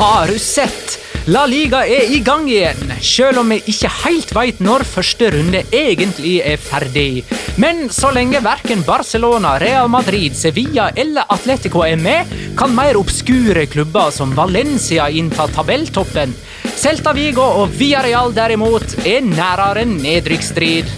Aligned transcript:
Har 0.00 0.26
du 0.26 0.38
sett? 0.38 0.98
La 1.28 1.42
Liga 1.46 1.82
er 1.84 2.08
i 2.08 2.22
gang 2.24 2.46
igjen, 2.48 2.92
selv 3.04 3.42
om 3.42 3.50
vi 3.52 3.58
ikke 3.68 3.90
helt 3.98 4.30
vet 4.32 4.62
når 4.64 4.80
første 4.88 5.26
runde 5.34 5.60
egentlig 5.76 6.38
er 6.40 6.56
ferdig. 6.56 7.26
Men 7.60 7.82
så 7.92 8.08
lenge 8.16 8.40
verken 8.40 8.80
Barcelona, 8.86 9.58
Real 9.60 9.90
Madrid, 9.92 10.32
Sevilla 10.40 10.86
eller 10.96 11.28
Atletico 11.28 11.84
er 11.84 12.00
med, 12.00 12.32
kan 12.56 12.72
mer 12.72 12.96
obskure 12.96 13.66
klubber 13.68 14.08
som 14.16 14.32
Valencia 14.38 15.10
innta 15.12 15.50
tabelltoppen. 15.52 16.32
Celta 16.80 17.12
Vigo 17.12 17.44
og 17.60 17.76
Villarreal 17.76 18.32
derimot 18.32 18.96
er 19.04 19.20
nærere 19.20 19.84
nedrykksstrid. 19.84 20.88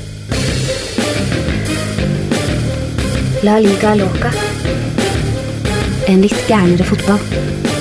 La 3.42 3.58
liga 3.58 3.96
loca. 3.98 4.30
En 6.06 6.22
litt 6.22 6.46
gærnere 6.46 6.86
fotball. 6.86 7.72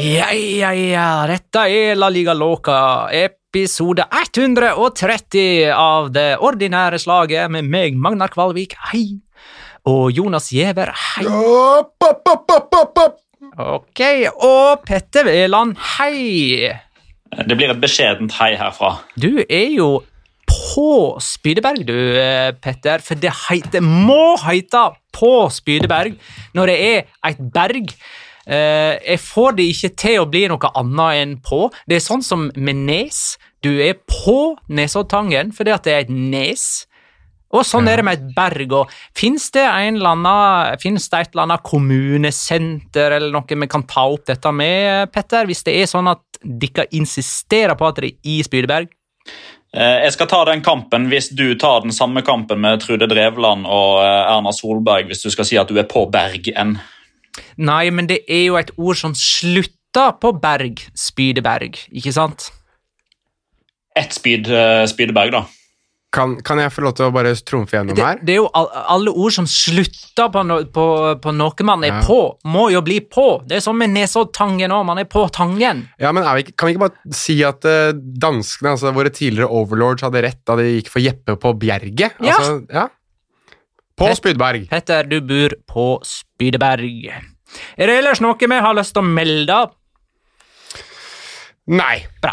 Ja, 0.00 0.30
ja, 0.32 0.70
ja, 0.72 1.06
dette 1.28 1.66
er 1.68 1.98
La 1.98 2.08
Liga 2.08 2.32
Loca, 2.32 3.10
episode 3.12 4.06
130 4.08 5.66
av 5.76 6.06
det 6.14 6.38
ordinære 6.40 6.96
slaget 7.02 7.52
med 7.52 7.68
meg, 7.68 7.98
Magnar 8.00 8.32
Kvalvik, 8.32 8.78
hei, 8.88 9.18
og 9.84 10.06
Jonas 10.16 10.48
Giæver, 10.54 10.94
hei. 10.96 11.26
Opp, 11.28 11.98
opp, 12.06 12.22
opp, 12.32 12.54
opp, 12.54 12.78
opp, 12.78 13.02
opp. 13.02 13.18
Ok, 13.60 14.00
og 14.40 14.86
Petter 14.88 15.28
Veland, 15.28 15.76
hei. 15.98 16.70
Det 17.36 17.58
blir 17.60 17.74
et 17.74 17.84
beskjedent 17.84 18.32
hei 18.38 18.54
herfra. 18.56 18.94
Du 19.20 19.42
er 19.44 19.68
jo 19.74 19.90
på 20.48 20.88
Spydeberg, 21.20 21.84
du, 21.84 21.94
Petter, 22.64 23.04
for 23.04 23.20
det, 23.20 23.36
heiter, 23.50 23.84
må 23.84 24.38
heite 24.46 24.88
på 25.12 25.34
Spydeberg 25.52 26.16
når 26.56 26.72
det 26.72 26.80
er 26.88 27.06
et 27.34 27.46
berg. 27.52 27.92
Eh, 28.50 28.98
jeg 29.12 29.22
får 29.22 29.56
det 29.58 29.68
ikke 29.70 29.92
til 30.02 30.20
å 30.24 30.28
bli 30.30 30.44
noe 30.50 30.72
annet 30.74 31.22
enn 31.22 31.34
på. 31.44 31.68
Det 31.86 32.00
er 32.00 32.04
sånn 32.04 32.24
som 32.26 32.48
med 32.56 32.84
Nes. 32.88 33.38
Du 33.62 33.70
er 33.78 33.98
på 34.08 34.56
Nesoddtangen 34.72 35.52
fordi 35.54 35.74
at 35.74 35.86
det 35.86 35.94
er 35.94 36.06
et 36.06 36.14
nes. 36.14 36.64
Og 37.50 37.64
sånn 37.66 37.88
er 37.90 37.98
det 37.98 38.06
med 38.06 38.18
et 38.18 38.34
berg. 38.34 38.72
og 38.78 38.92
Fins 39.18 39.48
det, 39.54 39.64
annen, 39.66 40.78
finnes 40.82 41.08
det 41.10 41.18
et 41.18 41.32
eller 41.32 41.48
annet 41.48 41.64
kommunesenter 41.66 43.16
eller 43.16 43.34
noe 43.34 43.58
vi 43.62 43.70
kan 43.70 43.82
ta 43.90 44.06
opp 44.06 44.28
dette 44.30 44.52
med, 44.54 45.10
Petter? 45.10 45.48
Hvis 45.50 45.64
det 45.66 45.74
er 45.80 45.90
sånn 45.90 46.10
at 46.12 46.22
dere 46.40 46.86
insisterer 46.96 47.74
på 47.78 47.88
at 47.88 47.98
det 47.98 48.12
er 48.12 48.30
i 48.30 48.38
Spydeberg? 48.46 48.94
Eh, 49.74 49.98
Jeg 50.06 50.14
skal 50.14 50.30
ta 50.30 50.44
den 50.46 50.62
kampen 50.62 51.10
hvis 51.10 51.30
du 51.34 51.54
tar 51.58 51.82
den 51.82 51.94
samme 51.94 52.22
kampen 52.26 52.62
med 52.62 52.82
Trude 52.86 53.10
Drevland 53.10 53.66
og 53.66 53.98
eh, 54.02 54.30
Erna 54.30 54.54
Solberg 54.54 55.10
hvis 55.10 55.26
du 55.26 55.30
skal 55.34 55.46
si 55.46 55.58
at 55.58 55.68
du 55.70 55.78
er 55.78 55.90
på 55.90 56.06
Bergen. 56.10 56.78
Nei, 57.58 57.90
men 57.94 58.06
det 58.10 58.22
er 58.28 58.44
jo 58.48 58.56
et 58.60 58.70
ord 58.76 58.96
som 59.00 59.14
slutter 59.14 60.12
på 60.22 60.32
berg, 60.42 60.82
Spydeberg, 60.98 61.78
ikke 61.90 62.12
sant? 62.14 62.50
Ett 63.98 64.14
spyd, 64.14 64.46
eh, 64.50 64.84
Spydeberg, 64.90 65.32
da. 65.34 65.44
Kan, 66.10 66.32
kan 66.42 66.58
jeg 66.58 66.72
få 66.74 66.82
lov 66.82 66.96
til 66.98 67.06
å 67.06 67.12
bare 67.14 67.30
trumfe 67.46 67.76
gjennom 67.76 67.94
Det, 67.94 68.02
her? 68.02 68.16
det 68.26 68.32
er 68.34 68.38
jo 68.40 68.48
al 68.58 68.64
alle 68.96 69.12
ord 69.14 69.30
som 69.30 69.46
slutter 69.46 70.26
på, 70.34 70.40
no 70.42 70.56
på, 70.74 70.86
på 71.22 71.34
noe 71.36 71.66
man 71.68 71.84
er 71.86 71.92
Ja. 71.92 72.00
på, 72.02 72.16
må 72.50 72.64
jo 72.74 72.80
bli 72.82 72.96
på. 73.06 73.26
Det 73.46 73.60
er 73.60 73.62
sånn 73.62 73.78
med 73.78 73.92
Nesoddtangen 73.94 74.74
òg, 74.74 74.82
man 74.88 74.98
er 74.98 75.06
på 75.06 75.22
Tangen. 75.30 75.84
Ja, 76.02 76.10
men 76.10 76.24
er 76.26 76.40
vi, 76.40 76.48
Kan 76.50 76.66
vi 76.66 76.74
ikke 76.74 76.88
bare 76.88 77.14
si 77.14 77.36
at 77.46 77.62
uh, 77.62 77.92
danskene, 77.94 78.72
altså 78.74 78.90
våre 78.96 79.12
tidligere 79.14 79.46
overlords, 79.54 80.02
hadde 80.02 80.24
rett 80.26 80.42
da 80.50 80.56
de 80.58 80.66
gikk 80.80 80.90
for 80.90 80.98
Jeppe 81.04 81.36
på 81.38 81.54
Bjerget? 81.62 82.18
Ja. 82.18 82.34
Altså, 82.40 82.58
ja. 82.74 82.88
På 84.00 84.14
Spydberg. 84.16 84.64
Petter, 84.70 85.04
du 85.04 85.20
bor 85.20 85.54
på 85.68 85.86
Spydeberg. 86.06 87.10
Er 87.76 87.90
det 87.90 87.98
ellers 88.00 88.22
noe 88.24 88.38
vi 88.40 88.60
har 88.64 88.76
lyst 88.78 88.94
til 88.96 89.04
å 89.04 89.10
melde? 89.10 89.58
Nei. 91.70 91.98
Bra. 92.22 92.32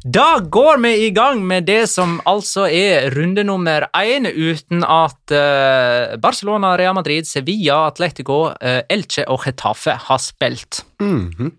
Da 0.00 0.40
går 0.40 0.80
vi 0.80 0.90
i 1.04 1.10
gang 1.12 1.42
med 1.44 1.66
det 1.68 1.84
som 1.92 2.16
altså 2.28 2.64
er 2.66 3.10
runde 3.12 3.44
nummer 3.44 3.84
én, 3.94 4.24
uten 4.26 4.80
at 4.82 5.34
uh, 5.34 6.16
Barcelona, 6.18 6.72
Real 6.80 6.96
Madrid, 6.96 7.28
Sevilla, 7.28 7.84
Atletico, 7.90 8.46
uh, 8.48 8.80
Elche 8.88 9.26
og 9.28 9.44
Getafe 9.44 9.98
har 10.08 10.18
spilt. 10.18 10.82
Mm 11.00 11.30
-hmm. 11.38 11.52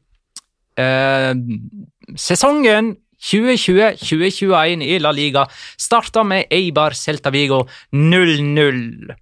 uh, 0.82 2.16
sesongen 2.18 2.96
2020-2021 3.22 4.86
i 4.86 4.98
La 5.02 5.14
Liga 5.16 5.46
starta 5.80 6.24
med 6.28 6.52
Eibar 6.54 6.96
Celta 6.98 7.32
Vigo 7.34 7.64
0-0. 7.94 9.16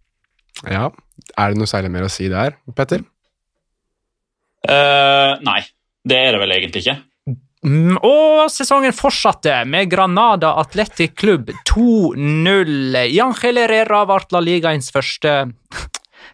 Ja. 0.70 0.90
Er 1.38 1.52
det 1.52 1.60
noe 1.60 1.70
særlig 1.70 1.92
mer 1.94 2.08
å 2.08 2.12
si 2.12 2.30
der, 2.32 2.56
Petter? 2.76 3.04
Uh, 4.66 5.38
nei, 5.46 5.62
det 6.08 6.18
er 6.20 6.34
det 6.36 6.42
vel 6.42 6.56
egentlig 6.56 6.84
ikke. 6.84 6.98
Mm, 7.68 7.98
Og 8.08 8.48
sesongen 8.52 8.96
fortsatte 8.96 9.66
med 9.68 9.90
Granada 9.92 10.54
Athletic 10.62 11.18
Klubb 11.20 11.52
2-0. 11.68 12.96
Jan 13.12 13.36
Herrera 13.42 14.06
ble 14.08 14.20
La 14.32 14.44
Ligaens 14.44 14.92
første 14.96 15.34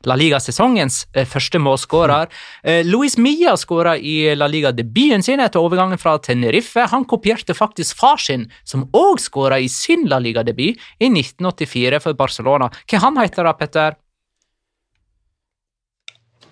La 0.04 0.18
Liga-sesongens 0.20 1.06
eh, 1.14 1.28
første 1.30 1.62
målskårer. 1.62 2.32
Eh, 2.64 2.84
Luis 2.86 3.18
Milla 3.18 3.56
skåra 3.58 3.96
i 3.98 4.36
La 4.36 4.50
Liga-debuten 4.52 5.24
sin 5.26 5.44
etter 5.44 5.64
overgangen 5.64 6.02
fra 6.02 6.18
Tenerife. 6.20 6.88
Han 6.92 7.08
kopierte 7.08 7.56
faktisk 7.58 7.98
far 8.00 8.22
sin, 8.22 8.50
som 8.64 8.88
òg 8.92 9.22
skåra 9.24 9.60
i 9.64 9.70
sin 9.72 10.08
La 10.12 10.20
Liga-debut 10.20 10.76
i 11.00 11.12
1984 11.12 12.02
for 12.04 12.18
Barcelona. 12.20 12.72
Hva 12.90 13.06
han 13.08 13.22
heter 13.24 13.48
da, 13.48 13.56
Petter? 13.56 14.02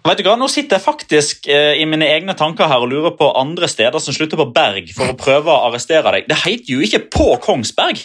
Vet 0.03 0.19
du 0.19 0.25
hva, 0.27 0.35
Nå 0.35 0.49
sitter 0.51 0.75
jeg 0.75 0.83
faktisk 0.83 1.47
eh, 1.47 1.77
i 1.79 1.85
mine 1.87 2.09
egne 2.11 2.35
tanker 2.35 2.67
her 2.67 2.83
og 2.83 2.91
lurer 2.91 3.13
på 3.15 3.29
andre 3.39 3.69
steder 3.71 4.03
som 4.03 4.15
slutter 4.15 4.39
på 4.39 4.49
Berg, 4.55 4.91
for 4.95 5.13
å 5.13 5.19
prøve 5.19 5.51
å 5.51 5.69
arrestere 5.69 6.11
deg. 6.17 6.27
Det 6.27 6.41
heter 6.43 6.75
jo 6.75 6.83
ikke 6.83 7.05
på 7.13 7.29
Kongsberg! 7.45 8.03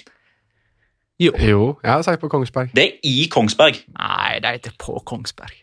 Jo. 1.19 1.33
Jo, 1.43 1.63
jeg 1.83 1.91
har 1.91 2.03
sagt 2.07 2.21
på 2.23 2.29
Kongsberg. 2.31 2.71
Det 2.77 2.85
er 2.85 2.99
i 3.09 3.27
Kongsberg. 3.33 3.81
Nei, 3.99 4.39
det 4.39 4.51
er 4.53 4.59
ikke 4.61 4.75
på 4.79 5.01
Kongsberg. 5.07 5.55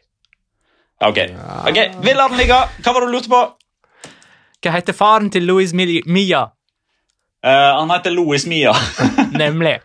Ok, 1.05 1.17
ok, 1.69 1.79
Vi 2.03 2.13
lar 2.15 2.31
den 2.31 2.39
ligge. 2.39 2.57
Hva 2.83 2.93
var 2.95 3.03
det 3.05 3.07
du 3.11 3.15
lurte 3.15 3.31
på? 3.31 3.41
Hva 4.65 4.73
heter 4.75 4.95
faren 4.97 5.29
til 5.31 5.43
Luis 5.47 5.73
Mil- 5.75 6.03
Milla? 6.07 6.45
Eh, 7.45 7.71
han 7.79 7.91
heter 7.93 8.11
Louis 8.15 8.45
Mia. 8.49 8.73
Nemlig. 9.43 9.77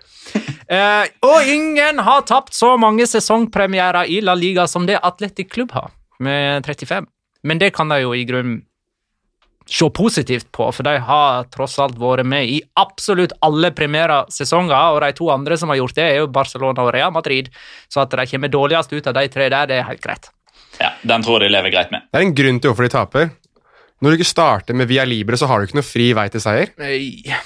Uh, 0.70 1.02
og 1.26 1.46
ingen 1.50 1.98
har 2.06 2.22
tapt 2.22 2.54
så 2.54 2.76
mange 2.78 3.02
sesongpremierer 3.10 4.06
i 4.06 4.20
La 4.22 4.36
Liga 4.38 4.68
som 4.70 4.86
det 4.86 5.00
Atletic 5.02 5.48
Klubb 5.50 5.72
har, 5.74 5.90
med 6.22 6.62
35. 6.66 7.06
Men 7.42 7.58
det 7.58 7.72
kan 7.74 7.90
de 7.90 7.98
jo 8.04 8.12
i 8.14 8.22
grunnen 8.28 8.60
se 9.70 9.86
positivt 9.94 10.48
på, 10.52 10.66
for 10.74 10.86
de 10.86 10.96
har 11.06 11.46
tross 11.54 11.78
alt 11.82 11.98
vært 12.00 12.26
med 12.26 12.50
i 12.50 12.58
absolutt 12.80 13.36
alle 13.46 13.70
premieresesonger, 13.76 14.96
og 14.96 15.00
de 15.04 15.12
to 15.16 15.30
andre 15.32 15.58
som 15.60 15.70
har 15.70 15.78
gjort 15.80 15.96
det, 15.98 16.06
er 16.08 16.20
jo 16.22 16.30
Barcelona 16.34 16.86
og 16.86 16.92
Real 16.96 17.14
Madrid, 17.14 17.52
så 17.90 18.02
at 18.04 18.16
de 18.18 18.26
kommer 18.32 18.52
dårligst 18.52 18.92
ut 18.96 19.06
av 19.06 19.16
de 19.20 19.28
tre 19.30 19.48
der, 19.48 19.70
det 19.70 19.78
er 19.78 19.86
helt 19.88 20.02
greit. 20.02 20.32
Ja, 20.80 20.94
Den 21.06 21.22
tror 21.22 21.38
jeg 21.38 21.50
de 21.50 21.54
lever 21.54 21.74
greit 21.74 21.94
med. 21.94 22.08
Det 22.10 22.18
er 22.18 22.26
en 22.26 22.36
grunn 22.36 22.60
til 22.60 22.72
hvorfor 22.72 22.88
de 22.88 22.94
taper. 22.94 23.30
Når 24.00 24.10
du 24.10 24.16
ikke 24.16 24.30
starter 24.30 24.76
med 24.76 24.88
Via 24.88 25.04
Libre, 25.04 25.36
så 25.36 25.46
har 25.46 25.60
du 25.60 25.68
ikke 25.68 25.76
noe 25.76 25.86
fri 25.86 26.10
vei 26.16 26.26
til 26.32 26.40
seier. 26.42 26.72
Nei. 26.80 27.36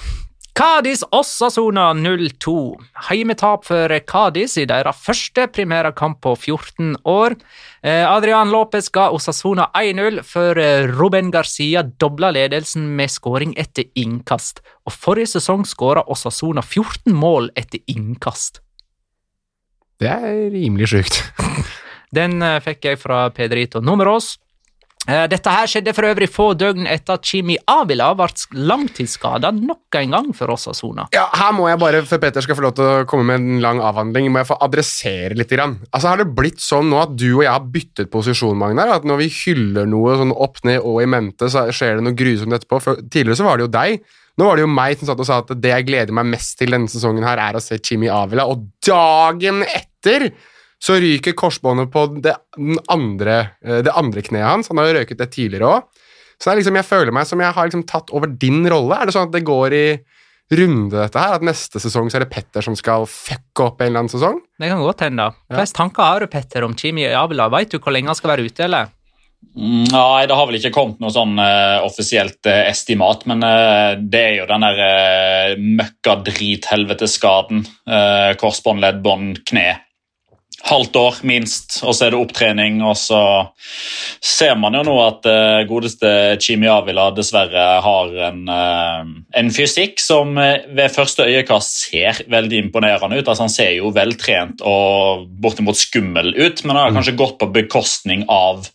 Cádiz 0.55 1.03
Osasuna 1.11 1.93
0-2. 1.93 2.79
Heimetap 3.09 3.65
for 3.67 3.91
Cádiz 4.07 4.53
i 4.55 4.63
deres 4.63 5.01
første 5.03 5.49
primærkamp 5.51 6.21
på 6.23 6.31
14 6.31 6.93
år. 7.03 7.35
Eh, 7.83 8.05
Adrian 8.07 8.53
Lopez 8.53 8.87
ga 8.87 9.09
Osasuna 9.11 9.65
1-0 9.75 10.21
før 10.23 10.61
eh, 10.63 10.87
Ruben 10.87 11.33
Garcia 11.35 11.83
dobla 11.83 12.29
ledelsen 12.31 12.87
med 12.95 13.11
skåring 13.11 13.51
etter 13.59 13.89
innkast. 13.99 14.63
Og 14.87 14.95
Forrige 14.95 15.33
sesong 15.33 15.67
skåra 15.67 16.05
Osasuna 16.07 16.63
14 16.63 17.11
mål 17.11 17.51
etter 17.59 17.83
innkast. 17.91 18.61
Det 19.99 20.07
er 20.07 20.47
rimelig 20.55 20.93
sjukt. 20.93 21.19
Den 22.15 22.39
eh, 22.39 22.61
fikk 22.63 22.93
jeg 22.93 23.03
fra 23.03 23.25
Pedrito 23.35 23.83
Numeros. 23.83 24.37
Eh, 25.05 25.25
Dette 25.29 25.51
her 25.53 25.69
skjedde 25.69 25.93
for 25.93 26.07
øvrig 26.09 26.27
få 26.33 26.47
døgn 26.57 26.87
etter 26.89 27.19
at 27.19 27.27
Chimi 27.29 27.55
Avila 27.69 28.07
ble 28.17 28.25
langtidsskada 28.57 29.51
nok 29.53 29.97
en 29.99 30.15
gang 30.15 30.31
for 30.33 30.53
Osasuna. 30.55 31.05
Ja, 31.13 31.27
Her 31.37 31.53
må 31.53 31.67
jeg 31.69 31.79
bare, 31.81 32.01
før 32.09 32.21
Peter 32.23 32.41
skal 32.41 32.57
få 32.57 32.65
lov 32.65 32.73
til 32.77 32.89
å 32.89 33.05
komme 33.09 33.27
med 33.29 33.43
en 33.43 33.61
lang 33.61 33.81
avhandling, 33.85 34.31
må 34.33 34.41
jeg 34.41 34.49
få 34.49 34.57
adressere 34.65 35.37
litt. 35.37 35.51
Grann. 35.55 35.77
Altså, 35.93 36.09
Har 36.09 36.17
det 36.17 36.33
blitt 36.35 36.59
sånn 36.59 36.89
nå 36.89 36.97
at 37.03 37.13
du 37.15 37.27
og 37.37 37.43
jeg 37.45 37.53
har 37.53 37.67
byttet 37.71 38.09
posisjon, 38.11 38.57
Magnar? 38.57 38.89
At 38.97 39.05
når 39.05 39.21
vi 39.21 39.29
hyller 39.43 39.85
noe 39.87 40.17
sånn 40.17 40.33
opp, 40.33 40.57
ned 40.65 40.81
og 40.81 41.03
i 41.03 41.05
mente, 41.05 41.47
så 41.53 41.67
skjer 41.69 41.99
det 41.99 42.07
noe 42.07 42.17
grusomt 42.17 42.57
etterpå? 42.57 42.81
For 42.81 42.97
Tidligere 43.05 43.37
så 43.37 43.45
var 43.45 43.59
det 43.61 43.67
jo 43.67 43.73
deg. 43.75 44.01
Nå 44.35 44.49
var 44.49 44.57
det 44.57 44.65
jo 44.65 44.71
meg 44.73 44.97
som 44.97 45.07
satt 45.07 45.21
og 45.21 45.27
sa 45.29 45.37
at 45.43 45.53
det 45.61 45.71
jeg 45.71 45.85
gleder 45.87 46.15
meg 46.17 46.27
mest 46.33 46.57
til 46.59 46.73
denne 46.73 46.91
sesongen, 46.91 47.23
her 47.23 47.39
er 47.39 47.55
å 47.55 47.61
se 47.63 47.77
Chimi 47.79 48.09
Avila, 48.11 48.47
og 48.49 48.65
dagen 48.83 49.61
etter 49.69 50.31
så 50.85 50.99
ryker 51.01 51.33
korsbåndet 51.37 51.89
på 51.93 52.05
det 52.21 52.35
andre, 52.93 53.37
eh, 53.65 53.81
det 53.85 53.93
andre 53.97 54.21
kneet 54.21 54.45
hans. 54.45 54.69
Han 54.69 54.81
har 54.81 54.91
jo 54.91 54.97
røket 54.99 55.21
det 55.21 55.31
tidligere 55.33 55.71
òg. 55.77 56.03
Så 56.35 56.49
det 56.49 56.51
er 56.51 56.59
liksom, 56.61 56.77
jeg 56.77 56.89
føler 56.89 57.15
meg 57.15 57.27
som 57.29 57.41
jeg 57.41 57.55
har 57.55 57.69
liksom 57.69 57.85
tatt 57.89 58.11
over 58.13 58.27
din 58.27 58.65
rolle. 58.69 58.97
Er 58.99 59.07
det 59.07 59.15
sånn 59.15 59.29
at 59.29 59.33
det 59.33 59.47
går 59.47 59.73
i 59.73 59.87
runde, 60.51 60.97
dette 60.97 61.21
her? 61.21 61.37
At 61.39 61.45
neste 61.47 61.79
sesong 61.81 62.11
så 62.11 62.19
er 62.19 62.25
det 62.25 62.33
Petter 62.33 62.61
som 62.65 62.75
skal 62.77 63.07
fucke 63.09 63.65
opp 63.65 63.81
en 63.81 63.87
eller 63.87 64.03
annen 64.03 64.13
sesong? 64.13 64.41
Det 64.59 64.69
kan 64.69 64.83
godt 64.83 65.05
hende. 65.07 65.29
Hva 65.47 65.63
slags 65.63 65.77
tanker 65.79 66.03
har 66.03 66.19
du, 66.21 66.27
Petter, 66.27 66.67
om 66.67 66.75
Chimi 66.77 67.07
Avila? 67.07 67.47
Vet 67.55 67.71
du 67.71 67.79
hvor 67.79 67.95
lenge 67.95 68.11
han 68.11 68.19
skal 68.19 68.35
være 68.35 68.45
ute, 68.45 68.67
eller? 68.67 68.91
Mm, 69.55 69.85
Nei, 69.87 70.25
det 70.27 70.35
har 70.35 70.47
vel 70.49 70.57
ikke 70.59 70.73
kommet 70.75 70.99
noe 70.99 71.13
sånn 71.13 71.37
uh, 71.39 71.79
offisielt 71.85 72.45
uh, 72.49 72.65
estimat, 72.67 73.23
men 73.29 73.43
uh, 73.45 73.95
det 73.95 74.21
er 74.21 74.35
jo 74.41 74.47
den 74.49 74.65
der 74.65 74.81
uh, 74.83 75.55
møkkadrithelveteskaden. 75.79 77.63
Uh, 77.87 78.31
korsbånd, 78.41 78.83
leddbånd, 78.83 79.45
kne. 79.47 79.69
Halvt 80.65 80.97
år 80.97 81.17
minst, 81.29 81.75
og 81.85 81.93
så 81.93 82.07
er 82.07 82.13
det 82.15 82.19
opptrening. 82.19 82.79
Og 82.81 82.95
så 82.97 83.21
ser 84.17 84.55
man 84.57 84.73
jo 84.73 84.81
nå 84.87 84.95
at 85.03 85.27
uh, 85.29 85.61
godeste 85.69 86.09
Chimi 86.41 86.69
Avila 86.71 87.11
dessverre 87.13 87.65
har 87.85 88.15
en, 88.29 88.41
eh, 88.49 89.11
en 89.41 89.51
fysikk 89.53 90.01
som 90.01 90.33
eh, 90.41 90.65
ved 90.73 90.93
første 90.95 91.27
øyekast 91.27 91.83
ser 91.85 92.23
veldig 92.31 92.63
imponerende 92.65 93.19
ut. 93.19 93.27
Altså 93.27 93.45
Han 93.45 93.53
ser 93.53 93.75
jo 93.77 93.93
veltrent 93.93 94.63
og 94.65 95.27
bortimot 95.41 95.77
skummel 95.77 96.33
ut, 96.33 96.63
men 96.65 96.75
han 96.75 96.87
har 96.87 96.97
kanskje 96.97 97.19
gått 97.19 97.37
på 97.41 97.51
bekostning 97.53 98.25
av 98.25 98.65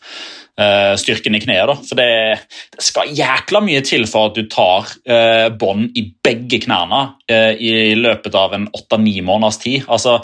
eh, 0.60 0.94
styrken 1.00 1.38
i 1.38 1.42
kneet. 1.42 1.66
da, 1.70 1.76
for 1.80 2.00
det, 2.00 2.10
det 2.76 2.84
skal 2.84 3.12
jækla 3.16 3.64
mye 3.64 3.82
til 3.86 4.06
for 4.10 4.30
at 4.30 4.38
du 4.38 4.46
tar 4.50 4.90
uh, 5.10 5.48
bånd 5.56 5.96
i 5.98 6.06
begge 6.24 6.60
knærne 6.64 7.02
eh, 7.30 7.52
i 7.58 7.94
løpet 7.98 8.34
av 8.36 8.54
en 8.54 8.68
åtte-ni 8.76 9.20
måneders 9.24 9.60
tid. 9.62 9.84
Altså, 9.88 10.20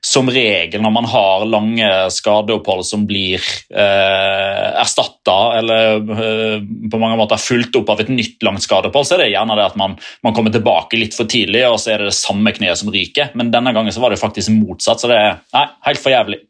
Som 0.00 0.30
regel 0.32 0.80
når 0.80 0.92
man 0.94 1.06
har 1.12 1.42
lange 1.44 1.88
skadeopphold 2.14 2.86
som 2.88 3.02
blir 3.08 3.36
eh, 3.68 4.68
erstatta 4.80 5.36
eller 5.58 5.98
eh, 6.14 6.62
på 6.90 7.00
mange 7.02 7.18
måter 7.20 7.42
fulgt 7.42 7.76
opp 7.76 7.92
av 7.92 8.00
et 8.00 8.12
nytt 8.12 8.40
langt 8.46 8.64
skadeopphold, 8.64 9.04
så 9.04 9.18
er 9.18 9.26
det 9.26 9.32
gjerne 9.34 9.58
det 9.58 9.66
at 9.68 9.76
man, 9.80 9.98
man 10.24 10.36
kommer 10.36 10.54
tilbake 10.54 11.00
litt 11.00 11.16
for 11.16 11.28
tidlig, 11.28 11.66
og 11.68 11.76
så 11.82 11.92
er 11.94 12.00
det 12.00 12.14
det 12.14 12.20
samme 12.20 12.54
kneet 12.56 12.80
som 12.80 12.92
ryker. 12.92 13.34
Men 13.36 13.52
denne 13.52 13.74
gangen 13.76 13.92
så 13.92 14.00
var 14.00 14.14
det 14.14 14.22
faktisk 14.22 14.54
motsatt, 14.56 15.02
så 15.02 15.12
det 15.12 15.20
er 15.20 15.74
helt 15.84 16.00
for 16.00 16.14
jævlig. 16.14 16.40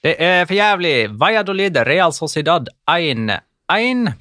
Det 0.00 0.16
er 0.16 0.46
for 0.48 0.56
jævlig. 0.56 1.10
Valladolid, 1.20 1.76
Real 1.84 2.12
Sociedad 2.16 2.68
1-1. 2.88 4.14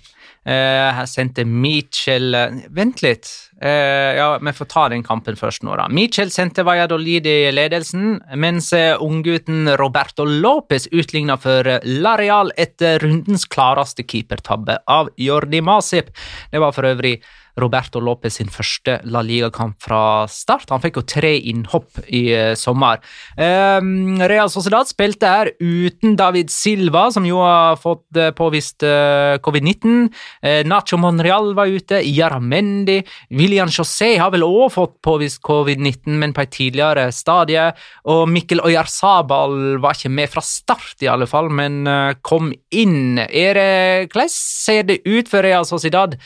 Eh, 0.50 0.90
her 0.96 1.06
sendte 1.08 1.44
Michel 1.46 2.36
Vent 2.76 3.02
litt. 3.04 3.28
Eh, 3.62 4.16
ja, 4.18 4.38
Vi 4.42 4.54
får 4.56 4.68
ta 4.72 4.88
den 4.90 5.04
kampen 5.04 5.36
først 5.40 5.64
nå, 5.64 5.76
da. 5.80 5.88
Michel 5.88 6.32
sendte 6.32 6.66
Valladolid 6.68 7.28
i 7.28 7.52
ledelsen, 7.52 8.20
mens 8.36 8.72
eh, 8.74 8.96
unggutten 9.00 9.70
Roberto 9.80 10.26
Lopez 10.26 10.88
utligna 10.92 11.38
for 11.40 11.68
Lareal 11.84 12.52
etter 12.58 13.00
rundens 13.04 13.46
klareste 13.48 14.04
keepertabbe 14.04 14.82
av 14.88 15.12
Jordi 15.16 15.62
Masip. 15.62 16.12
Det 16.52 16.60
var 16.60 16.76
for 16.76 16.88
øvrig 16.92 17.20
Roberto 17.60 18.02
Lopez 18.04 18.38
sin 18.40 18.50
første 18.52 19.00
La 19.10 19.22
Liga-kamp 19.26 19.78
fra 19.84 20.28
start. 20.32 20.70
Han 20.74 20.84
fikk 20.84 21.00
jo 21.00 21.06
tre 21.08 21.34
innhopp 21.52 22.02
i 22.08 22.24
eh, 22.36 22.54
sommer. 22.60 23.02
Um, 23.36 24.20
Real 24.30 24.52
Sociedad 24.52 24.88
spilte 24.90 25.30
her 25.30 25.52
uten 25.60 26.16
David 26.20 26.52
Silva, 26.54 27.08
som 27.14 27.26
jo 27.28 27.42
har 27.44 27.80
fått 27.82 28.18
eh, 28.18 28.32
påvist 28.36 28.84
eh, 28.86 29.38
covid-19. 29.44 30.10
Eh, 30.44 30.62
Nacho 30.68 31.00
Monreal 31.02 31.54
var 31.58 31.72
ute, 31.72 32.02
Jaramendi. 32.06 33.00
William 33.36 33.72
José 33.72 34.16
har 34.20 34.34
vel 34.36 34.46
òg 34.48 34.74
fått 34.76 34.98
påvist 35.06 35.42
covid-19, 35.46 36.20
men 36.22 36.36
på 36.36 36.46
et 36.46 36.54
tidligere 36.56 37.10
stadie. 37.16 37.70
Og 38.12 38.26
Mikkel 38.32 38.64
Oyarzabal 38.66 39.80
var 39.84 39.98
ikke 39.98 40.14
med 40.14 40.32
fra 40.32 40.44
start, 40.46 40.98
i 41.04 41.12
alle 41.12 41.30
fall, 41.30 41.50
men 41.54 41.84
kom 42.26 42.52
inn. 42.76 43.20
Er 43.20 43.58
det, 43.58 44.12
hvordan 44.12 44.32
ser 44.34 44.86
det 44.90 45.02
ut 45.08 45.30
for 45.32 45.46
Real 45.46 45.68
Sociedad? 45.68 46.18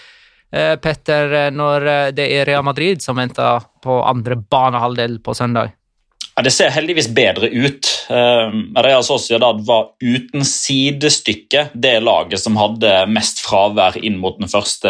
Eh, 0.53 0.75
Petter, 0.75 1.33
eh, 1.33 1.51
når 1.51 1.87
eh, 1.87 2.09
det 2.13 2.27
er 2.29 2.45
Real 2.45 2.65
Madrid 2.65 3.01
som 3.01 3.17
venter 3.17 3.63
på 3.81 4.03
andre 4.05 4.37
banehalvdel 4.37 5.17
på 5.25 5.33
søndag? 5.33 5.71
Ja, 6.35 6.43
Det 6.45 6.53
ser 6.53 6.73
heldigvis 6.73 7.09
bedre 7.13 7.49
ut. 7.49 7.89
Real 8.09 9.03
Sociedad 9.05 9.59
var 9.67 9.91
uten 10.01 10.41
sidestykke 10.45 11.67
det 11.73 11.99
laget 12.01 12.41
som 12.41 12.57
hadde 12.57 12.89
mest 13.05 13.43
fravær 13.45 13.99
inn 14.01 14.17
mot 14.17 14.39
den 14.41 14.49
første 14.49 14.89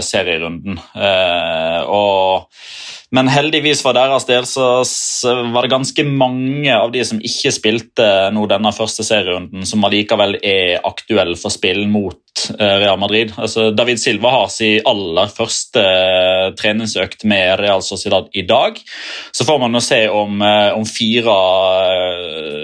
serierunden. 0.00 0.80
Og, 1.84 2.48
men 3.10 3.26
heldigvis 3.26 3.80
for 3.82 3.96
deres 3.96 4.26
del 4.28 4.44
så, 4.46 4.84
var 5.50 5.66
det 5.66 5.72
ganske 5.72 6.04
mange 6.06 6.70
av 6.70 6.92
de 6.94 7.02
som 7.06 7.18
ikke 7.18 7.50
spilte 7.54 8.06
nå 8.30 8.44
denne 8.50 8.70
første 8.74 9.02
serierunden, 9.06 9.66
som 9.66 9.82
allikevel 9.86 10.36
er 10.46 10.78
aktuelle 10.86 11.34
for 11.40 11.50
spill 11.50 11.88
mot 11.90 12.44
eh, 12.54 12.76
Real 12.84 13.00
Madrid. 13.02 13.32
Altså, 13.34 13.72
David 13.74 13.98
Silva 13.98 14.30
har 14.36 14.52
sin 14.54 14.86
aller 14.86 15.32
første 15.34 15.82
eh, 15.82 16.46
treningsøkt 16.60 17.26
med 17.30 17.56
Real 17.58 17.82
Sociedad 17.82 18.30
i 18.30 18.44
dag. 18.46 18.78
Så 19.34 19.46
får 19.48 19.58
man 19.64 19.74
nå 19.74 19.82
se 19.82 20.04
om, 20.14 20.38
eh, 20.46 20.70
om 20.78 20.86
fire 20.86 21.34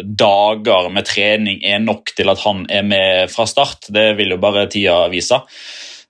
dager 0.07 0.93
med 0.95 1.11
trening 1.11 1.59
er 1.67 1.83
nok 1.83 2.15
til 2.15 2.31
at 2.31 2.47
han 2.47 2.62
er 2.71 2.87
med 2.87 3.35
fra 3.35 3.49
start. 3.50 3.91
Det 3.91 4.12
vil 4.21 4.37
jo 4.37 4.41
bare 4.47 4.69
tida 4.71 5.00
vise. 5.11 5.43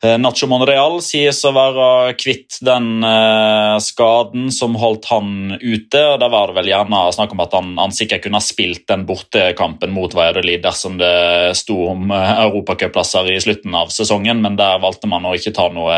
Eh, 0.04 0.18
Nacho 0.20 0.44
Monreal 0.44 0.98
sies 1.00 1.38
å 1.48 1.54
være 1.56 2.12
kvitt 2.20 2.58
den 2.64 3.00
eh, 3.06 3.76
skaden 3.80 4.50
som 4.52 4.76
holdt 4.76 5.08
han 5.08 5.56
ute. 5.56 6.02
og 6.02 6.18
Da 6.20 6.28
var 6.28 6.50
det 6.50 6.58
vel 6.58 6.68
gjerne 6.68 7.00
snakk 7.16 7.32
om 7.32 7.40
at 7.40 7.56
han, 7.56 7.70
han 7.80 7.94
sikkert 7.96 8.26
kunne 8.26 8.36
ha 8.36 8.44
spilt 8.44 8.84
den 8.90 9.06
bortekampen 9.08 9.94
mot 9.96 10.12
Valladolid 10.12 10.60
dersom 10.66 10.98
det 11.00 11.56
sto 11.56 11.78
om 11.94 12.12
eh, 12.12 12.32
europacupplasser 12.44 13.32
i 13.32 13.40
slutten 13.40 13.76
av 13.78 13.94
sesongen, 13.94 14.44
men 14.44 14.60
der 14.60 14.82
valgte 14.84 15.08
man 15.08 15.24
å 15.24 15.32
ikke 15.38 15.54
ta 15.56 15.70
noe, 15.72 15.96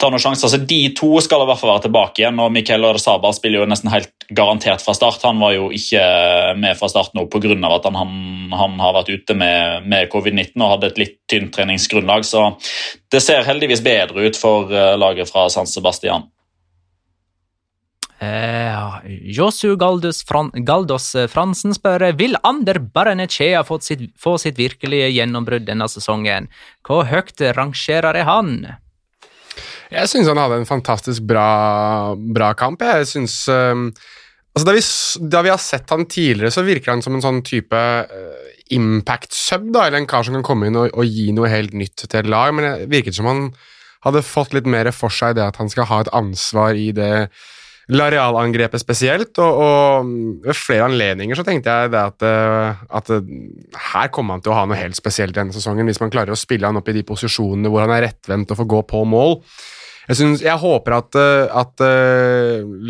ta 0.00 0.10
noen 0.10 0.22
sjanser. 0.22 0.52
Så 0.52 0.60
de 0.62 0.80
to 0.96 1.16
skal 1.24 1.44
i 1.44 1.48
hvert 1.48 1.60
fall 1.60 1.74
være 1.74 1.86
tilbake 1.88 2.22
igjen, 2.22 2.40
og 2.42 2.52
Miquel 2.54 2.86
Sabal 3.02 3.34
spiller 3.36 3.62
jo 3.62 3.70
nesten 3.70 3.92
helt 3.92 4.12
garantert 4.34 4.82
fra 4.82 4.94
start. 4.96 5.24
Han 5.26 5.40
var 5.42 5.54
jo 5.56 5.70
ikke 5.74 6.02
med 6.58 6.78
fra 6.78 6.90
start 6.90 7.14
nå 7.16 7.26
pga. 7.30 7.56
at 7.70 7.84
han, 7.86 8.14
han, 8.52 8.78
har 8.80 8.94
vært 8.96 9.12
ute 9.14 9.34
med, 9.34 9.86
med 9.86 10.08
covid-19 10.12 10.54
og 10.62 10.72
hadde 10.76 10.92
et 10.92 11.02
litt 11.02 11.18
tynt 11.30 11.52
treningsgrunnlag. 11.54 12.24
så 12.24 12.56
det 13.12 13.22
ser 13.22 13.46
heldigvis 13.46 13.84
bedre 13.84 14.26
ut 14.26 14.38
for 14.38 14.72
eh, 14.72 14.96
laget 14.98 15.30
fra 15.30 15.46
San 15.52 15.66
Sebastian. 15.70 16.26
Eh, 18.18 19.10
Josu 19.36 19.76
Galdos, 19.76 20.22
Fran 20.24 20.50
Galdos 20.64 21.10
Fransen 21.28 21.74
spør 21.76 22.06
vil 22.16 22.36
Ander 22.42 22.78
Baranechea 22.80 23.60
få 23.64 23.78
sitt, 23.84 24.08
få 24.18 24.38
sitt 24.40 24.58
virkelige 24.58 25.10
gjennombrudd 25.12 25.68
denne 25.68 25.88
sesongen. 25.92 26.48
Hvor 26.86 27.04
høyt 27.10 27.44
rangerer 27.58 28.24
han? 28.24 28.56
Jeg 29.92 30.10
syns 30.10 30.30
han 30.30 30.40
hadde 30.40 30.60
en 30.60 30.68
fantastisk 30.68 31.26
bra, 31.28 32.14
bra 32.16 32.52
kamp. 32.58 32.82
Jeg 32.82 33.08
synes, 33.10 33.38
um, 33.52 33.88
altså 34.54 34.66
da, 34.68 34.74
vi, 34.76 34.84
da, 35.32 35.44
vi, 35.46 35.52
har 35.54 35.62
sett 35.62 35.94
han 35.94 36.06
tidligere, 36.10 36.54
så 36.54 36.66
virker 36.66 36.94
han 36.94 37.04
som 37.04 37.16
en 37.16 37.24
sånn 37.24 37.42
type 37.46 37.76
uh, 37.76 38.52
impact-sub, 38.74 39.70
da, 39.74 39.86
eller 39.86 40.02
en 40.02 40.10
kar 40.10 40.26
som 40.26 40.36
kan 40.38 40.46
komme 40.46 40.70
inn 40.70 40.78
og, 40.80 40.90
og, 40.92 41.06
gi 41.06 41.30
noe 41.36 41.50
helt 41.52 41.76
nytt 41.76 42.06
til 42.06 42.20
et 42.22 42.30
lag. 42.30 42.54
Men 42.56 42.68
det 42.68 42.90
virket 42.92 43.18
som 43.18 43.30
han 43.30 43.48
hadde 44.06 44.26
fått 44.26 44.54
litt 44.54 44.68
mer 44.70 44.90
for 44.94 45.12
seg 45.12 45.36
det 45.38 45.46
at 45.46 45.58
han 45.60 45.70
skal 45.72 45.88
ha 45.90 46.02
et 46.02 46.12
ansvar 46.14 46.78
i 46.78 46.90
det 46.94 47.28
Lareal-angrepet 47.94 48.82
spesielt, 48.82 49.38
og, 49.38 49.60
og, 49.62 50.08
ved 50.42 50.58
flere 50.58 50.88
anledninger 50.88 51.38
så 51.38 51.44
tenkte 51.46 51.70
jeg 51.70 51.92
at, 51.94 52.24
uh, 52.26 52.80
at 52.98 53.12
uh, 53.14 53.34
her 53.92 54.10
kommer 54.14 54.34
han 54.34 54.42
til 54.42 54.50
å 54.50 54.56
ha 54.58 54.64
noe 54.66 54.78
helt 54.80 54.98
spesielt 54.98 55.36
denne 55.36 55.54
sesongen, 55.54 55.86
hvis 55.86 56.02
man 56.02 56.10
klarer 56.10 56.34
å 56.34 56.40
spille 56.40 56.66
han 56.66 56.80
opp 56.80 56.90
i 56.90 56.96
de 56.96 57.04
posisjonene 57.06 57.70
hvor 57.70 57.84
han 57.84 57.94
er 57.94 58.08
rettvendt 58.08 58.50
og 58.50 58.58
får 58.58 58.70
gå 58.74 58.82
på 58.90 59.04
mål. 59.06 59.38
Jeg, 60.08 60.18
synes, 60.18 60.42
jeg 60.42 60.62
håper 60.62 60.98
at, 60.98 61.18
eh, 61.18 61.54
at 61.62 61.82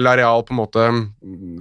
Lareal 0.04 0.42
på 0.44 0.52
en 0.52 0.58
måte 0.58 0.88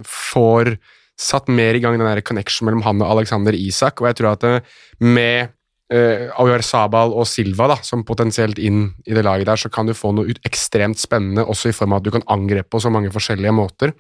får 0.04 0.74
satt 1.16 1.48
mer 1.48 1.78
i 1.78 1.80
gang 1.84 1.96
den 1.96 2.08
der 2.08 2.24
connection 2.28 2.68
mellom 2.68 2.84
han 2.84 3.04
og 3.04 3.14
Alexander 3.14 3.56
Isak, 3.56 4.04
og 4.04 4.10
jeg 4.10 4.20
tror 4.20 4.34
at 4.34 4.68
med 5.00 5.55
uh, 5.94 6.32
Auyar 6.42 6.64
Sabal 6.66 7.14
og 7.14 7.28
Silva 7.30 7.70
da, 7.74 7.78
som 7.86 8.06
potensielt 8.08 8.62
inn 8.62 8.88
i 9.06 9.18
det 9.18 9.26
laget 9.26 9.50
der, 9.50 9.60
så 9.60 9.72
kan 9.74 9.90
du 9.90 9.96
få 9.98 10.14
noe 10.16 10.38
ekstremt 10.48 11.02
spennende, 11.02 11.46
også 11.46 11.72
i 11.72 11.78
form 11.78 11.96
av 11.96 12.02
at 12.02 12.08
du 12.08 12.16
kan 12.16 12.26
angrepe 12.36 12.72
på 12.74 12.82
så 12.84 12.94
mange 12.94 13.14
forskjellige 13.14 13.56
måter. 13.56 13.96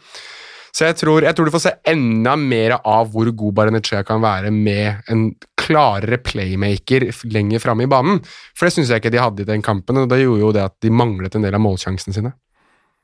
Så 0.75 0.89
jeg 0.89 0.97
tror, 0.99 1.23
jeg 1.23 1.35
tror, 1.35 1.47
du 1.47 1.53
får 1.53 1.63
se 1.63 1.71
enda 1.87 2.33
mer 2.35 2.73
av 2.81 3.13
hvor 3.13 3.29
god 3.31 3.53
Barenechea 3.55 4.01
kan 4.03 4.19
være 4.19 4.49
med 4.51 5.07
en 5.11 5.29
klarere 5.55 6.19
playmaker 6.19 7.07
lenger 7.31 7.63
framme 7.63 7.85
i 7.85 7.91
banen. 7.91 8.19
For 8.57 8.67
det 8.67 8.75
syns 8.75 8.91
jeg 8.91 8.99
ikke 8.99 9.13
de 9.13 9.21
hadde 9.23 9.45
i 9.45 9.47
den 9.47 9.63
kampen, 9.63 10.01
og 10.01 10.09
det 10.11 10.19
gjorde 10.25 10.43
jo 10.43 10.51
det 10.57 10.65
at 10.67 10.75
de 10.83 10.91
manglet 10.91 11.37
en 11.37 11.47
del 11.47 11.55
av 11.55 11.63
målsjansene 11.63 12.17
sine. 12.17 12.33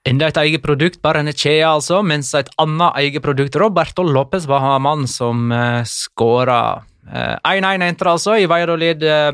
Enda 0.04 0.32
et 0.32 0.40
eget 0.42 0.64
produkt, 0.66 0.98
Barenechea 1.06 1.70
altså, 1.70 2.02
mens 2.04 2.34
et 2.36 2.50
annet 2.60 2.98
eget 3.06 3.24
produkt, 3.24 3.56
Roberto 3.62 4.04
Lopez, 4.04 4.50
var 4.50 4.82
mannen 4.82 5.08
som 5.08 5.52
uh, 5.54 5.86
skåra 5.88 6.82
1-1 7.10 7.84
endte 7.84 8.05
det 8.05 8.12
altså. 8.12 8.36
I 8.38 8.50
Valladolid 8.50 9.03
uh, 9.03 9.31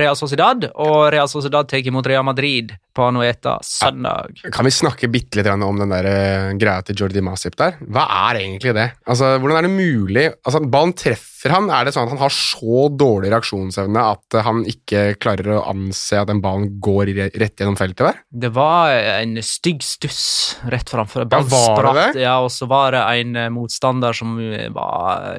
Real 0.00 0.16
Sociedad, 0.18 0.68
og 0.74 1.12
Real 1.14 1.28
Sociedad 1.30 1.68
tar 1.68 1.86
imot 1.86 2.06
Real 2.06 2.24
Madrid 2.26 2.74
på 2.96 3.04
Anueta 3.04 3.58
søndag. 3.64 4.40
Kan 4.52 4.66
vi 4.66 4.72
snakke 4.74 5.10
bitte 5.12 5.38
litt 5.38 5.48
om 5.52 5.80
den 5.80 5.92
der 5.92 6.08
uh, 6.08 6.56
greia 6.58 6.82
til 6.86 6.98
Jordi 6.98 7.22
Masip 7.24 7.58
der? 7.60 7.76
Hva 7.84 8.06
er 8.30 8.40
egentlig 8.40 8.74
det? 8.76 8.88
Altså, 9.06 9.36
Hvordan 9.40 9.60
er 9.60 9.68
det 9.68 9.72
mulig? 9.74 10.26
Altså, 10.46 10.62
Ballen 10.64 10.96
treffer 10.96 11.54
han. 11.54 11.70
Er 11.70 11.86
det 11.86 11.94
sånn 11.94 12.08
at 12.08 12.14
han 12.14 12.22
har 12.24 12.34
så 12.34 12.88
dårlig 12.90 13.30
reaksjonsevne 13.34 14.04
at 14.16 14.38
han 14.46 14.64
ikke 14.68 15.04
klarer 15.22 15.58
å 15.58 15.64
anse 15.70 16.18
at 16.18 16.30
den 16.30 16.42
ballen 16.44 16.80
går 16.82 17.12
rett 17.36 17.60
gjennom 17.60 17.78
feltet 17.78 18.06
der? 18.08 18.20
Det 18.46 18.52
var 18.56 18.94
en 18.96 19.36
stygg 19.44 19.84
stuss 19.84 20.24
rett 20.72 20.90
framfor. 20.90 21.28
Ja, 21.30 21.42
var 21.52 21.90
det? 21.92 22.08
Ja, 22.24 22.38
og 22.44 22.50
så 22.54 22.68
var 22.70 22.96
det 22.96 23.04
en 23.20 23.38
motstander 23.54 24.16
som 24.16 24.38
var 24.74 25.36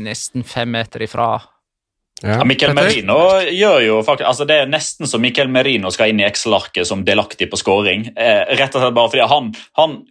nesten 0.00 0.46
fem 0.48 0.72
meter 0.74 1.04
ifra 1.04 1.36
ja. 2.22 2.38
Ja, 2.38 2.44
Mikkel 2.46 2.74
Merino 2.76 3.18
gjør 3.50 3.80
jo 3.84 4.00
faktisk, 4.06 4.26
altså 4.30 4.46
Det 4.48 4.56
er 4.62 4.70
nesten 4.70 5.08
så 5.10 5.18
Mikkel 5.20 5.50
Merino 5.52 5.90
skal 5.92 6.12
inn 6.12 6.22
i 6.22 6.26
Excel-arket 6.28 6.86
som 6.88 7.02
delaktig 7.04 7.50
på 7.52 7.58
scoring. 7.60 8.06
Eh, 8.14 8.44
rett 8.54 8.74
og 8.74 8.84
slett 8.84 8.96
bare 8.96 9.12
fordi 9.12 9.26
han, 9.30 9.50
han, 9.80 10.02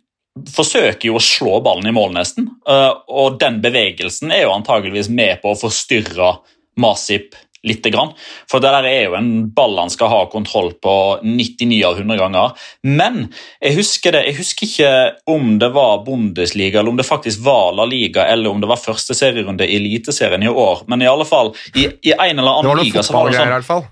forsøker 0.49 1.11
jo 1.11 1.19
å 1.19 1.21
slå 1.21 1.59
ballen 1.61 1.85
i 1.85 1.93
mål, 1.93 2.15
nesten. 2.15 2.47
Eh, 2.69 2.91
og 3.13 3.39
den 3.41 3.59
bevegelsen 3.61 4.33
er 4.33 4.47
jo 4.47 4.55
antageligvis 4.55 5.11
med 5.13 5.43
på 5.43 5.53
å 5.53 5.59
forstyrre 5.59 6.35
Masip 6.81 7.37
lite 7.67 7.89
grann. 7.89 8.11
For 8.51 8.63
det 8.63 8.71
der 8.73 8.87
er 8.89 9.01
jo 9.07 9.17
en 9.17 9.31
ball 9.55 9.77
han 9.79 9.91
skal 9.91 10.11
ha 10.11 10.21
kontroll 10.31 10.73
på 10.83 10.95
99 11.23 11.79
av 11.87 11.99
100 11.99 12.19
ganger. 12.19 12.65
Men 12.83 13.19
jeg 13.63 13.77
husker, 13.77 14.15
det, 14.15 14.25
jeg 14.29 14.37
husker 14.41 14.67
ikke 14.67 14.93
om 15.31 15.55
det 15.61 15.71
var 15.75 16.03
Bundesliga, 16.07 16.81
eller 16.81 16.93
om 16.93 16.99
det 16.99 17.07
faktisk 17.07 17.45
var 17.45 17.71
La 17.77 17.87
Liga, 17.89 18.27
eller 18.27 18.51
om 18.51 18.63
det 18.63 18.71
var 18.71 18.81
første 18.81 19.15
serierunde 19.17 19.67
i 19.67 19.77
Eliteserien 19.79 20.43
i 20.43 20.51
år. 20.51 20.83
Men 20.91 21.05
i 21.05 21.09
alle 21.09 21.27
fall, 21.29 21.53
i, 21.75 21.87
i 22.03 22.15
en 22.17 22.39
eller 22.39 22.59
annen 22.59 22.83
liga 22.83 23.05
så 23.05 23.15
var 23.15 23.31
det 23.31 23.39
sånn... 23.39 23.53
I 23.53 23.57
alle 23.61 23.69
fall. 23.69 23.87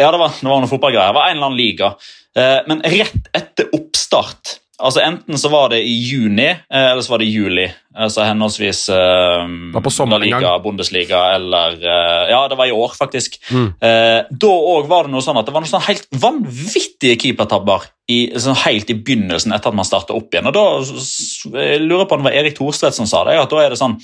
Ja, 0.00 0.08
det 0.08 0.18
var, 0.22 0.32
det 0.32 0.48
var 0.48 0.62
noen 0.62 0.70
fotballgreier. 0.70 1.12
Det 1.12 1.18
var 1.18 1.28
en 1.28 1.36
eller 1.36 1.50
annen 1.50 1.60
liga. 1.60 1.92
Eh, 2.38 2.58
men 2.70 2.80
rett 2.88 3.30
etter 3.36 3.68
oppstart 3.76 4.56
Altså 4.80 5.02
Enten 5.04 5.38
så 5.38 5.50
var 5.52 5.68
det 5.72 5.82
i 5.84 5.92
juni, 5.92 6.48
eh, 6.48 6.86
eller 6.92 7.04
så 7.04 7.12
var 7.12 7.22
det 7.22 7.28
i 7.28 7.34
juli. 7.34 7.66
Altså 7.94 8.24
Henholdsvis 8.24 8.82
eh, 8.94 9.44
var 9.74 9.84
på 9.84 10.06
Liga, 10.22 10.52
Bundesliga 10.62 11.20
eller 11.34 11.76
eh, 11.76 12.30
Ja, 12.32 12.40
det 12.48 12.56
var 12.56 12.70
i 12.70 12.72
år, 12.72 12.94
faktisk. 12.98 13.36
Mm. 13.50 13.66
Eh, 13.76 14.18
da 14.30 14.52
òg 14.74 14.88
var 14.88 15.06
det 15.06 15.14
noe 15.14 15.24
sånn 15.24 15.40
at 15.40 15.48
det 15.48 15.54
var 15.54 15.64
noen 15.64 15.72
sånn 15.72 15.88
helt 15.88 16.08
vanvittige 16.22 17.18
keepertabber 17.20 17.90
i, 18.10 18.20
sånn 18.40 18.58
helt 18.64 18.90
i 18.90 18.96
begynnelsen 18.98 19.52
etter 19.56 19.72
at 19.72 19.78
man 19.78 19.88
starta 19.88 20.16
opp 20.16 20.32
igjen. 20.32 20.48
Og 20.50 20.56
da 20.56 21.60
jeg 21.60 21.84
lurer 21.84 22.08
på 22.08 22.16
om 22.16 22.24
det 22.24 22.30
var 22.30 22.40
Erik 22.40 22.56
Thorstvedt 22.58 22.96
som 22.96 23.10
sa 23.10 23.24
det. 23.28 23.38
at 23.40 23.52
da 23.52 23.64
er 23.64 23.74
det 23.74 23.80
sånn 23.80 23.98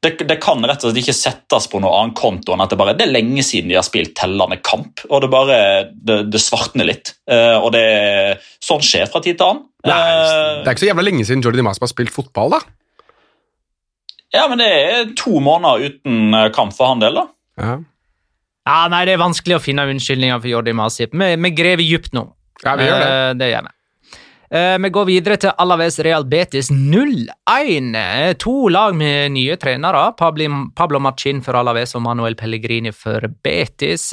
det, 0.00 0.14
det, 0.24 0.38
kan 0.40 0.62
rett 0.64 0.80
og 0.80 0.90
slett 0.90 1.02
ikke 1.02 1.12
settes 1.16 1.66
på 1.68 1.80
noen 1.82 1.92
annen 1.92 2.14
konto 2.16 2.54
enn 2.54 2.62
at 2.64 2.72
det 2.72 2.78
bare 2.80 2.94
det 2.96 3.04
er 3.04 3.12
lenge 3.12 3.42
siden 3.44 3.68
de 3.68 3.76
har 3.76 3.84
spilt 3.84 4.14
tellende 4.16 4.56
kamp. 4.64 5.02
og 5.10 5.20
Det 5.20 5.28
bare, 5.32 5.58
det, 5.92 6.22
det 6.32 6.40
svartner 6.40 6.88
litt. 6.88 7.12
Uh, 7.28 7.60
og 7.60 7.68
det, 7.76 7.84
Sånn 8.64 8.80
skjer 8.84 9.10
fra 9.12 9.20
tid 9.24 9.36
til 9.36 9.50
annen. 9.50 9.66
Uh, 9.84 10.62
det 10.64 10.64
er 10.64 10.72
ikke 10.72 10.86
så 10.86 10.88
jævla 10.88 11.04
lenge 11.04 11.26
siden 11.28 11.44
Jordi 11.44 11.64
Masp 11.64 11.84
har 11.84 11.92
spilt 11.92 12.14
fotball, 12.14 12.56
da. 12.56 12.62
Ja, 14.32 14.46
men 14.48 14.62
det 14.62 14.70
er 14.70 15.12
to 15.18 15.40
måneder 15.42 15.90
uten 15.90 16.36
eh, 16.38 16.50
kamp 16.54 16.70
for 16.76 16.92
han 16.92 17.00
del, 17.02 17.16
da. 17.18 17.24
Ja. 17.58 17.72
ja. 18.68 18.76
nei, 18.92 19.02
Det 19.08 19.16
er 19.16 19.24
vanskelig 19.24 19.56
å 19.56 19.62
finne 19.64 19.88
unnskyldninger 19.90 20.38
for 20.38 20.52
Jordi 20.52 20.74
Masip. 20.78 21.16
Vi, 21.18 21.32
vi 21.34 21.50
graver 21.56 21.82
dypt 21.82 22.14
nå. 22.14 22.28
Ja, 22.62 22.76
vi 22.78 22.86
gjør 22.86 23.02
det. 23.02 23.10
Uh, 23.10 23.32
det 23.40 23.50
gjør 23.50 23.66
vi. 23.66 23.74
Eh, 24.50 24.78
vi 24.82 24.88
går 24.90 25.04
videre 25.06 25.36
til 25.38 25.52
Alaves 25.62 26.00
Real 26.02 26.24
Betis 26.26 26.72
0-1. 26.74 28.34
To 28.42 28.54
lag 28.68 28.96
med 28.98 29.36
nye 29.36 29.56
trenere. 29.56 30.08
Pablo 30.18 30.98
Machin 30.98 31.42
for 31.42 31.54
Alaves 31.54 31.94
og 31.94 32.02
Manuel 32.02 32.34
Pellegrini 32.34 32.90
for 32.90 33.28
Betis. 33.44 34.08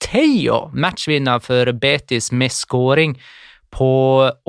Theo 0.00 0.68
matchvinner 0.72 1.42
for 1.42 1.72
Betis 1.74 2.30
med 2.32 2.54
skåring 2.54 3.16
på 3.74 3.92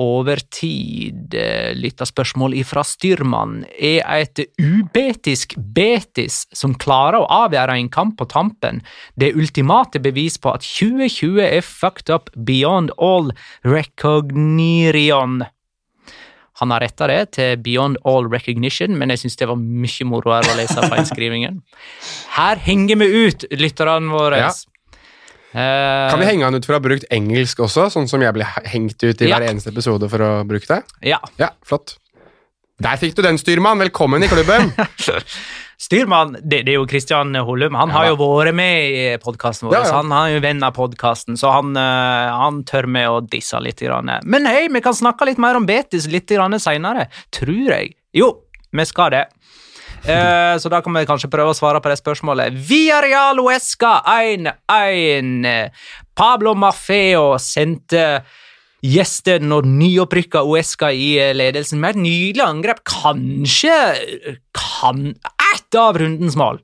overtid. 0.02 1.36
Lytterspørsmål 1.78 2.56
ifra 2.58 2.84
styrmann. 2.86 3.62
Er 3.78 4.02
et 4.18 4.42
ubetisk 4.60 5.54
Betis 5.56 6.42
som 6.52 6.74
klarer 6.74 7.22
å 7.22 7.30
avgjøre 7.46 7.78
en 7.78 7.90
kamp 7.92 8.18
på 8.18 8.28
tampen, 8.30 8.82
det 9.14 9.34
ultimate 9.38 10.02
bevis 10.02 10.38
på 10.42 10.52
at 10.56 10.66
2020 10.66 11.40
er 11.46 11.64
fucked 11.66 12.12
up 12.12 12.30
beyond 12.34 12.92
all 12.98 13.32
recognition? 13.62 15.42
Han 16.60 16.70
har 16.70 16.84
retta 16.84 17.08
det 17.10 17.32
til 17.34 17.56
Beyond 17.64 17.96
All 18.06 18.28
Recognition, 18.30 18.94
men 18.98 19.10
jeg 19.10 19.24
syns 19.24 19.38
det 19.40 19.48
var 19.50 19.58
mye 19.58 20.06
moroere 20.06 20.52
å 20.52 20.58
lese 20.60 20.84
feinskrivingen. 20.92 21.62
Her 22.36 22.60
henger 22.62 23.00
vi 23.00 23.08
ut 23.26 23.46
lytterne 23.58 24.12
våre. 24.12 24.44
Ja. 24.44 24.52
Uh, 25.52 26.08
kan 26.08 26.20
vi 26.22 26.28
henge 26.30 26.46
han 26.48 26.56
ut 26.56 26.64
for 26.64 26.72
å 26.72 26.78
ha 26.80 26.84
brukt 26.84 27.04
engelsk 27.12 27.60
også, 27.60 27.90
sånn 27.92 28.06
som 28.08 28.22
jeg 28.24 28.32
blir 28.32 28.48
hengt 28.72 29.02
ut 29.04 29.20
i 29.20 29.28
ja. 29.28 29.36
hver 29.36 29.50
eneste 29.50 29.72
episode 29.74 30.08
for 30.08 30.24
å 30.24 30.30
bruke 30.48 30.68
det? 30.70 30.80
Ja. 31.12 31.20
ja 31.40 31.52
flott. 31.66 31.98
Der 32.82 32.96
fikk 32.98 33.14
du 33.18 33.22
den, 33.22 33.38
styrmann. 33.38 33.78
Velkommen 33.82 34.24
i 34.24 34.30
klubben. 34.30 34.72
styrmann, 35.84 36.36
det, 36.40 36.62
det, 36.64 36.72
er 36.72 36.78
jo 36.80 36.86
Kristian 36.88 37.34
Holum. 37.36 37.76
Han 37.78 37.92
ja. 37.92 37.98
har 37.98 38.08
jo 38.10 38.16
vært 38.20 38.56
med 38.56 38.96
i 38.96 39.04
podkasten 39.22 39.68
vår. 39.68 39.76
Ja, 39.76 39.98
han 39.98 40.14
er 40.16 40.32
jo 40.34 40.40
venn 40.42 40.64
av 40.64 40.74
podkasten, 40.76 41.38
så 41.38 41.52
han, 41.54 41.76
uh, 41.76 42.32
han, 42.40 42.62
tør 42.68 42.88
med 42.90 43.10
å 43.10 43.20
disse 43.22 43.60
litt. 43.62 43.84
Men 44.24 44.48
hei, 44.48 44.66
vi 44.72 44.82
kan 44.84 44.96
snakke 44.96 45.28
litt 45.28 45.42
mer 45.42 45.58
om 45.60 45.68
Betis 45.68 46.08
litt 46.10 46.32
seinere, 46.32 47.06
tror 47.34 47.76
jeg. 47.76 47.94
Jo, 48.16 48.32
vi 48.72 48.88
skal 48.88 49.14
det. 49.14 49.26
Eh, 50.02 50.58
så 50.58 50.70
da 50.72 50.80
kan 50.82 50.96
vi 50.96 51.06
kanskje 51.06 51.30
prøve 51.30 51.52
å 51.52 51.56
svare 51.56 51.80
på 51.82 51.90
det 51.92 52.00
spørsmålet. 52.00 52.54
Villarreal 52.68 53.38
Uesca 53.42 54.00
1-1. 54.10 55.70
Pablo 56.18 56.56
Maffeo 56.58 57.36
sendte 57.38 58.24
gjesten 58.82 59.54
og 59.54 59.66
nyopprykka 59.68 60.42
Uesca 60.42 60.90
i 60.90 61.14
eh, 61.22 61.34
ledelsen 61.36 61.78
med 61.82 61.94
et 61.94 62.02
nydelig 62.02 62.44
angrep. 62.44 62.82
Kanskje 62.88 63.76
kan 64.58 65.12
ett 65.54 65.78
av 65.78 65.98
rundens 66.00 66.34
mål. 66.36 66.58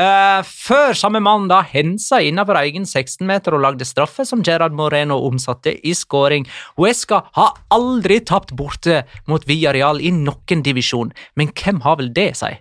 Eh, 0.00 0.40
før 0.48 0.96
samme 0.96 1.20
mann 1.20 1.44
da 1.50 1.60
hensa 1.68 2.22
innenfor 2.24 2.56
egen 2.62 2.86
16-meter 2.88 3.52
og 3.56 3.66
lagde 3.66 3.84
straffe 3.88 4.24
som 4.24 4.40
Gerard 4.46 4.72
Moreno 4.76 5.18
omsatte 5.28 5.74
i 5.76 5.92
skåring. 5.92 6.48
Uesca 6.80 7.20
har 7.36 7.58
aldri 7.74 8.22
tapt 8.24 8.56
borte 8.56 9.02
mot 9.28 9.44
Villarreal 9.44 10.00
i 10.00 10.14
noen 10.14 10.64
divisjon, 10.64 11.12
men 11.36 11.52
hvem 11.52 11.84
har 11.84 12.00
vel 12.00 12.10
det, 12.16 12.30
si? 12.40 12.54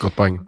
Godt 0.00 0.16
poeng. 0.16 0.38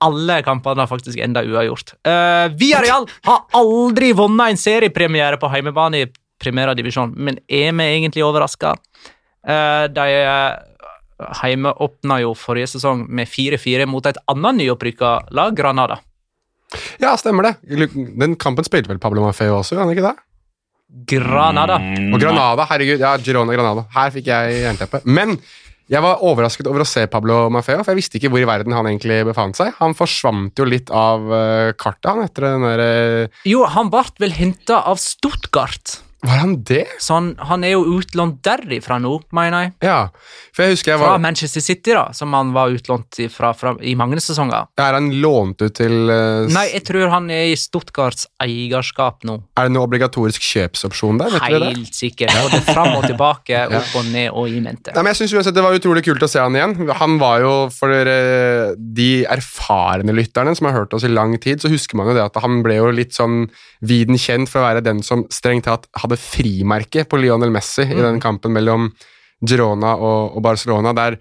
Alle 0.00 0.40
kampene 0.46 0.82
har 0.82 0.88
faktisk 0.90 1.20
enda 1.20 1.42
uavgjort. 1.44 1.94
Uh, 2.06 2.48
Villarreal 2.56 3.06
har 3.28 3.44
aldri 3.58 4.14
vunnet 4.16 4.54
en 4.54 4.60
seriepremiere 4.60 5.38
på 5.40 5.50
heimebane 5.52 6.04
i 6.04 6.10
Primera 6.40 6.72
divisjon, 6.72 7.12
men 7.20 7.36
er 7.52 7.74
vi 7.76 7.84
egentlig 7.84 8.24
overraska? 8.24 8.72
Uh, 9.44 9.84
de 9.92 10.06
heimeåpna 10.08 11.36
heime 11.42 11.72
åpna 11.84 12.16
jo 12.22 12.30
forrige 12.32 12.70
sesong 12.72 13.02
med 13.12 13.28
4-4 13.28 13.84
mot 13.84 14.06
et 14.08 14.16
annet 14.32 14.56
nyopprykka 14.62 15.10
lag, 15.36 15.52
Granada. 15.56 15.98
Ja, 17.02 17.12
stemmer 17.20 17.44
det. 17.44 17.54
Den 18.16 18.36
kampen 18.40 18.64
spilte 18.64 18.88
vel 18.88 19.00
Pablo 19.02 19.26
Mafeo 19.26 19.58
også, 19.58 19.74
gjorde 19.74 19.88
han 19.88 19.96
ikke 19.96 20.06
det? 20.08 20.16
Granada. 21.12 21.76
Mm, 21.78 22.14
Og 22.14 22.22
Granada, 22.22 22.66
herregud. 22.70 23.02
Ja, 23.02 23.16
Girona 23.22 23.54
Granada. 23.54 23.84
Her 23.94 24.10
fikk 24.14 24.30
jeg 24.30 24.62
jernteppe. 24.64 25.02
Men 25.04 25.36
jeg 25.90 26.02
var 26.04 26.20
overrasket 26.22 26.68
over 26.70 26.84
å 26.84 26.88
se 26.88 27.02
Pablo 27.10 27.48
Mafeo, 27.50 27.80
for 27.82 27.92
jeg 27.92 27.98
visste 27.98 28.20
ikke 28.20 28.30
hvor 28.30 28.42
i 28.42 28.48
verden 28.48 28.74
han 28.76 28.86
egentlig 28.86 29.24
befant 29.26 29.58
seg. 29.58 29.72
Han 29.80 29.96
forsvant 29.98 30.60
jo 30.60 30.68
litt 30.68 30.92
av 30.94 31.26
eh, 31.34 31.72
kartet 31.74 32.12
han 32.12 32.22
etter 32.22 32.46
den 32.46 32.66
der 32.68 32.82
eh, 32.84 33.40
Jo, 33.50 33.64
han 33.66 33.90
ble 33.90 34.04
vel 34.22 34.36
henta 34.36 34.84
av 34.86 35.00
Stuttgart, 35.02 35.98
Var 36.20 36.40
han 36.42 36.56
det? 36.68 36.84
så 37.00 37.16
han, 37.16 37.30
han 37.48 37.64
er 37.64 37.74
jo 37.74 37.96
utlånt 37.96 38.42
derifra 38.44 38.98
nå, 39.00 39.14
mener 39.36 39.64
jeg. 39.64 39.72
Ja. 39.88 40.00
For 40.52 40.66
jeg 40.66 40.76
husker 40.76 40.92
jeg 40.92 41.00
Fra 41.00 41.14
var 41.14 41.22
Manchester 41.22 41.62
City, 41.64 41.94
da, 41.96 42.10
som 42.16 42.34
han 42.36 42.50
var 42.52 42.74
utlånt 42.74 43.20
fra, 43.32 43.52
fra, 43.56 43.72
i 43.80 43.94
mange 43.96 44.20
sesonger. 44.20 44.68
Er 44.80 44.96
han 44.98 45.08
lånt 45.22 45.62
ut 45.64 45.76
til 45.78 46.12
uh, 46.12 46.44
Nei, 46.52 46.66
jeg 46.74 46.84
tror 46.88 47.08
han 47.14 47.30
er 47.32 47.48
i 47.48 47.56
Stuttgarts 47.58 48.26
eierskap 48.42 49.24
nå. 49.28 49.38
Er 49.56 49.68
det 49.68 49.74
noe 49.76 49.86
obligatorisk 49.88 50.44
kjøpsopsjon 50.44 51.22
der? 51.22 51.32
Vet 51.36 51.46
dere 51.46 51.62
det? 51.64 51.70
Helt 51.78 51.96
sikkert. 51.96 52.36
Både 52.36 52.60
fram 52.68 52.98
og 52.98 53.06
tilbake, 53.08 53.64
opp 53.80 53.96
og 54.02 54.12
ned 54.12 54.28
og 54.34 54.52
i 54.52 54.60
mente. 54.60 54.92
Nei, 54.92 55.04
men 55.04 55.14
jeg 55.14 55.22
synes 55.22 55.36
uansett 55.38 55.56
Det 55.56 55.64
var 55.64 55.78
utrolig 55.78 56.04
kult 56.04 56.26
å 56.26 56.30
se 56.30 56.42
han 56.42 56.58
igjen. 56.58 56.76
Han 57.00 57.16
var 57.22 57.44
jo, 57.44 57.54
For 57.72 57.96
eh, 57.96 58.76
de 58.76 59.10
erfarne 59.30 60.14
lytterne 60.16 60.52
som 60.58 60.68
har 60.68 60.82
hørt 60.82 60.94
oss 60.96 61.06
i 61.08 61.12
lang 61.12 61.38
tid, 61.40 61.62
så 61.62 61.72
husker 61.72 61.98
man 61.98 62.10
jo 62.10 62.18
det 62.18 62.26
at 62.28 62.36
han 62.44 62.60
ble 62.66 62.76
jo 62.76 62.92
litt 62.92 63.16
sånn 63.16 63.46
viden 63.86 64.18
kjent 64.20 64.50
for 64.50 64.60
å 64.60 64.68
være 64.68 64.84
den 64.84 65.00
som 65.06 65.24
strengt 65.32 65.68
tatt 65.68 65.86
hadde 66.00 66.09
frimerke 66.18 67.04
på 67.06 67.20
Lionel 67.20 67.52
Messi 67.54 67.84
i 67.86 68.00
den 68.00 68.20
kampen 68.22 68.54
mellom 68.56 68.88
Girona 69.46 69.94
og, 69.96 70.36
og 70.36 70.42
Barcelona, 70.44 70.94
der 70.96 71.20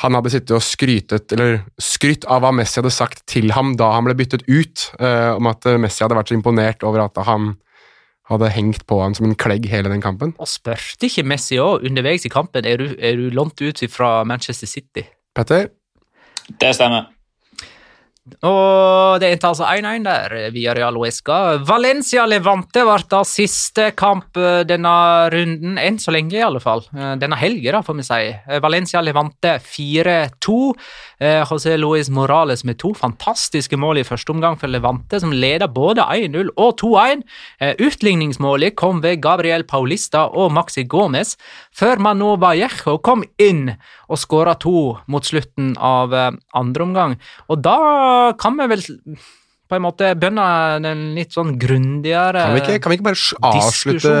han 0.00 0.16
hadde 0.16 0.32
sittet 0.32 0.54
og 0.56 0.64
skrytet, 0.64 1.32
eller 1.34 1.58
skrytt 1.80 2.24
av 2.24 2.40
hva 2.40 2.54
Messi 2.56 2.78
hadde 2.80 2.92
sagt 2.94 3.26
til 3.28 3.52
ham 3.52 3.74
da 3.76 3.90
han 3.92 4.06
ble 4.06 4.16
byttet 4.16 4.46
ut, 4.48 4.86
eh, 4.96 5.32
om 5.36 5.50
at 5.50 5.68
Messi 5.82 6.04
hadde 6.04 6.16
vært 6.16 6.32
så 6.32 6.38
imponert 6.38 6.86
over 6.88 7.04
at 7.04 7.20
han 7.26 7.52
hadde 8.30 8.50
hengt 8.54 8.86
på 8.88 9.00
han 9.02 9.16
som 9.16 9.26
en 9.28 9.36
klegg 9.38 9.66
hele 9.68 9.90
den 9.92 10.02
kampen. 10.04 10.32
Og 10.40 10.48
spurte 10.48 11.08
ikke 11.08 11.26
Messi 11.26 11.58
òg 11.60 11.86
underveis 11.88 12.24
i 12.24 12.32
kampen 12.32 12.66
er 12.68 12.80
du, 12.80 12.94
er 12.96 13.18
du 13.18 13.28
lånt 13.34 13.60
ut 13.60 13.82
fra 13.92 14.20
Manchester 14.24 14.70
City? 14.70 15.04
Petter? 15.36 15.68
Det 16.60 16.72
stemmer. 16.78 17.10
Og 18.28 19.16
det 19.20 19.30
endte 19.32 19.48
altså 19.48 19.64
1-1 19.64 20.04
der, 20.04 20.34
via 20.52 20.74
Real 20.76 20.96
Huesca. 21.00 21.56
Valencia 21.66 22.26
Levante 22.28 22.82
ble 22.84 22.98
da 23.10 23.22
siste 23.26 23.88
kamp 23.96 24.36
eh, 24.38 24.60
denne 24.68 24.92
runden, 25.32 25.78
enn 25.80 25.96
så 25.98 26.12
lenge 26.14 26.36
i 26.36 26.44
alle 26.44 26.60
fall. 26.62 26.84
Eh, 26.92 27.14
Denne 27.20 27.38
helgen, 27.40 27.72
da, 27.74 27.80
får 27.86 27.96
vi 27.96 28.04
si. 28.06 28.20
Eh, 28.30 28.60
Valencia 28.62 29.00
Levante 29.02 29.54
4-2. 29.64 30.58
Eh, 31.20 31.40
José 31.48 31.78
Luis 31.80 32.10
Morales 32.12 32.62
med 32.68 32.78
to 32.80 32.92
fantastiske 32.96 33.76
mål 33.80 34.02
i 34.02 34.06
første 34.06 34.34
omgang 34.36 34.60
for 34.60 34.70
Levante, 34.72 35.20
som 35.20 35.32
leder 35.32 35.72
både 35.72 36.04
1-0 36.04 36.52
og 36.60 36.76
2-1. 36.84 37.24
Eh, 37.60 37.72
Utligningsmålet 37.80 38.76
kom 38.78 39.00
ved 39.04 39.22
Gabriel 39.24 39.64
Paulista 39.68 40.26
og 40.28 40.52
Maxi 40.56 40.84
Gomez, 40.84 41.34
før 41.76 42.00
Manu 42.04 42.34
Vallejo 42.40 42.98
kom 43.04 43.24
inn 43.40 43.72
og 44.10 44.18
skåra 44.20 44.56
to 44.60 44.98
mot 45.10 45.24
slutten 45.26 45.72
av 45.80 46.14
eh, 46.14 46.30
andre 46.60 46.86
omgang. 46.88 47.18
Og 47.48 47.64
da 47.64 47.78
kan 48.40 48.58
vi 48.58 48.66
vel 48.74 48.82
på 49.70 49.78
en 49.78 49.84
måte 49.84 50.10
bønne 50.18 50.44
den 50.82 51.02
litt 51.14 51.34
sånn 51.36 51.54
grundigere 51.60 52.42
Kan 52.42 52.56
vi 52.56 52.62
ikke, 52.64 52.78
kan 52.82 52.92
vi 52.92 52.98
ikke 52.98 53.08
bare 53.10 53.50
avslutte, 53.52 54.14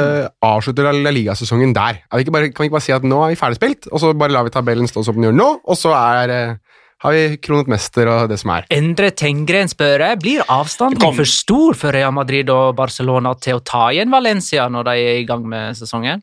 avslutte 0.46 0.86
La 0.86 1.12
Liga-sesongen 1.14 1.74
der? 1.76 2.02
Er 2.06 2.20
vi 2.20 2.26
ikke 2.26 2.34
bare, 2.36 2.50
kan 2.54 2.64
vi 2.64 2.70
ikke 2.70 2.78
bare 2.78 2.86
si 2.86 2.94
at 2.94 3.06
nå 3.06 3.18
er 3.24 3.32
vi 3.32 3.40
ferdigspilt, 3.40 3.90
og 3.90 4.02
så 4.02 4.12
bare 4.14 4.36
lar 4.36 4.46
vi 4.46 4.54
tabellen 4.54 4.90
stå 4.90 5.02
som 5.06 5.18
den 5.18 5.28
gjør 5.28 5.38
nå, 5.40 5.48
og 5.66 5.78
så 5.78 5.94
er, 5.96 6.34
eh, 6.36 6.80
har 7.02 7.16
vi 7.16 7.40
kronet 7.42 7.72
mester 7.72 8.12
og 8.12 8.30
det 8.30 8.38
som 8.42 8.54
er? 8.54 8.70
Endre 8.76 9.10
Tengren 9.16 9.70
spør 9.72 10.06
jeg, 10.06 10.20
blir 10.22 10.46
avstanden 10.46 11.02
for 11.18 11.34
stor 11.34 11.78
for 11.82 11.98
Real 11.98 12.14
Madrid 12.14 12.50
og 12.54 12.76
Barcelona 12.78 13.34
til 13.42 13.58
å 13.58 13.64
ta 13.66 13.88
igjen 13.90 14.12
Valencia 14.14 14.68
når 14.70 14.90
de 14.92 14.98
er 15.02 15.22
i 15.24 15.28
gang 15.28 15.46
med 15.50 15.78
sesongen? 15.80 16.22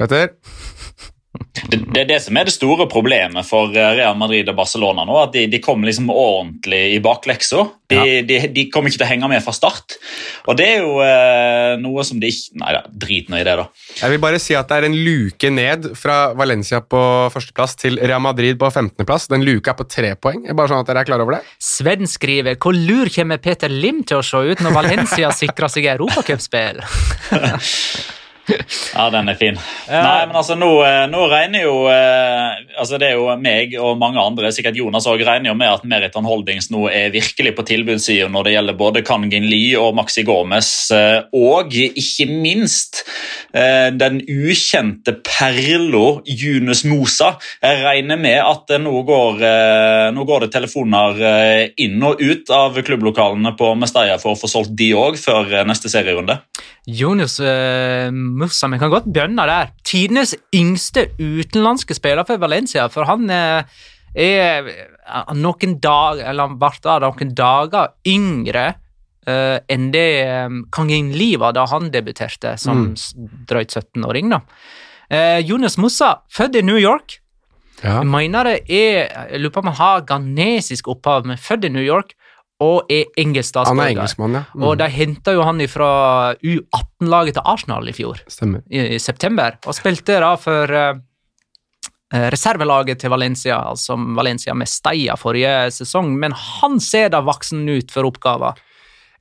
Petter? 0.00 0.32
Det, 1.50 1.80
det 1.90 2.02
er 2.04 2.08
det 2.12 2.18
som 2.22 2.36
er 2.38 2.46
det 2.46 2.54
store 2.54 2.86
problemet 2.90 3.46
for 3.46 3.74
eh, 3.74 3.92
Real 3.98 4.16
Madrid 4.18 4.48
og 4.52 4.58
Barcelona 4.60 5.02
nå. 5.06 5.16
At 5.18 5.34
de, 5.34 5.46
de 5.50 5.58
kommer 5.62 5.90
liksom 5.90 6.10
ordentlig 6.12 6.82
i 6.94 7.00
bakleksa. 7.02 7.66
De, 7.90 8.20
de, 8.22 8.36
de 8.54 8.64
kommer 8.70 8.92
ikke 8.92 9.00
til 9.00 9.08
å 9.08 9.10
henge 9.10 9.30
med 9.32 9.42
fra 9.42 9.54
start. 9.54 9.96
Og 10.46 10.54
det 10.60 10.68
er 10.76 10.84
jo 10.84 11.00
eh, 11.02 11.74
noe 11.82 12.04
som 12.06 12.20
de 12.22 12.30
ikke 12.30 12.58
Nei 12.60 12.72
da, 12.74 12.80
drit 13.02 13.28
nå 13.30 13.38
i 13.38 13.44
det, 13.46 13.52
da. 13.56 13.64
Jeg 14.00 14.12
vil 14.12 14.20
bare 14.22 14.38
si 14.42 14.54
at 14.58 14.68
det 14.70 14.78
er 14.78 14.86
en 14.88 14.96
luke 14.96 15.50
ned 15.54 15.90
fra 15.98 16.18
Valencia 16.36 16.80
på 16.82 17.00
førsteplass 17.32 17.76
til 17.80 17.98
Real 17.98 18.22
Madrid 18.22 18.58
på 18.60 18.68
15.-plass. 18.68 19.28
Den 19.32 19.46
luka 19.46 19.72
er 19.72 19.78
på 19.78 19.86
tre 19.90 20.12
poeng. 20.18 20.44
Bare 20.50 20.70
sånn 20.70 20.84
at 20.84 20.90
dere 20.90 21.04
er 21.04 21.08
klar 21.08 21.24
over 21.24 21.38
det. 21.38 21.42
Sven 21.62 22.06
skriver 22.10 22.58
hvor 22.60 22.76
lur 22.76 23.10
kommer 23.14 23.42
Peter 23.42 23.72
Lim 23.72 24.02
til 24.06 24.20
å 24.20 24.26
se 24.26 24.44
ut 24.50 24.64
når 24.64 24.76
Valencia 24.76 25.32
sikrer 25.34 25.72
seg 25.72 25.90
europacupspill? 25.96 26.82
Ja, 28.94 29.06
den 29.12 29.30
er 29.30 29.38
fin. 29.38 29.58
Nei, 29.88 30.26
men 30.26 30.36
altså, 30.36 30.56
nå, 30.58 30.68
eh, 30.86 31.04
nå 31.10 31.24
regner 31.30 31.64
jo 31.64 31.74
eh, 31.90 32.60
altså 32.80 32.98
Det 33.00 33.10
er 33.10 33.18
jo 33.18 33.28
meg 33.40 33.74
og 33.80 33.98
mange 34.00 34.22
andre, 34.22 34.50
sikkert 34.54 34.78
Jonas 34.78 35.06
også, 35.06 35.22
regner 35.26 35.52
jo 35.52 35.56
med 35.58 35.70
at 35.70 35.86
Meriton 35.88 36.26
Holdings 36.26 36.70
nå 36.72 36.86
er 36.92 37.12
virkelig 37.14 37.54
på 37.56 37.64
tilbudssida 37.68 38.28
når 38.32 38.46
det 38.46 38.54
gjelder 38.56 38.78
både 38.78 39.04
Kangin 39.06 39.46
Lee 39.50 39.78
og 39.78 39.94
Maxi 39.98 40.24
Gomez, 40.26 40.70
eh, 40.94 41.20
og 41.36 41.74
ikke 41.74 42.26
minst 42.30 43.02
eh, 43.54 43.90
den 43.94 44.20
ukjente 44.26 45.16
perlo 45.26 46.20
Junus 46.26 46.84
Mosa. 46.88 47.34
Jeg 47.62 47.82
regner 47.84 48.20
med 48.20 48.38
at 48.42 48.74
nå 48.80 49.02
går, 49.06 49.42
nå 50.14 50.24
går 50.28 50.44
det 50.44 50.52
telefoner 50.54 51.20
inn 51.80 52.02
og 52.06 52.20
ut 52.20 52.50
av 52.54 52.78
klubblokalene 52.84 53.52
på 53.58 53.72
Mestalla 53.78 54.18
for 54.20 54.34
å 54.34 54.40
få 54.40 54.50
solgt 54.50 54.74
de 54.78 54.92
òg 54.96 55.18
før 55.20 55.60
neste 55.68 55.90
serierunde. 55.92 56.38
Jonas 56.86 57.38
uh, 57.40 58.08
Mussa, 58.12 58.68
vi 58.72 58.78
kan 58.80 58.90
godt 58.92 59.08
bønne 59.12 59.46
der. 59.46 59.72
Tidenes 59.84 60.34
yngste 60.56 61.08
utenlandske 61.20 61.94
spiller 61.94 62.24
for 62.28 62.40
Valencia, 62.40 62.86
for 62.88 63.04
han 63.08 63.28
uh, 63.30 63.62
er 64.14 64.66
eh, 64.66 65.34
noen 65.38 65.76
dag, 65.82 66.18
eller 66.24 66.48
han 66.48 66.58
ble 66.58 66.96
noen 67.04 67.34
dager 67.38 67.92
yngre 68.10 68.64
uh, 69.28 69.58
enn 69.70 69.90
det 69.94 70.06
um, 70.46 70.64
Kang 70.72 70.90
In-Li 70.90 71.36
var 71.38 71.54
da 71.54 71.66
han 71.70 71.90
debuterte 71.94 72.56
som 72.58 72.88
Mm. 72.90 73.28
drøyt 73.46 73.76
17-åring. 73.76 74.30
da. 74.32 74.40
Uh, 75.10 75.38
Jonas 75.46 75.78
Mussa, 75.78 76.16
født 76.30 76.56
i 76.56 76.62
New 76.62 76.78
York. 76.78 77.20
Ja. 77.82 78.00
Jeg 78.02 78.06
mener 78.12 78.44
det 78.44 78.56
er 78.68 79.08
Jeg 79.30 79.40
lurer 79.40 79.52
på 79.54 79.60
om 79.62 79.70
han 79.72 79.76
har 79.78 80.02
ghanesisk 80.04 80.88
opphav, 80.88 81.24
men 81.26 81.38
født 81.38 81.64
i 81.64 81.68
New 81.72 81.82
York 81.82 82.12
og 82.60 82.90
er 82.92 83.06
engelsk 83.16 83.54
Han 83.56 83.62
er 83.62 83.70
statsborger. 83.70 83.90
engelskmann, 83.96 84.34
ja. 84.36 84.42
Mm. 84.54 84.64
Og 84.68 84.78
de 84.78 84.88
henta 84.92 85.32
jo 85.32 85.42
han 85.46 85.60
fra 85.72 85.90
U18-laget 86.44 87.38
til 87.38 87.46
Arsenal 87.48 87.88
i 87.88 87.94
fjor, 87.96 88.20
Stemmer. 88.28 88.62
i, 88.70 88.82
i 88.96 88.98
september, 89.00 89.56
og 89.66 89.74
spilte 89.74 90.18
da 90.20 90.34
for 90.40 90.70
eh, 90.76 90.98
eh, 92.14 92.26
reservelaget 92.34 93.00
til 93.00 93.10
Valencia, 93.10 93.56
altså 93.72 93.96
Valencia 94.16 94.54
med 94.54 94.68
Steia 94.68 95.16
forrige 95.16 95.70
sesong, 95.72 96.12
men 96.20 96.32
han 96.36 96.80
ser 96.80 97.08
da 97.14 97.22
voksen 97.24 97.64
ut 97.68 97.90
for 97.94 98.04
oppgaven. 98.10 98.58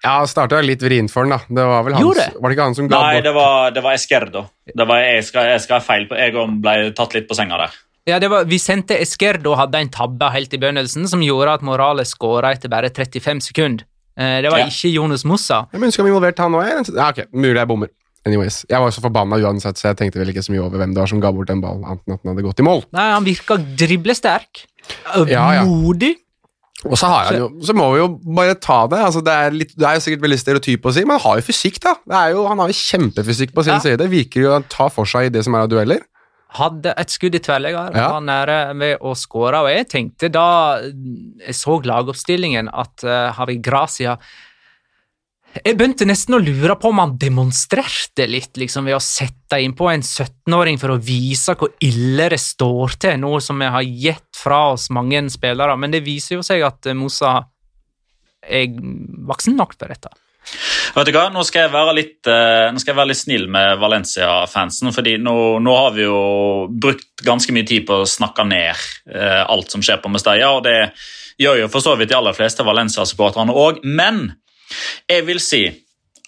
Ja, 0.03 0.21
starta 0.31 0.61
litt 0.63 0.79
vrient 0.83 1.11
for 1.11 1.25
han, 1.27 1.33
da. 1.35 1.39
Det 1.43 1.63
var 1.67 1.83
vel 1.83 1.93
hans, 1.97 2.03
Gjorde 2.05 2.23
det? 2.29 2.39
var 2.39 2.49
det 2.49 2.55
ikke 2.55 2.67
han 2.69 2.75
som 2.77 2.87
ga 2.87 2.99
Nei, 3.03 3.15
bort 3.17 3.25
det 3.25 3.33
var, 3.35 3.71
det 3.75 3.81
var 3.83 3.93
Esquerdo. 3.97 4.43
Det 4.71 4.85
var, 4.87 5.01
jeg, 5.03 5.25
skal, 5.27 5.49
jeg 5.51 5.63
skal 5.65 5.79
ha 5.81 5.83
feil 5.83 6.05
på 6.07 6.15
Jeg 6.15 6.35
ble 6.63 6.75
tatt 6.95 7.15
litt 7.17 7.27
på 7.27 7.35
senga 7.35 7.57
der. 7.59 7.73
Ja, 8.09 8.17
det 8.19 8.29
var 8.31 8.45
Vicente 8.49 8.97
Esquerdo 8.99 9.53
hadde 9.59 9.79
en 9.83 9.89
tabbe 9.93 10.31
helt 10.33 10.53
i 10.53 10.59
begynnelsen 10.61 11.07
som 11.11 11.21
gjorde 11.23 11.53
at 11.59 11.61
Morales 11.65 12.11
skåra 12.15 12.51
etter 12.55 12.71
bare 12.73 12.89
35 12.89 13.41
sekunder. 13.51 13.85
Eh, 14.17 14.41
Det 14.43 14.51
var 14.51 14.59
Ja. 14.59 14.65
ikke 14.67 14.91
Jonas 14.93 15.23
Mossa. 15.25 15.67
Jeg 15.71 15.81
ønsker 15.81 16.03
han 16.03 16.11
involvert 16.11 16.37
han 16.39 16.51
òg. 16.59 16.91
Ja, 16.95 17.09
ok, 17.09 17.25
mulig 17.33 17.55
jeg 17.61 17.67
bommer. 17.67 17.89
anyways. 18.25 18.65
Jeg 18.69 18.79
var 18.81 18.89
så 18.91 19.01
forbanna 19.01 19.37
uansett, 19.39 19.77
så 19.79 19.87
jeg 19.89 19.97
tenkte 19.97 20.19
vel 20.19 20.27
ikke 20.33 20.43
så 20.43 20.51
mye 20.51 20.61
over 20.65 20.77
hvem 20.77 20.93
det 20.93 20.99
var 20.99 21.07
som 21.07 21.21
ga 21.21 21.31
bort 21.31 21.47
den 21.47 21.61
ballen, 21.61 21.85
annet 21.85 22.01
enn 22.05 22.13
at 22.13 22.23
den 22.23 22.35
hadde 22.35 22.43
gått 22.43 22.59
i 22.59 22.63
mål. 22.67 22.83
Nei, 22.93 23.11
han 23.13 23.23
virka 23.25 23.55
driblesterk. 23.79 24.65
Ja, 25.29 25.45
ja. 25.53 25.63
Modig. 25.65 26.15
Og 26.85 26.95
så, 26.97 27.07
har 27.11 27.25
han 27.27 27.35
jo, 27.41 27.47
så 27.61 27.73
må 27.75 27.87
vi 27.93 27.99
jo 27.99 28.07
bare 28.35 28.55
ta 28.55 28.87
det. 28.87 28.99
altså 29.03 29.21
Det 29.23 29.33
er, 29.33 29.51
litt, 29.51 29.73
det 29.75 29.83
er 29.87 29.95
jo 29.97 30.03
sikkert 30.05 30.21
veldig 30.23 30.39
stereotyp 30.39 30.85
å 30.87 30.93
si, 30.95 31.01
men 31.03 31.17
han 31.17 31.23
har 31.25 31.39
jo 31.41 31.47
fysikk, 31.49 31.79
da. 31.83 31.93
Det 32.07 32.15
er 32.15 32.29
jo, 32.35 32.45
han 32.47 32.57
har 32.63 32.67
jo 32.71 32.77
kjempefysikk 32.79 33.51
på 33.55 33.63
sin 33.65 33.73
Ja. 33.73 33.79
side. 33.79 33.99
Virker 34.09 34.41
jo 34.41 34.49
å 34.59 34.63
ta 34.69 34.87
for 34.89 35.05
seg 35.05 35.25
i 35.25 35.29
det 35.29 35.43
som 35.43 35.55
er 35.55 35.59
av 35.65 35.69
dueller. 35.69 35.99
Hadde 36.57 36.95
et 36.97 37.11
skudd 37.13 37.35
i 37.37 37.39
tverrlegger, 37.45 37.91
Ja. 37.93 38.07
var 38.15 38.21
nære 38.25 38.75
ved 38.79 39.03
å 39.05 39.11
skåre. 39.13 39.59
Og 39.61 39.69
jeg 39.69 39.85
tenkte 39.91 40.31
da 40.33 40.79
jeg 40.81 41.53
så 41.53 41.75
lagoppstillingen, 41.85 42.71
at 42.73 43.03
uh, 43.05 43.31
Havi 43.37 43.59
Gracia 43.61 44.15
Jeg 45.65 45.77
begynte 45.77 46.05
nesten 46.05 46.35
å 46.37 46.39
lure 46.41 46.75
på 46.77 46.89
om 46.89 46.99
han 47.01 47.15
demonstrerte 47.17 48.27
litt 48.29 48.57
liksom, 48.61 48.85
ved 48.85 48.97
å 48.97 49.01
sette 49.01 49.57
innpå 49.61 49.87
en 49.89 50.01
17-åring 50.05 50.77
for 50.77 50.93
å 50.93 50.99
vise 51.01 51.55
hvor 51.57 51.71
ille 51.81 52.27
det 52.29 52.37
står 52.41 52.97
til, 53.01 53.17
noe 53.21 53.41
som 53.41 53.57
vi 53.57 53.65
har 53.65 53.81
gitt 53.81 54.37
fra 54.37 54.71
oss 54.75 54.89
mange 54.93 55.23
spillere. 55.33 55.73
Men 55.77 55.89
det 55.91 56.03
viser 56.05 56.37
jo 56.37 56.43
seg 56.45 56.61
at 56.67 56.85
eh, 56.85 56.93
Mosa 56.97 57.39
er 58.45 58.69
voksen 59.29 59.57
nok 59.57 59.73
for 59.77 59.89
dette. 59.89 60.09
Vet 60.95 61.09
du 61.09 61.13
hva, 61.15 61.27
Nå 61.33 61.43
skal 61.47 61.67
jeg 61.67 61.73
være 61.73 61.95
litt, 61.97 62.17
eh, 62.27 62.69
jeg 62.73 62.97
være 62.97 63.11
litt 63.11 63.21
snill 63.21 63.47
med 63.51 63.79
Valencia-fansen. 63.81 64.93
fordi 64.95 65.17
nå, 65.17 65.35
nå 65.59 65.75
har 65.77 65.91
vi 65.95 66.07
jo 66.07 66.67
brukt 66.69 67.23
ganske 67.25 67.53
mye 67.55 67.67
tid 67.67 67.85
på 67.87 68.01
å 68.01 68.09
snakke 68.09 68.45
ned 68.47 68.73
eh, 69.13 69.43
alt 69.45 69.71
som 69.71 69.81
skjer 69.81 70.01
på 70.03 70.11
Mestalla. 70.11 70.51
og 70.57 70.63
Det 70.63 70.91
gjør 71.39 71.63
jo 71.63 71.67
for 71.71 71.85
så 71.85 71.95
vidt 71.95 72.09
de 72.09 72.17
aller 72.17 72.35
fleste 72.37 72.65
Valencia-supporterne 72.65 73.53
òg. 73.53 73.83
Men 73.83 74.33
jeg 75.09 75.25
vil 75.27 75.39
si 75.43 75.63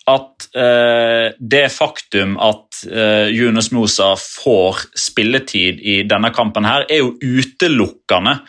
at 0.10 0.48
eh, 0.58 1.34
det 1.38 1.68
faktum 1.74 2.38
at 2.42 2.82
eh, 2.90 3.30
Yunus 3.30 3.72
Mosa 3.72 4.16
får 4.18 4.88
spilletid 4.98 5.82
i 5.82 6.02
denne 6.10 6.32
kampen, 6.34 6.66
her, 6.66 6.88
er 6.90 7.04
jo 7.04 7.14
utelukkende 7.22 8.40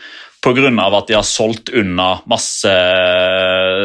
pga. 0.42 0.96
at 0.98 1.06
de 1.06 1.14
har 1.14 1.26
solgt 1.26 1.70
unna 1.70 2.20
masse 2.26 2.72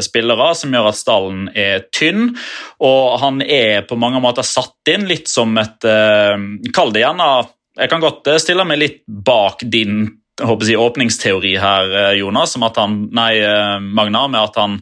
spillere, 0.04 0.50
som 0.56 0.74
gjør 0.74 0.90
at 0.90 0.98
stallen 1.00 1.48
er 1.56 1.86
tynn. 1.94 2.36
Og 2.80 3.20
han 3.22 3.42
er 3.42 3.86
på 3.88 3.96
mange 4.00 4.22
måter 4.24 4.44
satt 4.48 4.92
inn 4.92 5.08
litt 5.08 5.30
som 5.30 5.58
et 5.58 5.86
eh, 5.86 6.38
Kall 6.74 6.94
det 6.94 7.04
gjerne 7.04 7.48
Jeg 7.78 7.90
kan 7.92 8.02
godt 8.02 8.28
eh, 8.28 8.42
stille 8.42 8.66
meg 8.66 8.82
litt 8.82 9.04
bak 9.08 9.64
din 9.64 10.08
jeg 10.38 10.46
håper 10.46 10.68
si, 10.68 10.76
åpningsteori 10.78 11.56
her, 11.58 11.88
eh, 11.98 12.20
Jonas, 12.20 12.52
som 12.54 12.66
at 12.68 12.76
han, 12.78 13.08
nei, 13.10 13.40
Magnar, 13.42 13.80
Magna, 13.82 14.28
med 14.30 14.44
at 14.44 14.60
han 14.62 14.76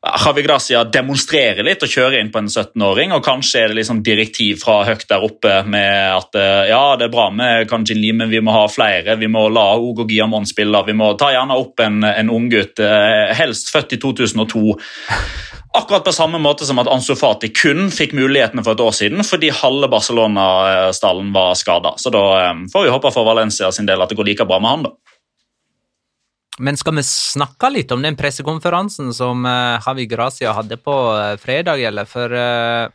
Javi 0.00 0.42
Gracia 0.42 0.80
demonstrerer 0.88 1.60
litt 1.66 1.82
og 1.84 1.90
kjører 1.92 2.22
inn 2.22 2.30
på 2.32 2.40
en 2.40 2.48
17-åring, 2.48 3.12
og 3.12 3.24
kanskje 3.24 3.60
er 3.60 3.68
det 3.68 3.82
liksom 3.82 3.98
direktiv 4.04 4.62
fra 4.62 4.78
høyt 4.88 5.04
der 5.10 5.26
oppe 5.26 5.58
med 5.68 6.14
at 6.14 6.38
eh, 6.40 6.70
ja, 6.70 6.96
det 6.96 7.10
er 7.10 7.12
bra 7.12 7.26
med 7.28 7.68
Kanjin 7.68 8.00
Lee, 8.00 8.16
men 8.16 8.32
vi 8.32 8.40
må 8.40 8.54
ha 8.54 8.64
flere. 8.72 9.18
Vi 9.20 9.28
må 9.28 9.44
la 9.52 9.66
Ogo 9.76 10.08
Giamon 10.08 10.48
spille. 10.48 10.80
Vi 10.88 10.96
må 10.96 11.12
ta 11.20 11.28
gjerne 11.34 11.58
opp 11.60 11.84
en, 11.84 12.00
en 12.08 12.32
unggutt, 12.32 12.80
eh, 12.80 13.34
helst 13.36 13.68
født 13.74 13.92
i 13.98 14.00
2002. 14.00 14.64
Akkurat 15.76 16.08
på 16.08 16.16
samme 16.16 16.40
måte 16.42 16.64
som 16.66 16.80
at 16.80 16.88
Ansu 16.90 17.12
Fati 17.14 17.52
kun 17.54 17.92
fikk 17.94 18.16
mulighetene 18.16 18.64
for 18.64 18.74
et 18.74 18.80
år 18.82 18.96
siden 18.96 19.22
fordi 19.22 19.52
halve 19.54 19.86
Barcelona-stallen 19.92 21.28
var 21.36 21.52
skada. 21.60 21.92
Så 22.00 22.08
da 22.14 22.24
eh, 22.40 22.66
får 22.72 22.88
vi 22.88 22.96
håpe 22.96 23.12
for 23.12 23.28
Valencia 23.28 23.68
sin 23.68 23.86
del 23.90 24.00
at 24.00 24.08
det 24.08 24.16
går 24.16 24.32
like 24.32 24.48
bra 24.48 24.64
med 24.64 24.78
han, 24.78 24.88
da. 24.88 24.96
Men 26.60 26.76
skal 26.76 26.98
vi 26.98 27.04
snakke 27.06 27.70
litt 27.72 27.92
om 27.94 28.02
den 28.04 28.18
pressekonferansen 28.20 29.14
som 29.16 29.46
Havi 29.84 30.04
Gracia 30.10 30.52
hadde 30.52 30.76
på 30.76 30.96
eh, 31.16 31.36
fredag, 31.40 31.80
eller? 31.88 32.08
For 32.08 32.36
eh, 32.36 32.90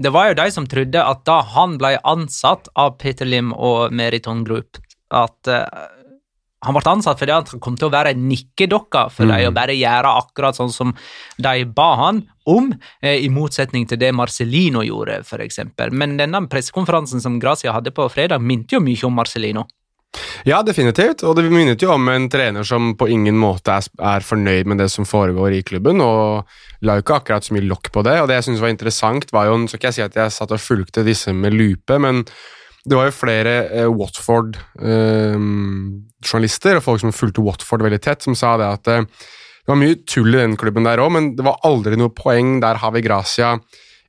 det 0.00 0.10
var 0.14 0.30
jo 0.30 0.38
de 0.38 0.48
som 0.52 0.66
trodde 0.68 1.00
at 1.04 1.24
da 1.28 1.40
han 1.54 1.76
ble 1.80 1.96
ansatt 2.08 2.70
av 2.78 2.94
Peter 3.00 3.28
Lim 3.28 3.52
og 3.52 3.92
Meriton 3.92 4.44
Group, 4.48 4.78
at 5.12 5.50
eh, 5.50 5.88
han 6.64 6.76
ble 6.76 6.82
ansatt 6.88 7.20
fordi 7.20 7.34
han 7.34 7.60
kom 7.64 7.76
til 7.80 7.88
å 7.88 7.92
være 7.92 8.14
en 8.14 8.26
nikkedokke 8.28 9.06
for 9.12 9.28
dem 9.28 9.48
og 9.48 9.56
bare 9.56 9.76
gjøre 9.76 10.12
akkurat 10.22 10.56
sånn 10.56 10.72
som 10.72 10.94
de 11.40 11.64
ba 11.76 11.88
han 12.00 12.22
om, 12.48 12.70
eh, 13.00 13.20
i 13.24 13.28
motsetning 13.32 13.86
til 13.88 14.00
det 14.00 14.12
Marcelino 14.16 14.84
gjorde, 14.84 15.20
eksempel. 15.44 15.92
Men 15.92 16.16
denne 16.20 16.46
pressekonferansen 16.48 17.20
som 17.20 17.38
Gracia 17.40 17.72
hadde 17.76 17.92
på 17.92 18.08
fredag, 18.12 18.40
minte 18.40 18.76
jo 18.76 18.80
mye 18.84 19.04
om 19.08 19.16
Marcelino. 19.20 19.66
Ja, 20.48 20.62
definitivt. 20.66 21.22
Og 21.26 21.36
det 21.36 21.50
minnet 21.52 21.82
jo 21.82 21.90
om 21.94 22.08
en 22.10 22.28
trener 22.32 22.64
som 22.66 22.94
på 22.98 23.08
ingen 23.12 23.36
måte 23.40 23.70
er, 23.76 24.20
fornøyd 24.26 24.66
med 24.70 24.78
det 24.82 24.88
som 24.92 25.04
foregår 25.08 25.50
i 25.58 25.66
klubben, 25.66 25.96
og 26.04 26.22
la 26.86 26.92
jo 26.96 27.02
ikke 27.04 27.18
akkurat 27.20 27.44
så 27.46 27.54
mye 27.56 27.70
lokk 27.70 27.86
på 27.94 28.00
det. 28.06 28.16
Og 28.20 28.26
det 28.28 28.36
jeg 28.38 28.46
syntes 28.48 28.64
var 28.64 28.74
interessant, 28.74 29.26
var 29.32 29.44
jo 29.50 29.54
Så 29.66 29.74
skal 29.76 29.88
jeg 29.88 29.96
si 29.98 30.06
at 30.06 30.16
jeg 30.16 30.32
satt 30.32 30.56
og 30.56 30.60
fulgte 30.60 31.06
disse 31.06 31.30
med 31.32 31.54
lupe, 31.54 31.98
men 31.98 32.24
det 32.88 32.96
var 32.96 33.04
jo 33.10 33.12
flere 33.12 33.68
eh, 33.68 33.92
Watford-journalister 33.92 36.76
og 36.78 36.82
folk 36.82 37.00
som 37.02 37.12
fulgte 37.12 37.42
Watford 37.44 37.82
veldig 37.84 38.00
tett, 38.00 38.22
som 38.24 38.34
sa 38.34 38.56
det 38.56 38.66
at 38.66 38.88
eh, 38.88 39.04
det 39.60 39.68
var 39.68 39.82
mye 39.82 39.96
tull 40.08 40.34
i 40.34 40.40
den 40.40 40.56
klubben 40.56 40.84
der 40.88 40.98
òg, 40.98 41.10
men 41.12 41.36
det 41.36 41.44
var 41.44 41.60
aldri 41.68 41.96
noe 42.00 42.08
poeng 42.16 42.60
der 42.64 42.80
Havi 42.80 43.04
Gracia 43.04 43.60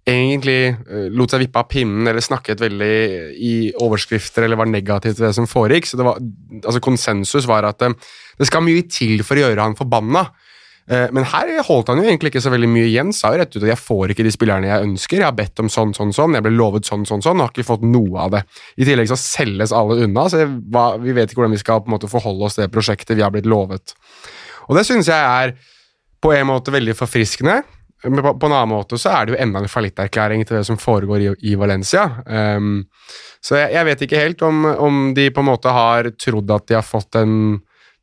egentlig 0.07 0.71
eh, 0.71 1.09
lot 1.13 1.33
seg 1.33 1.43
vippe 1.43 1.61
av 1.61 1.67
pinnen 1.69 2.07
eller 2.09 2.23
snakket 2.25 2.61
veldig 2.63 2.93
i 3.37 3.53
overskrifter 3.81 4.47
eller 4.47 4.59
var 4.59 4.69
negativ 4.69 5.15
til 5.15 5.27
det 5.27 5.35
som 5.37 5.49
foregikk. 5.49 5.89
Så 5.89 5.99
var, 6.01 6.21
altså 6.61 6.81
konsensus 6.83 7.47
var 7.49 7.67
at 7.69 7.85
eh, 7.85 7.93
det 8.39 8.49
skal 8.49 8.65
mye 8.65 8.87
til 8.89 9.21
for 9.27 9.37
å 9.37 9.45
gjøre 9.45 9.67
han 9.67 9.77
forbanna. 9.77 10.25
Eh, 10.89 11.07
Men 11.13 11.27
her 11.29 11.51
holdt 11.67 11.91
han 11.91 12.01
jo 12.01 12.07
egentlig 12.07 12.31
ikke 12.33 12.43
så 12.43 12.53
veldig 12.53 12.69
mye 12.71 12.87
igjen. 12.89 13.13
Sa 13.13 13.33
jo 13.33 13.41
rett 13.43 13.53
ut 13.55 13.61
at 13.61 13.73
jeg 13.73 13.81
får 13.83 14.13
ikke 14.13 14.25
de 14.25 14.33
spillerne 14.33 14.71
jeg 14.71 14.87
ønsker. 14.87 15.21
Jeg 15.21 15.29
har 15.29 15.37
bedt 15.37 15.61
om 15.61 15.69
sånn, 15.71 15.93
sånn, 15.97 16.13
sånn. 16.17 16.37
Jeg 16.37 16.47
ble 16.47 16.55
lovet 16.55 16.89
sånn, 16.89 17.05
sånn, 17.05 17.21
sånn. 17.23 17.37
Og 17.37 17.47
har 17.47 17.53
ikke 17.53 17.67
fått 17.69 17.85
noe 17.85 18.25
av 18.25 18.33
det. 18.37 18.41
I 18.81 18.87
tillegg 18.89 19.11
så 19.11 19.19
selges 19.19 19.75
alle 19.75 20.01
unna, 20.07 20.25
så 20.31 20.47
vi 20.47 21.13
vet 21.13 21.29
ikke 21.29 21.43
hvordan 21.43 21.57
vi 21.57 21.61
skal 21.61 21.83
på 21.83 21.91
en 21.91 21.97
måte 21.99 22.09
forholde 22.11 22.49
oss 22.49 22.57
til 22.57 22.65
det 22.65 22.73
prosjektet 22.73 23.13
vi 23.19 23.25
har 23.25 23.33
blitt 23.33 23.49
lovet. 23.49 23.93
Og 24.67 24.77
det 24.77 24.87
syns 24.87 25.11
jeg 25.11 25.29
er 25.45 25.53
på 26.21 26.33
en 26.35 26.49
måte 26.49 26.73
veldig 26.73 26.93
forfriskende. 26.97 27.61
Men 28.03 28.23
på, 28.23 28.33
på 28.39 28.49
en 28.49 28.55
annen 28.55 28.73
måte 28.73 28.97
så 29.01 29.13
er 29.13 29.25
det 29.27 29.35
jo 29.35 29.41
enda 29.43 29.61
en 29.61 29.71
fallitterklæring 29.71 30.45
til 30.45 30.57
det 30.57 30.65
som 30.69 30.79
foregår 30.81 31.25
i, 31.25 31.33
i 31.51 31.57
Valencia. 31.59 32.07
Um, 32.25 32.87
så 33.43 33.59
jeg, 33.59 33.75
jeg 33.75 33.89
vet 33.89 34.05
ikke 34.05 34.23
helt 34.23 34.45
om, 34.45 34.63
om 34.73 35.03
de 35.17 35.29
på 35.33 35.43
en 35.43 35.51
måte 35.51 35.73
har 35.73 36.09
trodd 36.17 36.49
at 36.53 36.69
de 36.69 36.79
har 36.79 36.87
fått 36.87 37.19
en 37.21 37.35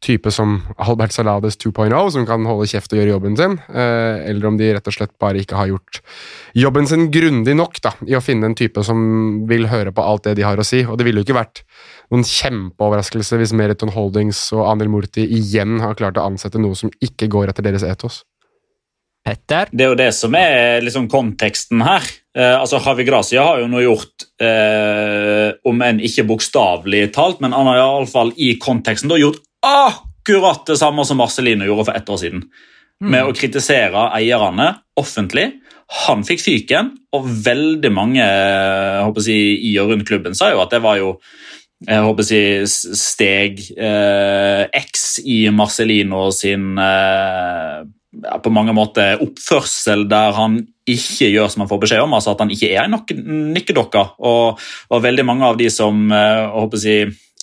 type 0.04 0.30
som 0.30 0.60
Albert 0.78 1.10
Salades 1.16 1.58
2.0, 1.58 1.90
som 2.14 2.26
kan 2.26 2.44
holde 2.46 2.68
kjeft 2.70 2.92
og 2.94 3.00
gjøre 3.00 3.10
jobben 3.16 3.34
sin, 3.38 3.56
uh, 3.74 4.22
eller 4.22 4.46
om 4.46 4.58
de 4.60 4.70
rett 4.76 4.90
og 4.90 4.94
slett 4.94 5.14
bare 5.18 5.42
ikke 5.42 5.58
har 5.58 5.72
gjort 5.72 6.00
jobben 6.54 6.86
sin 6.86 7.08
grundig 7.14 7.56
nok 7.58 7.80
da, 7.82 7.96
i 8.06 8.14
å 8.14 8.22
finne 8.22 8.46
en 8.46 8.56
type 8.58 8.84
som 8.86 9.00
vil 9.50 9.66
høre 9.72 9.90
på 9.94 10.04
alt 10.04 10.28
det 10.28 10.36
de 10.38 10.46
har 10.46 10.60
å 10.60 10.66
si. 10.66 10.84
Og 10.86 11.00
det 11.00 11.08
ville 11.08 11.22
jo 11.22 11.26
ikke 11.26 11.40
vært 11.40 11.64
noen 12.12 12.22
kjempeoverraskelse 12.22 13.42
hvis 13.42 13.56
Meriton 13.58 13.92
Holdings 13.94 14.46
og 14.54 14.68
Anil 14.70 14.94
Murti 14.94 15.26
igjen 15.26 15.80
har 15.82 15.98
klart 15.98 16.20
å 16.20 16.30
ansette 16.30 16.62
noe 16.62 16.78
som 16.78 16.94
ikke 17.02 17.30
går 17.34 17.50
etter 17.50 17.66
deres 17.66 17.86
etos. 17.86 18.22
Petter? 19.28 19.68
Det 19.72 19.84
er 19.84 19.92
jo 19.92 19.98
det 19.98 20.10
som 20.16 20.34
er 20.38 20.80
liksom 20.84 21.08
konteksten 21.12 21.82
her. 21.84 22.06
Eh, 22.36 22.54
altså 22.56 22.80
Havi 22.82 23.04
Gracia 23.08 23.44
har 23.44 23.60
jo 23.62 23.68
nå 23.70 23.82
gjort, 23.84 24.26
eh, 24.40 25.50
om 25.68 25.84
enn 25.84 26.00
ikke 26.04 26.26
bokstavelig 26.28 27.10
talt, 27.16 27.42
men 27.44 27.56
han 27.56 27.68
har 27.68 27.82
iallfall 27.82 28.32
i 28.36 28.54
konteksten 28.62 29.12
da 29.12 29.20
gjort 29.20 29.42
akkurat 29.64 30.64
det 30.68 30.78
samme 30.80 31.04
som 31.04 31.20
Marcelino 31.20 31.68
gjorde 31.68 31.90
for 31.90 31.98
ett 31.98 32.08
år 32.08 32.20
siden. 32.24 32.48
Med 32.98 33.28
å 33.28 33.34
kritisere 33.36 34.08
eierne 34.16 34.72
offentlig. 34.98 35.52
Han 36.06 36.24
fikk 36.26 36.42
fyken, 36.42 36.90
og 37.14 37.28
veldig 37.44 37.92
mange 37.94 38.24
å 39.06 39.22
si, 39.22 39.38
i 39.70 39.76
og 39.80 39.92
rundt 39.92 40.08
klubben 40.08 40.34
sa 40.36 40.50
jo 40.50 40.64
at 40.64 40.74
det 40.74 40.82
var 40.84 40.98
jo 41.00 41.14
jeg 41.86 42.02
håper 42.02 42.24
å 42.24 42.26
si, 42.26 42.40
steg 42.98 43.60
eh, 43.78 44.64
X 44.80 45.20
i 45.22 45.44
Marcelino 45.54 46.24
sin 46.34 46.72
eh, 46.82 47.86
på 48.42 48.52
mange 48.54 48.74
måter 48.76 49.22
oppførsel 49.24 50.06
der 50.10 50.34
han 50.36 50.60
ikke 50.88 51.30
gjør 51.34 51.52
som 51.52 51.64
han 51.64 51.70
får 51.70 51.84
beskjed 51.84 52.04
om, 52.04 52.16
altså 52.16 52.34
at 52.34 52.44
han 52.44 52.52
ikke 52.52 52.72
er 52.72 52.88
en 52.88 52.98
nikkedokke. 53.54 54.04
Og, 54.24 54.60
og 54.90 55.02
veldig 55.04 55.24
mange 55.28 55.48
av 55.48 55.58
de 55.60 55.70
som 55.72 56.06
eh, 56.08 56.28
jeg 56.38 56.52
håper 56.54 56.82
si, 56.82 56.98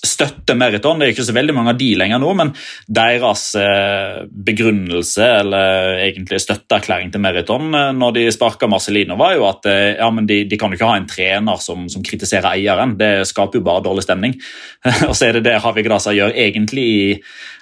støtter 0.05 0.57
Meriton, 0.57 0.99
det 0.99 1.07
er 1.07 1.13
ikke 1.15 1.25
så 1.25 1.33
veldig 1.33 1.53
mange 1.55 1.71
av 1.73 1.77
de 1.79 1.87
lenger 1.97 2.19
nå, 2.21 2.31
men 2.37 2.51
deres 2.99 3.45
eh, 3.57 4.25
begrunnelse, 4.49 5.29
eller 5.41 5.95
egentlig 6.03 6.41
støtteerklæring 6.43 7.09
til 7.13 7.23
Meriton 7.23 7.69
eh, 7.73 7.89
når 7.97 8.17
de 8.17 8.27
sparka 8.33 8.69
Marcelino, 8.69 9.17
var 9.21 9.37
jo 9.37 9.47
at 9.49 9.69
ja, 9.69 10.09
de, 10.29 10.43
de 10.49 10.61
kan 10.61 10.73
jo 10.73 10.79
ikke 10.79 10.91
ha 10.91 10.99
en 10.99 11.09
trener 11.09 11.61
som, 11.63 11.89
som 11.91 12.05
kritiserer 12.05 12.51
eieren. 12.53 12.97
Det 12.99 13.13
skaper 13.29 13.61
jo 13.61 13.65
bare 13.65 13.85
dårlig 13.85 14.05
stemning. 14.05 14.37
og 15.09 15.13
så 15.13 15.29
er 15.29 15.37
det 15.39 15.47
det 15.49 15.59
Havi 15.63 15.85
Grasa 15.85 16.13
gjør 16.15 16.33
egentlig 16.33 16.85
i 16.85 17.05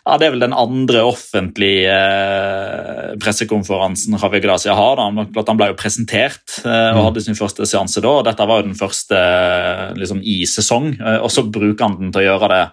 ja, 0.03 0.17
Det 0.19 0.25
er 0.27 0.33
vel 0.33 0.43
den 0.43 0.55
andre 0.55 1.03
offentlige 1.07 1.91
eh, 1.95 3.13
pressekonferansen 3.23 4.17
Javi 4.19 4.41
Gracia 4.43 4.75
har. 4.75 4.99
Da. 4.99 5.25
Klart 5.31 5.51
han 5.53 5.59
ble 5.61 5.69
jo 5.71 5.77
presentert 5.79 6.57
eh, 6.65 6.89
og 6.91 7.05
hadde 7.07 7.23
sin 7.23 7.39
første 7.39 7.67
seanse 7.69 8.03
da. 8.03 8.17
og 8.19 8.25
Dette 8.27 8.47
var 8.49 8.59
jo 8.59 8.67
den 8.67 8.79
første 8.79 9.15
eh, 9.15 9.93
liksom, 9.99 10.19
i 10.19 10.41
sesong, 10.49 10.91
og 11.21 11.29
så 11.31 11.45
bruker 11.47 11.87
han 11.87 11.95
den 12.01 12.11
til 12.11 12.23
å 12.23 12.27
gjøre 12.27 12.51
det 12.51 12.63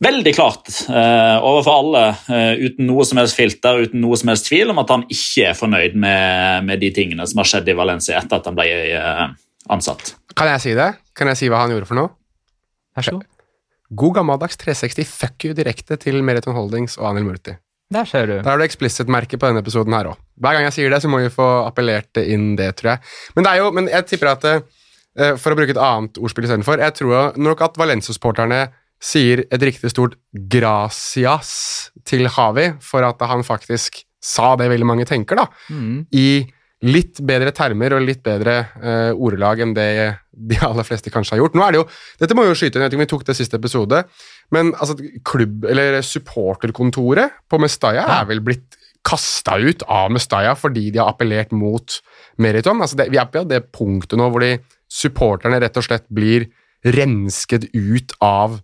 veldig 0.00 0.32
klart 0.32 0.70
eh, 0.88 1.36
overfor 1.44 1.82
alle, 1.82 2.04
uten 2.56 2.88
noe 2.88 3.04
som 3.04 3.20
helst 3.20 3.36
filter, 3.36 3.82
uten 3.84 4.00
noe 4.00 4.16
som 4.16 4.32
helst 4.32 4.48
tvil, 4.48 4.72
om 4.72 4.80
at 4.80 4.94
han 4.94 5.04
ikke 5.12 5.50
er 5.50 5.58
fornøyd 5.58 5.98
med, 6.00 6.70
med 6.70 6.80
de 6.80 6.88
tingene 6.96 7.26
som 7.28 7.42
har 7.42 7.50
skjedd 7.52 7.68
i 7.68 7.76
Valencia 7.76 8.16
etter 8.22 8.40
at 8.40 8.48
han 8.48 8.56
ble 8.56 8.70
ansatt. 9.68 10.14
Kan 10.32 10.48
jeg 10.54 10.64
si 10.64 10.72
det? 10.78 10.88
Kan 11.12 11.28
jeg 11.28 11.42
si 11.42 11.52
hva 11.52 11.66
han 11.66 11.76
gjorde 11.76 11.90
for 11.90 12.00
noe? 12.00 12.14
Vær 12.96 13.10
så 13.10 13.18
god. 13.18 13.28
God 13.90 14.14
gammeldags 14.20 14.58
360 14.60 15.08
fuck 15.08 15.44
you 15.44 15.54
direkte 15.56 15.98
til 15.98 16.20
Meriton 16.22 16.54
Holdings 16.54 16.94
og 17.00 17.08
Anil 17.10 17.26
Murti. 17.26 17.56
Der 17.90 18.06
ser 18.06 18.28
du. 18.28 18.36
Der 18.38 18.46
har 18.46 18.60
du 18.60 18.62
explicit-merke 18.62 19.34
på 19.34 19.48
denne 19.50 19.62
episoden 19.64 19.94
her 19.96 20.12
òg. 20.12 20.18
Hver 20.38 20.54
gang 20.54 20.66
jeg 20.68 20.76
sier 20.76 20.92
det, 20.92 21.00
så 21.02 21.10
må 21.10 21.18
vi 21.24 21.32
få 21.34 21.46
appellert 21.66 22.20
inn 22.22 22.52
det, 22.58 22.70
tror 22.78 22.92
jeg. 22.92 23.02
Men 23.34 23.46
det 23.46 23.50
er 23.50 23.62
jo, 23.64 23.72
men 23.74 23.90
jeg 23.90 24.06
tipper 24.06 24.30
at 24.30 24.46
eh, 24.46 25.34
For 25.42 25.50
å 25.50 25.58
bruke 25.58 25.74
et 25.74 25.82
annet 25.82 26.20
ordspill 26.22 26.46
istedenfor, 26.46 26.78
jeg 26.78 26.96
tror 27.00 27.34
nok 27.40 27.64
at 27.66 27.80
Valencia-supporterne 27.82 28.68
sier 29.02 29.42
et 29.48 29.62
riktig 29.64 29.90
stort 29.90 30.14
gracias 30.30 31.50
til 32.06 32.28
Havi 32.30 32.68
for 32.84 33.02
at 33.02 33.22
han 33.26 33.42
faktisk 33.42 34.04
sa 34.22 34.52
det 34.60 34.68
veldig 34.70 34.86
mange 34.86 35.08
tenker, 35.08 35.40
da. 35.40 35.48
Mm. 35.72 36.04
I 36.12 36.28
litt 36.86 37.20
bedre 37.28 37.52
termer 37.52 37.92
og 37.92 38.04
litt 38.06 38.22
bedre 38.24 38.54
uh, 38.80 39.12
ordelag 39.12 39.60
enn 39.60 39.74
det 39.76 39.90
de 40.32 40.56
aller 40.64 40.86
fleste 40.86 41.12
kanskje 41.12 41.36
har 41.36 41.42
gjort. 41.42 41.56
Nå 41.58 41.64
er 41.66 41.74
det 41.74 41.80
jo, 41.82 41.86
Dette 42.22 42.36
må 42.38 42.46
jo 42.46 42.56
skyte 42.56 42.78
inn, 42.78 42.84
jeg 42.84 42.88
vet 42.88 42.94
ikke 42.94 43.00
om 43.00 43.04
vi 43.04 43.12
tok 43.12 43.26
det 43.28 43.36
siste 43.36 43.60
episode, 43.60 44.02
men 44.56 44.72
altså, 44.78 44.96
klubb, 45.28 45.66
eller 45.68 46.00
supporterkontoret 46.06 47.42
på 47.50 47.60
Mestalla 47.60 48.06
er 48.16 48.30
vel 48.30 48.40
blitt 48.44 48.78
kasta 49.06 49.56
ut 49.60 49.84
av 49.88 50.10
Mestaya 50.12 50.54
fordi 50.58 50.90
de 50.92 51.00
har 51.00 51.12
appellert 51.12 51.52
mot 51.56 52.00
Meriton. 52.40 52.80
Altså 52.84 52.98
det, 53.00 53.10
vi 53.12 53.20
er 53.20 53.28
på 53.28 53.44
det 53.48 53.62
punktet 53.72 54.20
nå 54.20 54.28
hvor 54.32 54.44
de 54.44 54.58
supporterne 54.90 55.60
rett 55.62 55.78
og 55.78 55.86
slett 55.86 56.08
blir 56.12 56.48
rensket 56.84 57.68
ut 57.76 58.16
av 58.24 58.58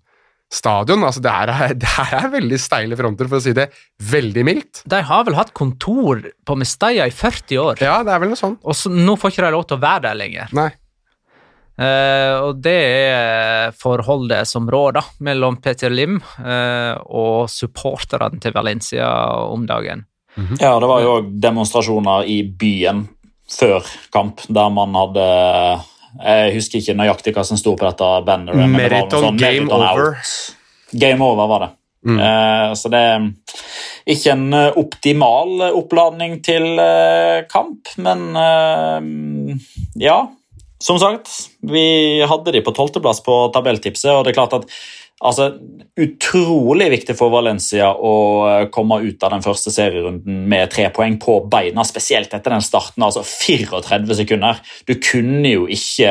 stadion. 0.52 1.04
Altså 1.04 1.22
det, 1.24 1.32
er, 1.32 1.74
det 1.82 1.92
her 1.96 2.16
er 2.20 2.32
veldig 2.36 2.58
steile 2.60 2.98
fronter, 2.98 3.28
for 3.30 3.40
å 3.40 3.44
si 3.44 3.54
det 3.56 3.68
veldig 4.12 4.46
mildt. 4.46 4.82
De 4.88 5.02
har 5.08 5.26
vel 5.26 5.38
hatt 5.38 5.54
kontor 5.56 6.22
på 6.46 6.58
Mestalla 6.58 7.08
i 7.08 7.14
40 7.14 7.62
år, 7.62 7.84
Ja, 7.84 8.00
det 8.06 8.14
er 8.14 8.22
vel 8.22 8.32
noe 8.34 8.40
sånt. 8.40 8.60
og 8.62 8.76
så, 8.78 8.92
nå 8.92 9.16
får 9.20 9.34
ikke 9.34 9.46
de 9.48 9.54
lov 9.56 9.66
til 9.68 9.78
å 9.80 9.84
være 9.86 10.04
der 10.08 10.20
lenger. 10.22 10.52
Nei. 10.56 10.70
Eh, 11.76 12.34
og 12.40 12.62
det 12.64 12.76
er 13.12 13.74
forholdet 13.76 14.48
som 14.48 14.68
rår 14.72 14.94
da, 14.96 15.02
mellom 15.26 15.58
Peter 15.60 15.92
Lim 15.92 16.14
eh, 16.40 16.94
og 17.12 17.50
supporterne 17.52 18.40
til 18.40 18.54
Valencia 18.56 19.10
om 19.50 19.66
dagen. 19.68 20.06
Ja, 20.60 20.74
det 20.80 20.88
var 20.88 21.00
jo 21.04 21.12
òg 21.18 21.28
demonstrasjoner 21.40 22.26
i 22.28 22.42
byen 22.48 23.06
før 23.48 23.84
kamp, 24.12 24.42
der 24.52 24.72
man 24.72 24.96
hadde 24.96 25.26
Jeg 26.22 26.54
husker 26.56 26.80
ikke 26.80 26.96
nøyaktig 26.98 27.34
hva 27.36 27.44
som 27.46 27.58
sto 27.60 27.74
på 27.76 27.86
dette 27.86 28.12
banneret. 28.26 28.70
Meriton 28.72 29.28
sånn, 29.28 29.40
game 29.40 29.66
Meriton 29.66 29.82
over. 29.82 30.14
out. 30.16 30.94
Game 30.96 31.24
over 31.24 31.50
var 31.50 31.64
det. 31.64 31.70
Mm. 32.06 32.18
Uh, 32.22 32.74
så 32.78 32.90
det 32.92 33.02
er 33.02 33.24
ikke 34.06 34.34
en 34.36 34.54
eh, 34.54 34.76
optimal 34.78 35.64
oppladning 35.72 36.36
til 36.46 36.76
uh, 36.78 37.42
kamp, 37.50 37.90
men 37.98 38.28
uh, 38.38 39.56
ja. 39.98 40.20
Som 40.78 41.00
sagt, 41.00 41.30
vi 41.64 42.20
hadde 42.28 42.52
de 42.52 42.60
på 42.62 42.74
tolvteplass 42.76 43.22
på 43.24 43.34
tabelltipset, 43.54 44.12
og 44.12 44.22
det 44.22 44.34
er 44.34 44.36
klart 44.36 44.54
at 44.58 44.66
altså, 45.20 45.50
Utrolig 45.96 46.90
viktig 46.92 47.14
for 47.16 47.32
Valencia 47.32 47.86
å 47.88 48.16
eh, 48.50 48.64
komme 48.68 48.98
ut 49.00 49.22
av 49.24 49.30
den 49.32 49.44
første 49.44 49.72
serierunden 49.72 50.42
med 50.44 50.68
tre 50.68 50.90
poeng 50.92 51.14
på 51.16 51.38
beina, 51.48 51.86
spesielt 51.88 52.34
etter 52.36 52.52
den 52.52 52.64
starten. 52.64 53.00
altså 53.06 53.22
34 53.24 54.18
sekunder. 54.18 54.60
Du 54.84 54.92
kunne 55.00 55.54
jo 55.54 55.64
ikke 55.72 56.10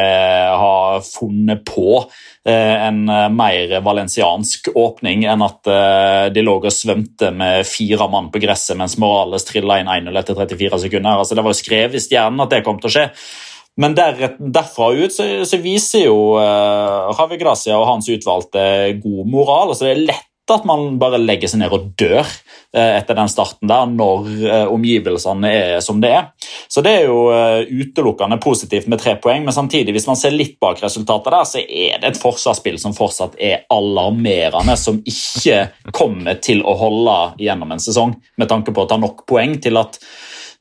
ha 0.57 0.97
funnet 1.05 1.61
på 1.69 1.99
eh, 2.01 2.87
en 2.87 3.05
eh, 3.05 3.29
mer 3.29 3.75
valensiansk 3.85 4.71
åpning 4.73 5.27
enn 5.29 5.45
at 5.45 5.69
eh, 5.69 6.25
de 6.33 6.41
lå 6.41 6.57
og 6.57 6.73
svømte 6.73 7.29
med 7.29 7.61
fire 7.69 8.09
mann 8.09 8.33
på 8.33 8.41
gresset 8.41 8.79
mens 8.79 8.97
Morales 8.97 9.45
trilla 9.45 9.83
inn 9.83 9.91
1-0 10.01 10.17
etter 10.17 10.41
34 10.41 10.81
sekunder. 10.87 11.21
altså 11.21 11.37
Det 11.37 11.45
var 11.45 11.53
jo 11.53 11.61
skrevet 11.61 12.01
i 12.01 12.07
stjernen 12.07 12.41
at 12.41 12.57
det 12.57 12.65
kom 12.65 12.81
til 12.81 12.89
å 12.89 12.97
skje. 12.97 13.09
Men 13.81 13.95
der, 13.97 14.35
derfra 14.39 14.93
ut 14.95 15.11
så, 15.11 15.25
så 15.43 15.59
viser 15.59 16.05
jo 16.05 16.35
uh, 16.39 17.11
Javi 17.17 17.39
Gracia 17.41 17.75
og 17.75 17.89
hans 17.89 18.07
utvalgte 18.11 18.63
god 19.03 19.27
moral. 19.27 19.73
altså 19.73 19.89
Det 19.89 19.95
er 19.95 20.07
lett 20.13 20.31
at 20.53 20.65
man 20.65 20.99
bare 21.01 21.17
legger 21.17 21.49
seg 21.49 21.63
ned 21.63 21.73
og 21.73 21.87
dør 21.97 22.21
eh, 22.21 22.97
etter 22.99 23.17
den 23.17 23.29
starten 23.31 23.69
der, 23.69 23.87
når 23.89 24.27
eh, 24.45 24.65
omgivelsene 24.69 25.49
er 25.49 25.79
som 25.81 26.01
det 26.03 26.11
er. 26.13 26.27
Så 26.69 26.83
det 26.85 26.91
er 26.99 27.07
jo 27.07 27.31
eh, 27.33 27.65
utelukkende 27.65 28.37
positivt 28.43 28.85
med 28.91 29.01
tre 29.01 29.15
poeng, 29.21 29.45
men 29.47 29.55
samtidig, 29.55 29.95
hvis 29.95 30.05
man 30.09 30.19
ser 30.19 30.35
litt 30.35 30.59
bak 30.61 30.83
resultatet 30.85 31.33
der, 31.33 31.49
så 31.49 31.63
er 31.63 31.97
det 32.01 32.11
et 32.11 32.21
forsvarsspill 32.21 32.77
som 32.81 32.93
fortsatt 32.97 33.39
er 33.41 33.65
alarmerende, 33.73 34.77
som 34.77 35.01
ikke 35.01 35.89
kommer 35.95 36.37
til 36.45 36.61
å 36.61 36.77
holde 36.77 37.17
gjennom 37.41 37.73
en 37.73 37.81
sesong, 37.81 38.13
med 38.37 38.51
tanke 38.51 38.75
på 38.75 38.85
å 38.85 38.89
ta 38.91 39.01
nok 39.01 39.25
poeng 39.29 39.57
til 39.63 39.81
at 39.81 39.97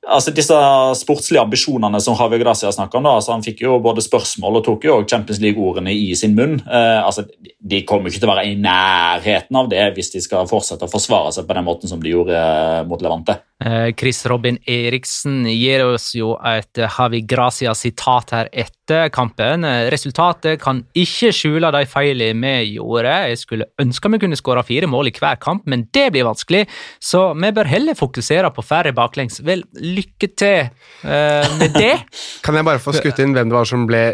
altså 0.06 0.32
disse 0.34 0.56
sportslige 1.00 1.42
ambisjonene 1.42 2.00
som 2.02 2.16
Javier 2.18 2.42
Gracia 2.42 2.72
snakker 2.74 2.98
om, 2.98 3.06
da, 3.06 3.14
altså 3.18 3.34
han 3.34 3.44
fikk 3.44 3.64
jo 3.64 3.78
både 3.84 4.04
spørsmål 4.04 4.60
og 4.60 4.64
tok 4.66 4.86
jo 4.88 4.98
Champions 5.08 5.40
League-ordene 5.42 5.94
i 5.94 6.12
sin 6.18 6.36
munn. 6.36 6.58
Eh, 6.60 7.00
altså, 7.00 7.26
de 7.44 7.82
kommer 7.88 8.10
ikke 8.10 8.22
til 8.22 8.30
å 8.30 8.34
være 8.34 8.46
i 8.50 8.58
nærheten 8.60 9.60
av 9.60 9.70
det 9.72 9.86
hvis 9.96 10.12
de 10.14 10.22
skal 10.24 10.48
fortsette 10.50 10.86
å 10.86 10.92
forsvare 10.92 11.32
seg 11.36 11.48
på 11.48 11.58
den 11.58 11.66
måten 11.66 11.90
som 11.90 12.02
de 12.02 12.12
gjorde 12.12 12.38
eh, 12.38 12.82
mot 12.88 13.02
Levante. 13.04 13.38
Eh, 13.64 13.94
Chris 13.96 14.26
Robin 14.28 14.58
Eriksen 14.68 15.46
gir 15.48 15.86
oss 15.86 16.10
jo 16.12 16.34
et 16.44 16.80
eh, 16.80 16.90
Havi 16.98 17.22
Gracia-sitat 17.24 18.34
her 18.36 18.50
etter 18.52 19.08
kampen. 19.14 19.64
Eh, 19.64 19.86
Resultatet 19.94 20.60
kan 20.60 20.82
ikke 20.92 21.30
skjule 21.32 21.70
de 21.72 21.84
feilene 21.88 22.36
vi 22.60 22.74
gjorde. 22.74 23.14
Jeg 23.30 23.40
skulle 23.40 23.68
ønske 23.80 24.12
vi 24.12 24.20
kunne 24.20 24.36
skåre 24.36 24.64
fire 24.68 24.90
mål 24.90 25.08
i 25.08 25.14
hver 25.16 25.40
kamp, 25.40 25.64
men 25.70 25.86
det 25.96 26.10
blir 26.12 26.26
vanskelig, 26.28 26.66
så 27.00 27.30
vi 27.32 27.52
bør 27.56 27.70
heller 27.70 27.96
fokusere 27.96 28.50
på 28.52 28.64
færre 28.66 28.92
baklengs. 28.96 29.40
Vel, 29.46 29.64
lykke 29.80 30.28
til 30.36 30.68
eh, 30.68 31.56
med 31.56 31.72
det. 31.78 31.94
Kan 32.44 32.60
jeg 32.60 32.68
bare 32.68 32.82
få 32.82 32.92
skutt 32.98 33.22
inn 33.24 33.32
hvem 33.32 33.48
det 33.48 33.56
var 33.56 33.70
som 33.70 33.88
ble 33.88 34.04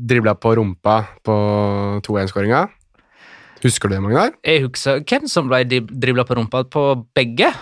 dribla 0.00 0.32
på 0.40 0.56
rumpa 0.56 0.96
på 1.26 1.36
2-1-skåringa? 2.08 2.64
Husker 3.64 3.88
du 3.88 3.94
det, 3.94 4.02
Magnar? 4.04 4.34
Jeg 4.44 4.64
husker 4.64 5.04
hvem 5.08 5.28
som 5.28 5.52
ble 5.52 5.62
dribla 5.68 6.24
på 6.28 6.36
rumpa 6.40 6.64
på 6.72 6.88
begge. 7.16 7.52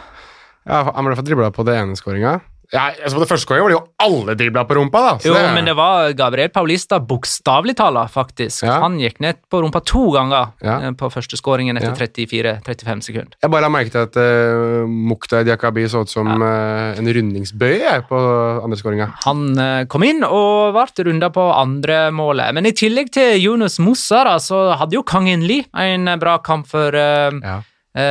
Ja, 0.66 0.84
han 0.94 1.04
ble 1.04 1.16
dribla 1.22 1.50
på 1.54 1.64
det 1.66 1.76
ene 1.80 1.96
skåringa. 1.98 2.40
Ja, 2.72 2.86
altså 3.04 3.18
på 3.18 3.20
det 3.20 3.28
første 3.28 3.44
skåringa 3.44 3.64
var 3.66 3.68
det 3.68 3.74
jo 3.76 3.88
alle 4.00 4.34
dribla 4.40 4.62
på 4.64 4.76
rumpa, 4.78 5.00
da. 5.04 5.10
så 5.20 5.26
Jo, 5.28 5.34
det- 5.34 5.52
men 5.54 5.66
det 5.66 5.74
var 5.76 6.12
Gabriel 6.16 6.48
Paulista, 6.48 6.98
bokstavelig 6.98 7.74
talt, 7.76 8.10
faktisk. 8.10 8.62
Ja. 8.64 8.78
Han 8.80 8.96
gikk 8.98 9.20
ned 9.20 9.36
på 9.50 9.60
rumpa 9.60 9.84
to 9.84 10.10
ganger 10.12 10.52
Ja. 10.62 10.78
eh, 10.80 10.90
på 10.92 11.10
første 11.12 11.36
skåringen 11.36 11.76
etter 11.76 11.90
Ja. 11.92 11.94
34-35 11.94 13.02
sekunder. 13.02 13.34
Jeg 13.42 13.50
bare 13.50 13.68
merket 13.68 13.94
at 13.96 14.16
uh, 14.16 14.86
Mukhtar 14.88 15.44
Diakabi 15.44 15.84
så 15.84 16.00
ut 16.00 16.08
som 16.08 16.26
uh, 16.40 16.96
en 16.96 17.04
rundingsbøye 17.12 18.08
på 18.08 18.64
andre 18.64 18.76
skåringa. 18.78 19.12
Han 19.26 19.58
uh, 19.58 19.84
kom 19.84 20.02
inn 20.04 20.24
og 20.24 20.72
ble 20.72 21.04
runda 21.04 21.28
på 21.28 21.44
andre 21.54 22.10
målet. 22.10 22.54
Men 22.54 22.64
i 22.64 22.72
tillegg 22.72 23.12
til 23.12 23.36
Yunus 23.38 23.78
Musa, 23.80 24.24
da, 24.24 24.38
så 24.38 24.78
hadde 24.78 24.92
jo 24.96 25.02
Kang 25.02 25.28
In 25.28 25.42
Lee 25.46 25.66
en 25.74 26.08
bra 26.18 26.38
kamp 26.38 26.66
for 26.66 26.88
uh, 26.88 27.30
Ja. 27.42 27.60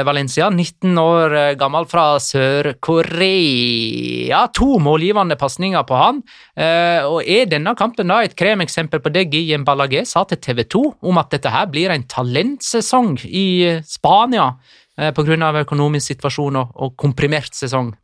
Valencia. 0.06 0.50
19 0.50 0.98
år 1.02 1.36
eh, 1.36 1.56
gammel 1.58 1.86
fra 1.90 2.20
Sør-Korea. 2.22 4.44
To 4.54 4.78
målgivende 4.84 5.36
pasninger 5.40 5.84
på 5.88 5.96
han. 5.98 6.22
Eh, 6.56 7.06
og 7.08 7.24
er 7.26 7.46
denne 7.50 7.76
kampen 7.80 8.08
da 8.12 8.22
et 8.22 8.36
kremeksempel 8.38 9.00
på 9.02 9.10
det 9.14 9.30
Guillem 9.32 9.66
Ballagé 9.66 10.06
sa 10.06 10.24
til 10.30 10.38
TV 10.44 10.64
2, 10.70 10.84
om 11.02 11.18
at 11.22 11.32
dette 11.34 11.50
her 11.50 11.66
blir 11.72 11.90
en 11.94 12.06
talentsesong 12.06 13.18
i 13.26 13.64
eh, 13.70 13.82
Spania 13.88 14.52
eh, 15.00 15.12
pga. 15.16 15.52
økonomisk 15.66 16.08
situasjon 16.14 16.56
og 16.62 16.96
komprimert 16.96 17.56
sesong? 17.58 17.96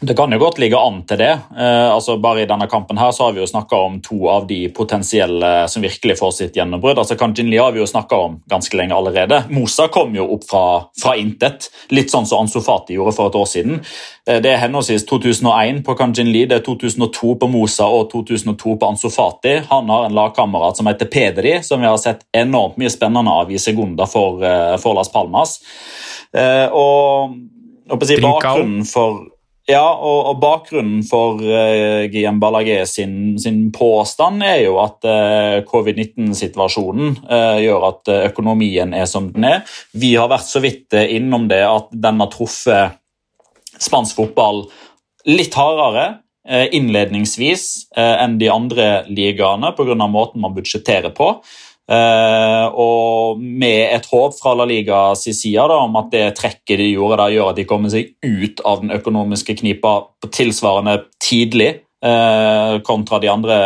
Det 0.00 0.14
kan 0.16 0.32
jo 0.32 0.38
godt 0.40 0.56
ligge 0.58 0.78
an 0.80 1.02
til 1.04 1.18
det. 1.20 1.32
Eh, 1.60 1.88
altså 1.92 2.14
bare 2.16 2.42
I 2.42 2.48
denne 2.48 2.64
kampen 2.72 2.96
her 2.96 3.10
så 3.12 3.26
har 3.26 3.34
vi 3.36 3.42
jo 3.42 3.48
snakka 3.48 3.76
om 3.76 3.98
to 4.00 4.16
av 4.32 4.46
de 4.48 4.62
potensielle 4.72 5.50
som 5.68 5.82
virkelig 5.84 6.14
får 6.16 6.30
sitt 6.38 6.54
gjennombrudd. 6.56 6.96
Altså 7.02 7.18
Kanjinli 7.20 7.58
har 7.60 7.74
vi 7.74 7.82
jo 7.82 7.88
snakka 7.88 8.16
om 8.16 8.38
ganske 8.48 8.78
lenge 8.80 8.96
allerede. 8.96 9.42
Mosa 9.52 9.90
kom 9.92 10.14
jo 10.16 10.24
opp 10.36 10.46
fra, 10.48 10.62
fra 10.96 11.12
intet, 11.20 11.68
litt 11.92 12.08
sånn 12.12 12.24
som 12.28 12.46
Ansu 12.46 12.62
Fati 12.64 12.96
gjorde 12.96 13.12
for 13.18 13.28
et 13.28 13.36
år 13.36 13.50
siden. 13.50 13.82
Eh, 14.24 14.38
det 14.40 14.54
er 14.54 14.62
henholdsvis 14.62 15.04
2001 15.10 15.82
på 15.84 15.96
Kanjinli, 15.98 16.46
det 16.48 16.62
er 16.62 16.64
2002 16.64 17.34
på 17.42 17.48
Mosa 17.52 17.88
og 17.92 18.08
2002 18.14 18.78
på 18.80 18.88
Ansu 18.88 19.10
Fati. 19.12 19.58
Han 19.68 19.92
har 19.92 20.06
en 20.06 20.16
lagkamerat 20.16 20.80
som 20.80 20.88
heter 20.88 21.10
Pedri, 21.12 21.58
som 21.66 21.84
vi 21.84 21.90
har 21.90 22.00
sett 22.00 22.24
enormt 22.32 22.80
mye 22.80 22.92
spennende 22.92 23.36
av 23.42 23.52
i 23.52 23.60
Segunda 23.60 24.08
for, 24.08 24.40
eh, 24.48 24.78
for 24.80 24.96
Las 24.96 25.12
Palmas. 25.12 25.58
Eh, 26.32 26.72
og, 26.72 27.36
og 27.90 28.00
bakgrunnen 28.00 28.88
for 28.88 29.20
ja, 29.70 29.84
og, 29.94 30.18
og 30.30 30.40
bakgrunnen 30.42 31.04
for 31.06 31.40
uh, 31.40 32.06
Guillaume 32.10 32.42
Ballagé 32.42 32.82
sin, 32.90 33.38
sin 33.40 33.68
påstand 33.74 34.44
er 34.46 34.64
jo 34.66 34.76
at 34.82 35.06
uh, 35.06 35.60
covid-19-situasjonen 35.70 37.16
uh, 37.24 37.58
gjør 37.62 37.86
at 37.90 38.10
eh, 38.12 38.26
økonomien 38.30 38.94
er 38.96 39.06
som 39.10 39.30
den 39.34 39.46
er. 39.48 39.62
Vi 39.92 40.14
har 40.18 40.30
vært 40.32 40.48
så 40.48 40.62
vidt 40.62 40.96
eh, 40.96 41.14
innom 41.16 41.48
det 41.50 41.62
at 41.66 41.90
den 41.92 42.20
har 42.22 42.30
truffet 42.32 42.98
spansk 43.80 44.18
fotball 44.18 44.64
litt 45.28 45.56
hardere 45.58 46.06
eh, 46.48 46.68
innledningsvis 46.76 47.66
eh, 47.96 48.16
enn 48.24 48.38
de 48.40 48.50
andre 48.52 48.90
ligaene 49.08 49.72
pga. 49.76 49.96
måten 50.06 50.40
man 50.44 50.54
budsjetterer 50.56 51.14
på. 51.16 51.34
Eh, 51.90 52.66
og 52.78 53.40
med 53.42 53.96
et 53.96 54.06
håp 54.12 54.36
fra 54.38 54.54
La 54.54 54.66
Ligas 54.68 55.24
side 55.26 55.66
da, 55.72 55.80
om 55.82 55.96
at 55.98 56.12
det 56.14 56.26
trekket 56.38 56.78
de 56.78 56.90
gjorde, 56.92 57.18
da, 57.18 57.30
gjør 57.34 57.50
at 57.50 57.58
de 57.58 57.66
kommer 57.68 57.90
seg 57.90 58.12
ut 58.22 58.62
av 58.66 58.84
den 58.84 58.94
økonomiske 58.94 59.58
knipa 59.58 59.96
på 60.22 60.34
tilsvarende 60.34 61.00
tidlig. 61.22 61.80
eh, 62.00 62.80
kontra 62.80 63.18
de 63.20 63.28
andre 63.28 63.56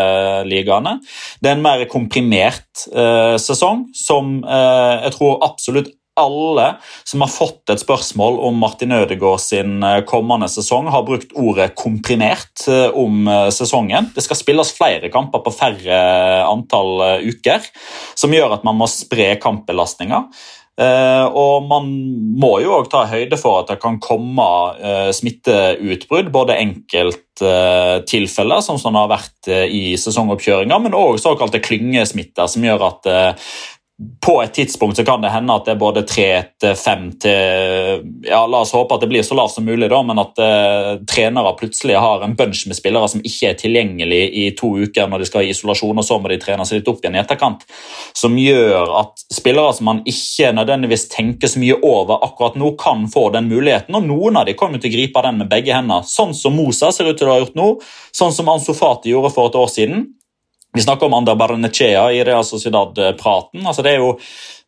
ligaene. 0.42 0.96
Det 1.38 1.52
er 1.52 1.54
en 1.54 1.62
mer 1.62 1.84
komprimert 1.86 2.88
eh, 2.90 3.36
sesong 3.38 3.84
som 3.94 4.40
jeg 4.42 5.12
tror 5.14 5.38
absolutt 5.46 5.92
alle 6.14 6.76
som 7.04 7.20
har 7.24 7.28
fått 7.32 7.70
et 7.72 7.82
spørsmål 7.82 8.38
om 8.46 8.58
Martin 8.62 8.92
Ødegaard 8.94 9.40
sin 9.42 9.82
eh, 9.82 10.00
kommende 10.06 10.48
sesong, 10.50 10.88
har 10.92 11.06
brukt 11.06 11.32
ordet 11.38 11.74
komprimert 11.78 12.66
eh, 12.70 12.88
om 12.90 13.28
eh, 13.28 13.50
sesongen. 13.54 14.10
Det 14.14 14.22
skal 14.24 14.38
spilles 14.38 14.72
flere 14.76 15.10
kamper 15.14 15.42
på 15.44 15.54
færre 15.54 16.00
antall 16.46 17.22
uker, 17.26 17.60
som 18.18 18.34
gjør 18.34 18.54
at 18.58 18.66
man 18.66 18.78
må 18.78 18.86
spre 18.90 19.34
kampbelastninga. 19.42 20.24
Og 20.74 21.62
man 21.70 21.86
må 22.34 22.58
jo 22.64 22.72
òg 22.80 22.88
ta 22.90 23.04
høyde 23.06 23.38
for 23.38 23.60
at 23.60 23.68
det 23.70 23.76
kan 23.78 24.00
komme 24.02 24.42
smitteutbrudd, 25.14 26.32
både 26.34 26.56
enkelttilfeller, 26.64 28.58
som 28.66 28.80
sånn 28.82 28.98
har 28.98 29.06
vært 29.12 29.46
i 29.70 29.94
sesongoppkjøringa, 30.02 30.74
men 30.82 30.98
òg 30.98 31.22
såkalte 31.22 31.62
klyngesmitter, 31.62 32.50
som 32.50 32.66
gjør 32.66 32.88
at 32.88 33.06
på 34.26 34.42
et 34.42 34.54
tidspunkt 34.54 34.96
så 34.96 35.04
kan 35.04 35.22
det 35.22 35.30
hende 35.30 35.54
at 35.54 35.68
det 35.68 35.76
er 35.76 35.78
både 35.78 36.02
tre 36.02 36.28
til 36.58 36.72
fem 36.74 37.04
til 37.22 38.00
ja, 38.26 38.40
La 38.50 38.64
oss 38.64 38.72
håpe 38.74 38.96
at 38.96 39.04
det 39.04 39.08
blir 39.12 39.22
så 39.22 39.36
lavt 39.38 39.54
som 39.54 39.66
mulig, 39.68 39.86
da, 39.92 40.00
men 40.02 40.18
at 40.18 40.40
eh, 40.42 40.88
trenere 41.06 41.52
plutselig 41.60 42.00
har 42.02 42.24
en 42.24 42.34
bunch 42.34 42.64
med 42.66 42.74
spillere 42.74 43.06
som 43.12 43.22
ikke 43.22 43.52
er 43.52 43.60
tilgjengelig 43.60 44.22
i 44.40 44.48
to 44.58 44.72
uker 44.82 45.06
når 45.10 45.22
de 45.22 45.28
skal 45.28 45.46
i 45.46 45.52
isolasjon, 45.54 46.00
og 46.02 46.06
så 46.06 46.18
må 46.18 46.32
de 46.32 46.40
trene 46.42 46.66
seg 46.66 46.80
litt 46.80 46.90
opp 46.90 47.04
igjen 47.04 47.20
i 47.20 47.22
etterkant. 47.22 47.62
Som 48.18 48.34
gjør 48.40 48.96
at 49.04 49.24
spillere 49.30 49.76
som 49.78 49.86
man 49.92 50.02
ikke 50.10 50.50
nødvendigvis 50.58 51.06
tenker 51.14 51.52
så 51.52 51.62
mye 51.62 51.78
over 51.86 52.26
akkurat 52.26 52.58
nå, 52.58 52.72
kan 52.80 53.06
få 53.12 53.28
den 53.36 53.46
muligheten. 53.52 53.94
Og 53.94 54.10
noen 54.10 54.42
av 54.42 54.50
dem 54.50 54.58
kommer 54.58 54.82
til 54.82 54.90
å 54.90 54.96
gripe 54.96 55.22
den 55.28 55.38
med 55.44 55.52
begge 55.54 55.76
hender, 55.76 56.02
sånn 56.08 56.34
som 56.34 56.58
Mosa 56.58 56.90
ser 56.90 57.12
ut 57.12 57.20
til 57.20 57.30
å 57.30 57.36
ha 57.36 57.40
gjort 57.44 57.58
nå, 57.58 57.70
sånn 58.10 58.34
som 58.34 58.50
Ansu 58.50 58.74
Fati 58.74 59.14
gjorde 59.14 59.30
for 59.36 59.52
et 59.52 59.62
år 59.62 59.70
siden. 59.70 60.06
Vi 60.74 60.82
snakker 60.82 61.06
om 61.06 61.14
Ander 61.14 61.34
Barnechea 61.34 62.12
i 62.12 62.24
Real 62.24 62.44
Sociedad-praten. 62.44 63.66
Altså 63.66 63.82
det 63.82 63.92
er 63.94 64.00
jo 64.02 64.16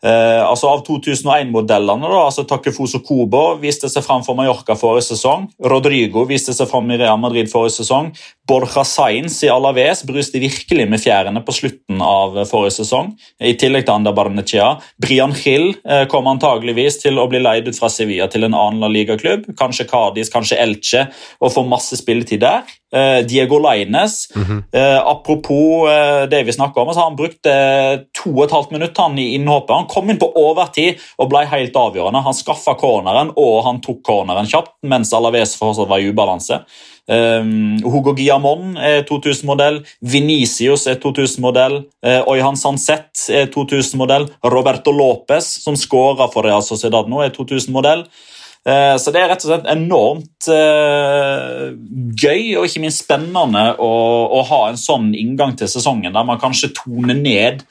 eh, 0.04 0.42
altså 0.44 0.70
Av 0.72 0.82
2001-modellene, 0.86 2.08
da, 2.10 2.22
altså 2.26 2.44
Takefuso 2.48 3.00
Kobo 3.06 3.56
viste 3.62 3.90
seg 3.92 4.04
fram 4.04 4.24
for 4.26 4.38
Mallorca 4.38 4.76
forrige 4.78 5.08
sesong. 5.12 5.48
Rodrigo 5.72 6.26
viste 6.28 6.54
seg 6.56 6.70
fram 6.70 6.90
i 6.92 6.98
Real 7.00 7.20
Madrid 7.22 7.50
forrige 7.52 7.78
sesong. 7.80 8.12
Borja 8.46 8.84
Sainz 8.86 9.40
i 9.42 9.50
Alaves 9.50 10.04
bruste 10.06 10.40
virkelig 10.42 10.86
med 10.90 11.02
fjærene 11.02 11.42
på 11.44 11.54
slutten 11.56 12.02
av 12.04 12.38
forrige 12.50 12.76
sesong. 12.78 13.12
I 13.42 13.56
tillegg 13.58 13.86
til 13.86 13.96
Ander 13.96 14.14
Barnechea. 14.16 14.68
Brian 15.02 15.34
Hill 15.34 15.72
eh, 15.84 16.04
kom 16.10 16.28
antageligvis 16.30 17.00
til 17.02 17.18
å 17.18 17.26
bli 17.30 17.42
leid 17.42 17.70
ut 17.70 17.78
fra 17.78 17.90
Sevilla 17.92 18.30
til 18.30 18.46
en 18.46 18.56
annen 18.56 18.82
La 18.84 18.90
Liga-klubb. 18.92 19.50
Kanskje 19.58 19.88
Cádiz, 19.90 20.30
kanskje 20.32 20.60
Elche, 20.62 21.06
og 21.40 21.54
få 21.54 21.66
masse 21.66 21.98
spilletid 21.98 22.44
der. 22.44 22.66
Eh, 22.94 23.26
Diego 23.26 23.58
Laines. 23.58 24.28
eh, 24.72 25.06
apropos 25.06 25.88
eh, 25.90 26.28
det 26.30 26.44
vi 26.46 26.52
snakker 26.52 26.80
om, 26.80 26.88
altså 26.88 27.02
han 27.02 27.16
brukte 27.18 27.54
to 28.14 28.30
og 28.30 28.44
et 28.44 28.54
halvt 28.54 28.72
minutt 28.76 28.98
han 28.98 29.18
i 29.18 29.32
innhoppet. 29.34 29.74
Han 29.74 29.85
kom 29.90 30.10
inn 30.10 30.20
på 30.20 30.28
overtid 30.40 31.00
og 31.20 31.30
ble 31.32 31.44
helt 31.50 31.76
avgjørende. 31.76 32.24
Han 32.26 32.36
skaffa 32.36 32.76
corneren, 32.78 33.32
og 33.36 33.64
han 33.66 33.80
tok 33.84 34.02
corneren 34.06 34.48
kjapt 34.50 34.76
mens 34.86 35.12
Alaves 35.16 35.56
fortsatt 35.58 35.90
var 35.90 36.02
i 36.02 36.12
ubalanse. 36.12 36.62
Um, 37.06 37.76
Hugo 37.86 38.16
Guillamon 38.18 38.74
er 38.82 39.04
2000-modell. 39.06 39.82
Venicius 40.02 40.88
er 40.90 40.98
2000-modell. 41.02 41.84
Uh, 42.02 42.22
Oyhan 42.32 42.58
Sanset 42.58 43.28
er 43.30 43.50
2000-modell. 43.54 44.26
Roberto 44.42 44.94
Lopez, 44.94 45.52
som 45.62 45.78
skåra 45.78 46.26
for 46.32 46.46
Real 46.46 46.64
Sociedad 46.66 47.10
nå, 47.10 47.22
er 47.22 47.34
2000-modell. 47.36 48.08
Eh, 48.66 48.96
Så 48.98 49.12
det 49.14 49.22
er 49.22 49.28
rett 49.30 49.44
og 49.44 49.52
slett 49.52 49.68
enormt 49.70 50.48
eh, 50.50 51.68
gøy 52.18 52.56
og 52.58 52.66
ikke 52.66 52.82
minst 52.82 53.04
spennende 53.04 53.68
å, 53.78 53.90
å 54.26 54.40
ha 54.48 54.62
en 54.72 54.80
sånn 54.80 55.12
inngang 55.14 55.54
til 55.58 55.70
sesongen, 55.70 56.10
der 56.10 56.26
man 56.26 56.40
kanskje 56.42 56.72
toner 56.74 57.14
ned 57.14 57.62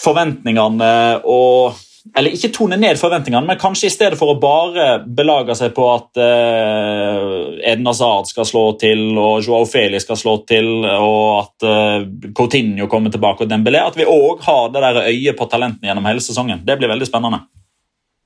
forventningene 0.00 0.92
og 1.24 1.82
Eller 2.16 2.36
ikke 2.36 2.52
tone 2.54 2.76
ned 2.78 3.00
forventningene, 3.00 3.48
men 3.48 3.58
kanskje 3.58 3.88
i 3.88 3.90
stedet 3.90 4.14
for 4.14 4.30
å 4.30 4.38
bare 4.38 5.00
belage 5.02 5.56
seg 5.58 5.72
på 5.74 5.88
at 5.90 6.20
uh, 6.22 7.56
Eden 7.66 7.88
Hazard 7.90 8.28
skal 8.30 8.46
slå 8.46 8.62
til, 8.78 9.08
og 9.18 9.42
Joao 9.42 9.66
Feli 9.66 9.98
skal 9.98 10.20
slå 10.20 10.36
til, 10.46 10.68
og 10.86 11.24
at 11.40 11.66
uh, 11.66 12.06
Coutinho 12.30 12.86
kommer 12.92 13.10
tilbake, 13.10 13.42
og 13.42 13.50
Dembélé, 13.50 13.82
at 13.82 13.98
vi 13.98 14.06
òg 14.06 14.46
har 14.46 14.70
det 14.70 14.84
der 14.86 15.00
øyet 15.02 15.34
på 15.34 15.50
talentene 15.50 15.90
gjennom 15.90 16.06
hele 16.06 16.22
sesongen. 16.22 16.62
Det 16.62 16.78
blir 16.78 16.94
veldig 16.94 17.10
spennende. 17.10 17.42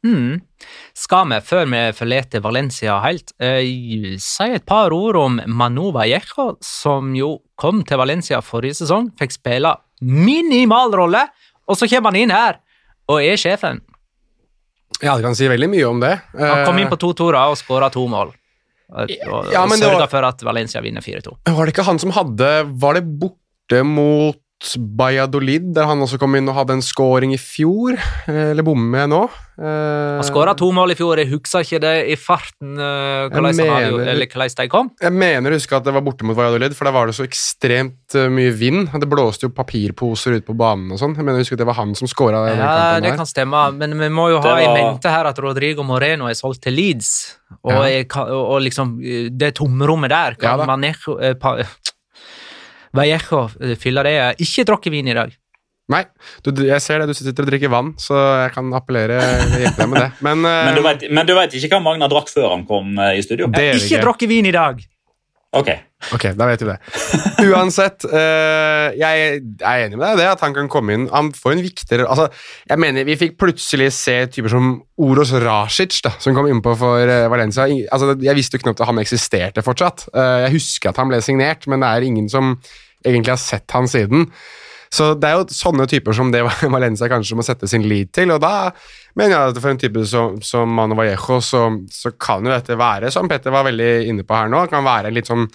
Mm. 0.04 0.42
Skal 1.00 1.32
vi, 1.32 1.40
før 1.48 1.66
vi 1.72 1.84
forlater 1.96 2.44
Valencia 2.44 3.00
helt, 3.00 3.32
uh, 3.40 3.64
si 4.20 4.52
et 4.60 4.68
par 4.68 4.92
ord 4.92 5.24
om 5.24 5.40
Manu 5.48 5.88
Vallejo, 5.96 6.50
som 6.60 7.16
jo 7.16 7.38
kom 7.56 7.80
til 7.88 8.04
Valencia 8.04 8.44
forrige 8.44 8.82
sesong, 8.84 9.08
fikk 9.16 9.40
spille 9.40 9.78
minimal 10.00 10.94
rolle, 10.96 11.24
og 11.70 11.78
så 11.78 11.88
kommer 11.90 12.10
han 12.12 12.18
inn 12.24 12.34
her 12.34 12.58
og 13.10 13.22
er 13.22 13.38
sjefen. 13.40 13.80
Ja, 15.00 15.14
det 15.16 15.24
kan 15.24 15.36
si 15.38 15.46
veldig 15.48 15.70
mye 15.72 15.86
om 15.88 16.02
det. 16.02 16.12
Han 16.36 16.64
kom 16.66 16.76
Eh, 16.76 16.82
inn 16.84 16.90
på 16.92 16.98
to 17.00 17.12
torer 17.16 17.38
og 17.52 17.56
skåra 17.58 17.88
to 17.94 18.02
mål. 18.10 18.34
Og, 18.90 19.10
og, 19.30 19.52
Ja, 19.54 19.62
og 19.64 19.70
sørga 19.78 20.08
for 20.10 20.26
at 20.26 20.42
Valencia 20.42 20.82
vinner 20.82 21.00
4-2. 21.00 21.36
Var 21.46 21.66
det 21.68 21.72
ikke 21.76 21.86
han 21.86 22.00
som 22.02 22.10
hadde 22.10 22.48
Var 22.82 22.98
det 22.98 23.04
borte 23.22 23.84
mot 23.86 24.36
Valladolid, 24.60 25.70
der 25.74 25.86
han 25.88 26.02
også 26.04 26.18
kom 26.20 26.34
inn 26.36 26.48
og 26.50 26.56
hadde 26.58 26.74
en 26.76 26.82
scoring 26.84 27.32
i 27.32 27.38
fjor? 27.40 27.96
Eh, 28.28 28.50
Eller 28.52 28.64
bommer 28.66 29.02
jeg 29.06 29.10
nå? 29.12 29.20
Eh, 29.60 30.18
Han 30.20 30.26
skåra 30.28 30.52
to 30.56 30.68
mål 30.76 30.92
i 30.92 30.96
fjor, 30.98 31.20
jeg 31.20 31.30
husker 31.32 31.64
ikke 31.64 31.80
det 31.80 31.94
i 32.12 32.16
farten 32.20 32.76
eh, 32.76 33.28
hvordan, 33.32 33.56
mener- 33.56 34.04
eller 34.12 34.28
hvordan 34.28 34.56
de 34.60 34.68
kom. 34.72 34.90
Jeg 35.00 35.12
mener 35.16 35.50
å 35.52 35.58
huske 35.58 35.76
at 35.76 35.84
det 35.88 35.94
var 35.96 36.04
borte 36.04 36.24
mot 36.28 36.36
Valladolid, 36.36 36.76
for 36.76 36.88
der 36.88 36.96
var 36.96 37.08
det 37.08 37.16
så 37.16 37.24
ekstremt 37.24 38.16
mye 38.32 38.52
vind. 38.52 38.92
Det 39.00 39.08
blåste 39.08 39.48
jo 39.48 39.52
papirposer 39.56 40.36
ut 40.38 40.46
på 40.48 40.56
banen 40.56 40.92
og 40.92 41.00
sånn. 41.00 41.16
Jeg 41.16 41.24
mener 41.24 41.40
å 41.40 41.44
huske 41.44 41.56
at 41.56 41.62
det 41.64 41.68
var 41.70 41.80
han 41.80 41.94
som 41.96 42.08
skåra. 42.10 42.44
Ja, 42.52 43.00
det 43.00 43.16
kan 43.16 43.28
stemme, 43.28 43.64
men 43.76 43.96
vi 43.98 44.08
må 44.12 44.28
jo 44.34 44.40
ha 44.44 44.56
ha 44.56 44.60
i 44.60 44.68
mente 44.76 45.08
her 45.12 45.28
at 45.30 45.38
Rodrigo 45.40 45.82
Moreno 45.86 46.28
er 46.28 46.36
solgt 46.36 46.62
til 46.66 46.76
Leeds, 46.76 47.36
og, 47.64 47.72
Ja. 47.72 47.82
jeg 47.88 48.08
og, 48.16 48.60
liksom 48.62 48.98
det 49.36 49.54
tomrommet 49.56 50.10
der 50.10 50.34
kan 50.34 50.58
ja, 50.60 50.92
eh, 51.20 51.34
pa, 51.34 51.56
Vallejo 52.96 53.44
fyller 53.50 53.76
fylle 53.78 54.02
det. 54.06 54.16
Ikke 54.46 54.64
drukket 54.68 54.92
vin 54.94 55.08
i 55.10 55.16
dag. 55.16 55.34
Nei, 55.90 56.04
du, 56.46 56.52
jeg 56.62 56.82
ser 56.84 57.02
det. 57.02 57.10
Du 57.10 57.18
sitter 57.18 57.42
og 57.42 57.50
drikker 57.50 57.70
vann, 57.72 57.92
så 57.98 58.14
jeg 58.44 58.52
kan 58.54 58.68
appellere 58.78 59.18
hjelpe 59.58 59.74
deg 59.80 59.88
med 59.90 59.98
det. 60.04 60.10
Men, 60.22 60.44
eh, 60.46 60.64
Men 60.68 60.76
du 60.78 60.82
vet, 60.86 61.04
men 61.10 61.26
du 61.26 61.34
vet 61.34 61.56
ikke 61.58 61.72
hva 61.74 61.82
Magna 61.82 62.06
drakk 62.10 62.30
før 62.30 62.52
han 62.52 62.62
kom 62.68 62.94
eh, 62.98 63.16
i 63.18 63.24
studio? 63.26 63.48
det 63.50 63.64
vi 63.72 63.80
Ikke 63.80 63.96
ikke. 63.96 64.02
drukket 64.06 64.30
vin 64.30 64.46
i 64.46 64.54
dag! 64.54 64.84
Ok. 65.58 65.72
Ok, 66.14 66.30
da 66.32 66.46
vet 66.48 66.62
du 66.62 66.66
det. 66.70 66.78
Uansett, 67.44 68.06
eh, 68.08 68.86
jeg 68.96 69.40
er 69.60 69.82
enig 69.84 69.98
med 69.98 70.06
deg 70.06 70.14
i 70.14 70.20
det, 70.22 70.28
at 70.32 70.44
han 70.44 70.54
kan 70.56 70.68
komme 70.72 70.94
inn 70.96 71.06
Han 71.12 71.28
får 71.36 71.52
en 71.52 71.62
viktigere 71.64 72.06
altså, 72.08 72.28
Jeg 72.68 72.80
mener, 72.80 73.04
Vi 73.08 73.18
fikk 73.20 73.36
plutselig 73.40 73.90
se 73.96 74.14
typer 74.32 74.52
som 74.52 74.70
Oros 75.00 75.32
Rasic, 75.44 75.98
da, 76.04 76.14
som 76.20 76.36
kom 76.36 76.48
innpå 76.48 76.74
for 76.80 77.04
eh, 77.08 77.26
Valencia. 77.32 77.68
Altså, 77.92 78.14
jeg 78.20 78.36
visste 78.36 78.58
jo 78.58 78.64
knapt 78.66 78.82
at 78.82 78.90
han 78.90 79.00
eksisterte 79.00 79.64
fortsatt. 79.64 80.08
Eh, 80.12 80.38
jeg 80.46 80.56
husker 80.58 80.90
at 80.90 81.00
han 81.00 81.08
ble 81.12 81.20
signert, 81.24 81.64
men 81.70 81.80
det 81.84 81.92
er 81.92 82.08
ingen 82.08 82.28
som 82.32 82.56
egentlig 83.00 83.32
har 83.32 83.40
sett 83.40 83.76
han 83.76 83.88
siden. 83.88 84.28
Så 84.92 85.12
det 85.14 85.28
er 85.28 85.38
jo 85.38 85.46
sånne 85.54 85.86
typer 85.88 86.16
som 86.16 86.32
det 86.34 86.42
Valencia 86.74 87.08
kanskje 87.10 87.38
må 87.38 87.46
sette 87.46 87.68
sin 87.70 87.86
lit 87.88 88.10
til, 88.16 88.32
og 88.34 88.42
da 88.42 88.70
mener 89.16 89.36
jeg 89.36 89.52
at 89.54 89.60
for 89.62 89.72
en 89.72 89.80
type 89.80 90.06
som, 90.10 90.40
som 90.44 90.72
Mano 90.74 90.98
Vallejo, 90.98 91.38
så, 91.44 91.66
så 91.88 92.12
kan 92.18 92.44
jo 92.44 92.52
dette 92.52 92.78
være, 92.78 93.12
som 93.14 93.30
Petter 93.30 93.54
var 93.54 93.68
veldig 93.68 93.92
inne 94.10 94.26
på 94.26 94.36
her 94.36 94.50
nå, 94.50 94.66
kan 94.72 94.84
være 94.86 95.10
en 95.10 95.16
litt 95.16 95.30
sånn 95.30 95.46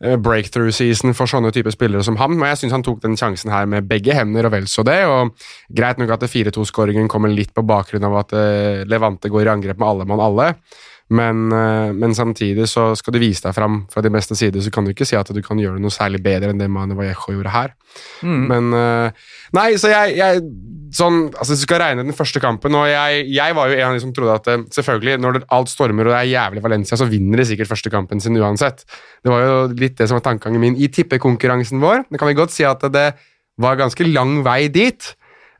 breakthrough 0.00 0.72
season 0.72 1.12
for 1.16 1.28
sånne 1.28 1.50
type 1.52 1.72
spillere 1.74 2.04
som 2.06 2.16
ham, 2.20 2.38
og 2.40 2.48
jeg 2.48 2.62
syns 2.62 2.76
han 2.78 2.84
tok 2.86 3.02
den 3.02 3.18
sjansen 3.20 3.52
her 3.52 3.66
med 3.68 3.88
begge 3.90 4.14
hender 4.16 4.48
og 4.48 4.54
vel 4.54 4.68
så 4.70 4.84
det, 4.86 5.00
og 5.04 5.34
greit 5.76 6.00
nok 6.00 6.14
at 6.16 6.24
4-2-skåringen 6.24 7.10
kommer 7.12 7.32
litt 7.32 7.52
på 7.56 7.66
bakgrunn 7.68 8.06
av 8.08 8.16
at 8.22 8.32
eh, 8.36 8.86
Levante 8.88 9.28
går 9.32 9.44
i 9.44 9.52
angrep 9.52 9.80
med 9.80 9.88
alle 9.90 10.08
mann 10.08 10.24
alle, 10.24 10.54
men, 11.10 11.50
eh, 11.52 11.90
men 11.92 12.14
samtidig 12.14 12.68
så 12.70 12.92
skal 12.98 13.16
du 13.16 13.20
vise 13.22 13.42
deg 13.42 13.54
fram 13.56 13.80
fra 13.90 14.02
de 14.04 14.12
beste 14.14 14.36
sider, 14.38 14.62
så 14.62 14.70
kan 14.70 14.86
du 14.86 14.92
ikke 14.92 15.06
si 15.08 15.16
at 15.18 15.30
du 15.34 15.40
kan 15.42 15.58
gjøre 15.58 15.82
noe 15.82 15.90
særlig 15.90 16.20
bedre 16.22 16.52
enn 16.52 16.60
det 16.60 16.68
Manu 16.70 16.94
Vallejo 16.98 17.34
gjorde 17.34 17.54
her. 17.54 17.74
Men 18.50 18.70
eh, 18.76 19.30
Nei, 19.56 19.72
så 19.82 19.90
jeg, 19.90 20.14
jeg 20.14 20.42
sånn, 20.94 21.24
altså 21.34 21.56
Du 21.56 21.62
skal 21.64 21.80
regne 21.82 22.04
den 22.06 22.14
første 22.14 22.38
kampen, 22.42 22.76
og 22.78 22.86
jeg, 22.86 23.24
jeg 23.34 23.56
var 23.58 23.70
jo 23.70 23.78
en 23.78 23.88
av 23.88 23.96
de 23.96 24.02
som 24.04 24.12
trodde 24.14 24.36
at 24.38 24.50
eh, 24.52 24.62
selvfølgelig, 24.78 25.18
når 25.24 25.38
det, 25.38 25.44
alt 25.56 25.72
stormer 25.72 26.06
og 26.06 26.14
det 26.14 26.20
er 26.20 26.30
jævlig 26.30 26.62
Valencia, 26.68 27.00
så 27.00 27.10
vinner 27.10 27.42
de 27.42 27.48
sikkert 27.50 27.72
første 27.72 27.90
kampen 27.90 28.22
sin 28.22 28.38
uansett. 28.38 28.86
Det 29.24 29.34
var 29.34 29.42
jo 29.42 29.56
litt 29.74 29.98
det 29.98 30.06
som 30.10 30.20
var 30.20 30.26
tankegangen 30.28 30.62
min 30.62 30.78
i 30.78 30.90
tippekonkurransen 30.94 31.82
vår. 31.82 32.06
Det 32.06 32.22
kan 32.22 32.30
vi 32.30 32.38
godt 32.38 32.54
si 32.54 32.66
at 32.68 32.86
det 32.94 33.08
var 33.60 33.82
ganske 33.82 34.06
lang 34.06 34.40
vei 34.46 34.62
dit. 34.72 35.10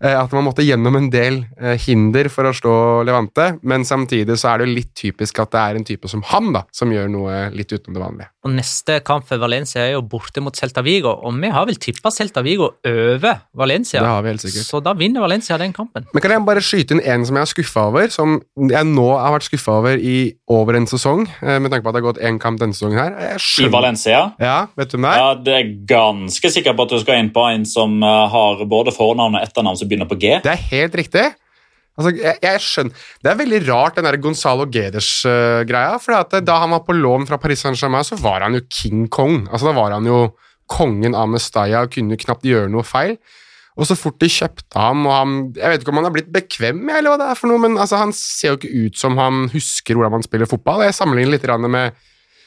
Eh, 0.02 0.16
at 0.16 0.32
man 0.36 0.46
måtte 0.48 0.64
gjennom 0.66 0.96
en 0.98 1.08
del 1.12 1.42
eh, 1.60 1.76
hinder 1.86 2.30
for 2.32 2.48
å 2.48 2.54
slå 2.56 2.74
Levante, 3.06 3.52
men 3.62 3.86
samtidig 3.86 4.38
så 4.40 4.52
er 4.52 4.60
det 4.60 4.68
jo 4.68 4.76
litt 4.80 4.92
typisk 4.98 5.42
at 5.42 5.53
det 5.55 5.62
er 5.62 5.80
en 5.80 5.86
type 5.86 6.11
som 6.11 6.24
han 6.32 6.53
da, 6.57 6.64
som 6.74 6.92
gjør 6.92 7.11
noe 7.12 7.40
litt 7.55 7.72
utenom 7.72 7.96
det 7.96 8.05
vanlige. 8.05 8.30
Og 8.40 8.55
Neste 8.57 8.98
kamp 9.05 9.26
for 9.28 9.40
Valencia 9.40 9.82
er 9.84 9.94
jo 9.98 10.05
borte 10.09 10.40
mot 10.40 10.57
Celta 10.57 10.80
Vigo, 10.84 11.12
og 11.12 11.36
vi 11.42 11.51
har 11.53 11.66
vel 11.68 11.76
tippa 11.80 12.12
Celta 12.14 12.40
Vigo 12.44 12.70
over 12.88 13.42
Valencia. 13.57 14.01
Det 14.01 14.09
har 14.09 14.24
vi 14.24 14.32
helt 14.32 14.44
sikkert. 14.44 14.64
Så 14.64 14.80
da 14.84 14.94
vinner 14.96 15.20
Valencia 15.20 15.59
den 15.61 15.74
kampen. 15.76 16.07
Men 16.14 16.24
kan 16.24 16.32
jeg 16.32 16.46
bare 16.48 16.62
skyte 16.64 16.96
inn 16.96 17.03
en 17.05 17.26
som 17.28 17.36
jeg 17.36 17.44
er 17.44 17.51
skuffa 17.53 17.84
over, 17.90 18.09
som 18.12 18.38
jeg 18.70 18.88
nå 18.88 19.09
har 19.12 19.34
vært 19.36 19.48
skuffa 19.51 19.76
over 19.82 20.01
i 20.01 20.16
over 20.51 20.78
en 20.78 20.88
sesong, 20.88 21.26
eh, 21.42 21.59
med 21.61 21.70
tanke 21.70 21.84
på 21.84 21.92
at 21.92 21.98
det 21.98 22.01
har 22.01 22.09
gått 22.09 22.22
én 22.30 22.40
kamp 22.40 22.61
denne 22.62 22.76
sesongen 22.76 22.98
her. 23.03 23.36
I 23.36 23.68
Valencia? 23.72 24.22
Ja, 24.40 24.57
vet 24.78 24.90
du 24.90 24.96
hvem 24.96 25.07
det 25.07 25.12
er? 25.12 25.20
Ja, 25.20 25.34
det 25.34 25.57
er 25.59 25.70
ganske 25.92 26.53
sikker 26.57 26.76
på 26.78 26.88
at 26.88 26.96
du 26.96 26.98
skal 27.05 27.20
inn 27.20 27.30
på 27.34 27.44
en 27.44 27.68
som 27.68 28.01
eh, 28.03 28.24
har 28.32 28.64
både 28.70 28.94
fornavn 28.96 29.36
og 29.36 29.44
etternavn 29.44 29.78
som 29.82 29.89
begynner 29.91 30.09
på 30.11 30.18
G. 30.20 30.36
Det 30.45 30.53
er 30.55 30.66
helt 30.70 30.99
riktig. 31.01 31.26
Altså, 31.99 32.14
jeg, 32.16 32.38
jeg 32.41 32.62
skjønner. 32.64 33.09
Det 33.20 33.30
er 33.30 33.41
veldig 33.41 33.61
rart, 33.66 33.99
den 33.99 34.07
der 34.09 34.16
Gonzalo 34.22 34.64
Geders-greia. 34.72 35.99
for 36.01 36.16
eh, 36.16 36.41
Da 36.47 36.61
han 36.62 36.72
var 36.72 36.84
på 36.86 36.97
lån 36.97 37.28
fra 37.28 37.38
Paris 37.43 37.64
Saint-Germain, 37.66 38.07
så 38.07 38.16
var 38.20 38.47
han 38.47 38.57
jo 38.57 38.64
King 38.70 39.05
Kong. 39.12 39.43
Altså, 39.51 39.68
Da 39.68 39.76
var 39.76 39.93
han 39.97 40.09
jo 40.09 40.30
kongen 40.70 41.16
av 41.18 41.28
Mestaya 41.28 41.82
og 41.84 41.93
kunne 41.97 42.18
knapt 42.20 42.47
gjøre 42.47 42.70
noe 42.72 42.86
feil. 42.86 43.16
Og 43.80 43.86
så 43.88 43.97
fort 43.97 44.18
de 44.20 44.28
kjøpte 44.28 44.76
ham 44.76 45.07
og 45.07 45.12
han, 45.14 45.34
Jeg 45.57 45.72
vet 45.72 45.82
ikke 45.82 45.93
om 45.93 46.01
han 46.01 46.09
har 46.09 46.14
blitt 46.14 46.32
bekvem 46.34 46.82
eller 46.91 47.12
hva 47.12 47.20
det 47.20 47.28
er 47.32 47.38
for 47.38 47.49
noe, 47.49 47.62
men 47.62 47.78
altså, 47.80 48.01
han 48.03 48.12
ser 48.16 48.53
jo 48.53 48.59
ikke 48.59 48.86
ut 48.86 48.99
som 49.01 49.16
han 49.20 49.47
husker 49.55 49.97
hvordan 49.97 50.18
man 50.18 50.26
spiller 50.26 50.51
fotball. 50.51 50.84
Jeg 50.84 50.97
sammenligner 50.99 51.36
litt 51.36 51.68
med 51.70 51.97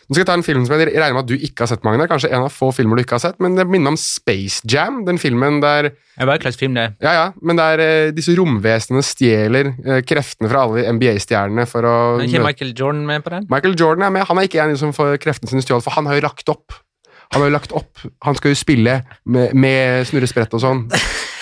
nå 0.04 0.16
skal 0.16 0.22
jeg 0.24 0.28
ta 0.28 0.36
en 0.36 0.43
film 0.45 0.66
som 0.68 0.76
jeg 0.76 0.89
regner 0.91 1.16
med 1.16 1.24
at 1.24 1.30
du 1.32 1.36
ikke 1.47 1.64
har 1.64 1.70
sett, 1.72 1.84
Magne. 1.86 2.08
Kanskje 2.12 2.32
en 2.36 2.43
av 2.45 2.51
få 2.51 2.72
filmer 2.76 2.99
du 2.99 3.04
ikke 3.06 3.16
har 3.16 3.24
sett, 3.24 3.38
men 3.43 3.56
det 3.56 3.64
minner 3.72 3.93
om 3.93 3.99
Space 3.99 4.60
Jam. 4.68 5.01
Den 5.08 5.20
filmen 5.22 5.62
der 5.64 5.91
Jeg 5.93 6.28
vet 6.30 6.36
en 6.36 6.45
slags 6.47 6.60
film 6.60 6.76
det 6.78 6.84
er. 6.84 6.95
ja, 7.01 7.14
ja, 7.18 7.26
men 7.41 7.58
der 7.58 7.80
eh, 7.84 8.12
disse 8.14 8.36
romvesenene 8.38 9.01
stjeler 9.08 9.72
eh, 9.72 10.01
kreftene 10.06 10.51
fra 10.51 10.66
alle 10.68 10.84
NBA-stjernene 10.97 11.66
for 11.70 11.88
å 11.88 11.95
Er 12.20 12.28
ikke 12.28 12.43
Michael 12.43 12.74
Jordan 12.78 13.06
med 13.08 13.24
på 13.24 13.34
den? 13.34 13.47
Michael 13.49 13.78
Jordan 13.80 14.08
er 14.10 14.16
med. 14.20 14.28
Han 14.30 14.38
er 14.41 14.49
ikke 14.49 14.62
en 14.66 14.78
som 14.78 14.91
får 14.93 15.16
kreftene 15.24 15.49
sine 15.54 15.64
stjålet, 15.66 15.88
for 15.88 15.95
han 15.95 16.10
har 16.12 16.20
jo 16.20 16.26
lagt 16.28 16.51
opp. 16.51 16.76
Han 17.34 17.41
har 17.41 17.49
jo 17.49 17.56
lagt 17.56 17.72
opp. 17.74 18.04
Han 18.28 18.36
skal 18.38 18.54
jo 18.54 18.60
spille 18.60 18.99
med, 19.26 19.56
med 19.58 20.04
snurresprett 20.06 20.54
og 20.54 20.62
sånn. 20.62 20.84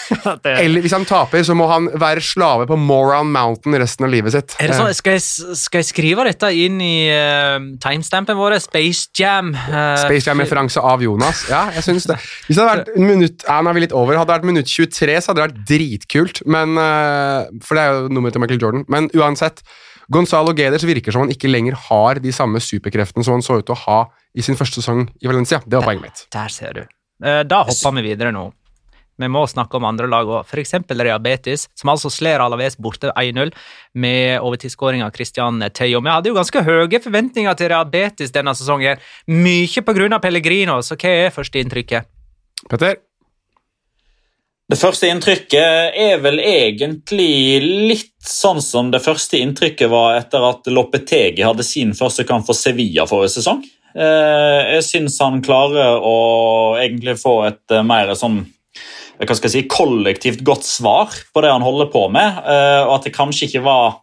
Det- 0.43 0.53
Eller 0.59 0.83
hvis 0.83 0.93
han 0.95 1.05
taper, 1.07 1.43
så 1.47 1.55
må 1.57 1.67
han 1.71 1.87
være 1.99 2.23
slave 2.25 2.65
på 2.69 2.77
Moron 2.79 3.31
Mountain 3.33 3.77
resten 3.81 4.07
av 4.07 4.11
livet 4.13 4.33
sitt. 4.35 4.55
Er 4.59 4.71
det 4.71 4.77
sånn, 4.79 4.91
skal, 4.97 5.17
jeg, 5.17 5.55
skal 5.59 5.81
jeg 5.83 5.89
skrive 5.91 6.25
dette 6.27 6.49
inn 6.55 6.79
i 6.83 6.95
uh, 7.11 7.57
timestampen 7.83 8.37
vår? 8.39 8.57
Space 8.63 9.09
Jam. 9.17 9.53
Uh, 9.55 9.95
Space 10.03 10.27
Jam-referanse 10.29 10.83
av 10.83 11.03
Jonas. 11.05 11.45
Ja, 11.51 11.67
jeg 11.75 11.85
synes 11.87 12.09
det. 12.09 12.17
Hvis 12.47 12.57
det 12.57 12.65
hadde 12.65 12.81
vært 12.81 12.99
minutt 12.99 13.45
ja, 13.47 13.59
nå 13.61 13.71
er 13.71 13.79
vi 13.79 13.85
litt 13.85 13.95
over. 13.97 14.17
Hadde 14.19 14.31
det 14.31 14.39
vært 14.39 14.49
minutt 14.51 14.71
23, 14.71 15.17
så 15.21 15.31
hadde 15.31 15.41
det 15.41 15.47
vært 15.49 15.63
dritkult. 15.71 16.43
Men, 16.57 16.75
uh, 16.79 17.47
for 17.65 17.77
det 17.79 17.85
er 17.85 17.95
jo 17.97 18.11
nummeret 18.17 18.35
til 18.37 18.43
Michael 18.45 18.61
Jordan. 18.65 18.85
Men 18.91 19.09
uansett, 19.17 19.63
Gonzalo 20.11 20.51
Geders 20.57 20.83
virker 20.87 21.13
som 21.15 21.23
han 21.25 21.31
ikke 21.31 21.47
lenger 21.51 21.77
har 21.87 22.19
de 22.19 22.33
samme 22.35 22.59
superkreftene 22.63 23.23
som 23.23 23.37
han 23.37 23.45
så 23.45 23.61
ut 23.61 23.67
til 23.69 23.77
å 23.77 23.83
ha 23.85 23.99
i 24.35 24.43
sin 24.43 24.57
første 24.59 24.81
sesong 24.81 25.05
i 25.23 25.29
Valencia. 25.29 25.61
Det 25.63 25.79
var 25.79 25.87
poenget 25.87 26.03
mitt. 26.09 26.23
Der 26.35 26.51
ser 26.51 26.75
du. 26.75 26.81
Eh, 27.23 27.43
da 27.47 27.61
hopper 27.67 27.95
vi 27.99 28.03
videre 28.09 28.33
nå. 28.35 28.49
Vi 29.21 29.29
må 29.31 29.43
snakke 29.49 29.77
om 29.77 29.85
andre 29.89 30.09
lag 30.11 30.29
òg, 30.29 30.47
f.eks. 30.49 30.75
Real 30.91 31.21
Betis, 31.23 31.67
som 31.77 31.93
altså 31.93 32.11
slår 32.13 32.43
Alaves 32.43 32.77
borte 32.81 33.13
1-0 33.13 33.53
med 33.93 34.39
overtidsskåring 34.41 35.05
av 35.05 35.13
Christian 35.15 35.61
Theo. 35.73 36.01
Vi 36.01 36.13
hadde 36.13 36.31
jo 36.31 36.37
ganske 36.37 36.65
høye 36.65 37.03
forventninger 37.03 37.59
til 37.59 37.71
Real 37.73 37.87
Betis 37.91 38.33
denne 38.33 38.55
sesongen, 38.57 38.99
mye 39.29 39.85
pga. 39.85 40.19
Pellegrino, 40.21 40.81
så 40.85 40.97
hva 40.99 41.15
er 41.27 41.33
førsteinntrykket? 41.35 42.09
Petter? 42.69 42.99
Det 44.71 44.77
første 44.79 45.09
inntrykket 45.11 45.97
er 45.99 46.21
vel 46.23 46.39
egentlig 46.39 47.59
litt 47.89 48.13
sånn 48.23 48.61
som 48.63 48.87
det 48.93 49.01
første 49.03 49.41
inntrykket 49.41 49.91
var 49.91 50.15
etter 50.21 50.45
at 50.47 50.69
Lopetegi 50.71 51.43
hadde 51.43 51.65
sin 51.67 51.91
første 51.97 52.23
kamp 52.27 52.47
for 52.47 52.55
Sevilla 52.55 53.03
forrige 53.09 53.33
sesong. 53.33 53.65
Eh, 53.91 54.77
Jeg 54.77 54.85
syns 54.87 55.19
han 55.19 55.41
klarer 55.43 55.99
å 55.99 56.15
egentlig 56.79 57.17
få 57.19 57.41
et 57.49 57.75
eh, 57.75 57.83
mer 57.83 58.13
sånn 58.15 58.45
hva 59.21 59.37
skal 59.37 59.49
jeg 59.49 59.53
si, 59.53 59.67
kollektivt 59.69 60.45
godt 60.45 60.65
svar 60.65 61.13
på 61.33 61.43
det 61.43 61.51
han 61.53 61.65
holder 61.65 61.91
på 61.93 62.07
med, 62.13 62.41
eh, 62.41 62.81
og 62.87 62.95
at 62.97 63.07
det 63.07 63.17
kanskje 63.17 63.49
ikke 63.49 63.65
var 63.67 63.99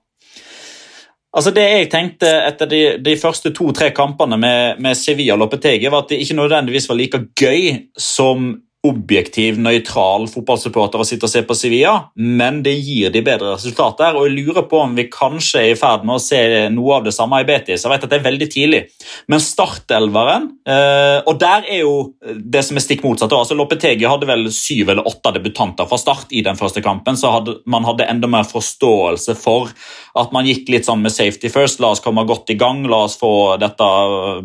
Altså 1.39 1.51
Det 1.53 1.63
jeg 1.63 1.89
tenkte 1.93 2.29
etter 2.49 2.67
de, 2.67 2.79
de 3.05 3.13
første 3.21 3.51
to-tre 3.55 3.91
kampene 3.95 4.39
med, 4.41 4.79
med 4.81 4.97
Sevilla 4.97 5.37
Lopetegi, 5.37 5.85
var 5.93 6.07
at 6.07 6.15
det 6.15 6.23
ikke 6.25 6.39
nødvendigvis 6.39 6.89
var 6.89 6.97
like 6.97 7.21
gøy 7.37 7.85
som 8.01 8.49
objektiv, 8.87 9.57
nøytral 9.59 10.29
fotballsupporter 10.31 11.03
å 11.03 11.07
sitte 11.07 11.27
og 11.27 11.33
se 11.33 11.41
på 11.43 11.55
Sevilla, 11.59 11.95
men 12.15 12.61
det 12.63 12.77
gir 12.77 13.11
de 13.11 13.23
bedre 13.27 13.57
resultater. 13.57 14.15
og 14.15 14.29
Jeg 14.29 14.37
lurer 14.37 14.69
på 14.71 14.79
om 14.85 14.95
vi 14.95 15.09
kanskje 15.11 15.65
er 15.65 15.73
i 15.73 15.79
ferd 15.79 16.05
med 16.07 16.15
å 16.15 16.23
se 16.23 16.39
noe 16.71 17.01
av 17.01 17.09
det 17.09 17.15
samme 17.17 17.41
i 17.43 17.49
Betis. 17.49 17.83
Jeg 17.83 17.91
vet 17.91 18.07
at 18.07 18.13
det 18.13 18.21
er 18.21 18.29
veldig 18.29 18.49
tidlig, 18.55 18.83
men 19.27 19.43
startelveren 19.43 20.47
eh, 20.63 21.19
Og 21.27 21.41
der 21.43 21.67
er 21.67 21.83
jo 21.83 21.97
det 22.23 22.63
som 22.69 22.79
er 22.79 22.87
stikk 22.87 23.03
motsatt. 23.03 23.35
altså 23.35 23.59
Lopetegi 23.59 24.07
hadde 24.07 24.31
vel 24.31 24.47
syv 24.55 24.95
eller 24.95 25.11
åtte 25.11 25.35
debutanter 25.35 25.91
fra 25.91 25.99
start 25.99 26.31
i 26.31 26.45
den 26.47 26.57
første 26.57 26.83
kampen, 26.85 27.19
så 27.19 27.35
hadde, 27.35 27.59
man 27.67 27.87
hadde 27.89 28.07
enda 28.07 28.31
mer 28.31 28.47
forståelse 28.47 29.35
for 29.43 29.75
at 30.19 30.33
man 30.35 30.47
gikk 30.47 30.71
litt 30.71 30.87
sånn 30.87 31.03
med 31.03 31.15
safety 31.15 31.51
first. 31.51 31.83
La 31.83 31.91
oss 31.97 32.03
komme 32.05 32.23
godt 32.29 32.55
i 32.55 32.59
gang, 32.59 32.87
la 32.87 33.05
oss 33.09 33.19
få 33.19 33.59
dette 33.59 33.93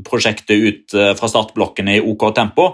prosjektet 0.09 0.57
ut 0.57 0.97
eh, 0.97 1.13
fra 1.19 1.29
startblokkene 1.29 1.99
i 1.99 2.01
OK 2.01 2.31
tempo. 2.33 2.71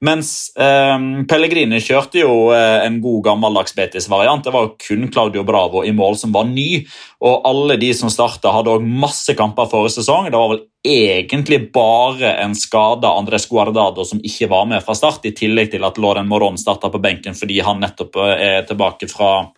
Mens 0.00 0.48
eh, 0.56 0.96
Pellegrini 1.28 1.76
kjørte 1.84 2.22
jo 2.22 2.48
eh, 2.56 2.86
en 2.86 2.96
god 3.04 3.20
gammeldags 3.26 3.74
Betis-variant. 3.76 4.46
Det 4.46 4.54
var 4.54 4.64
jo 4.64 4.76
kun 4.80 5.10
Claudio 5.12 5.44
Bravo 5.44 5.82
i 5.84 5.92
mål 5.92 6.16
som 6.16 6.32
var 6.32 6.48
ny. 6.48 6.86
Og 7.20 7.44
alle 7.48 7.76
de 7.80 7.90
som 7.96 8.08
starta, 8.12 8.52
hadde 8.54 8.72
også 8.72 8.94
masse 9.04 9.36
kamper 9.36 9.68
forrige 9.68 9.98
sesong. 9.98 10.30
Det 10.32 10.40
var 10.40 10.54
vel 10.54 10.64
egentlig 10.88 11.60
bare 11.74 12.32
en 12.40 12.56
skada 12.56 13.12
Andres 13.12 13.44
Guardado 13.50 14.08
som 14.08 14.24
ikke 14.24 14.48
var 14.48 14.64
med 14.72 14.80
fra 14.86 14.96
start, 14.96 15.28
i 15.28 15.36
tillegg 15.36 15.74
til 15.74 15.84
at 15.84 16.00
Loren 16.00 16.32
Moron 16.32 16.56
starta 16.60 16.88
på 16.88 17.02
benken 17.02 17.36
fordi 17.36 17.60
han 17.60 17.84
nettopp 17.84 18.16
eh, 18.24 18.34
er 18.48 18.68
tilbake 18.72 19.10
fra 19.12 19.50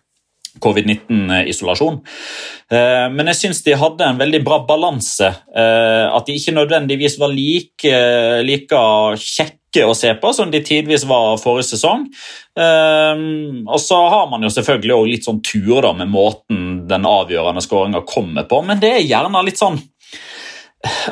covid-19-isolasjon. 0.59 2.03
Eh, 2.67 3.07
Men 3.15 3.31
jeg 3.31 3.39
syns 3.45 3.63
de 3.63 3.79
hadde 3.79 4.11
en 4.11 4.19
veldig 4.19 4.43
bra 4.43 4.59
balanse. 4.67 5.31
At 5.55 6.27
de 6.27 6.35
ikke 6.35 6.59
nødvendigvis 6.59 7.15
var 7.23 7.31
like, 7.31 7.97
like 8.43 8.85
kjekke 9.23 9.62
å 9.81 9.95
se 9.97 10.13
på 10.21 10.33
som 10.37 10.51
de 10.53 10.61
tidvis 10.61 11.07
var 11.09 11.39
forrige 11.41 11.71
sesong. 11.73 12.05
Eh, 12.57 13.23
Og 13.65 13.79
så 13.81 13.97
har 14.09 14.29
man 14.29 14.43
jo 14.45 14.49
selvfølgelig 14.53 14.93
også 14.93 15.11
litt 15.11 15.25
sånn 15.25 15.41
tur 15.41 15.81
da 15.81 15.93
med 15.93 16.11
måten 16.13 16.87
den 16.87 17.03
avgjørende 17.09 17.63
skåringa 17.65 18.05
kommer 18.05 18.45
på, 18.45 18.61
men 18.65 18.79
det 18.79 18.91
er 18.93 19.07
gjerne 19.07 19.43
litt 19.45 19.57
sånn 19.57 19.81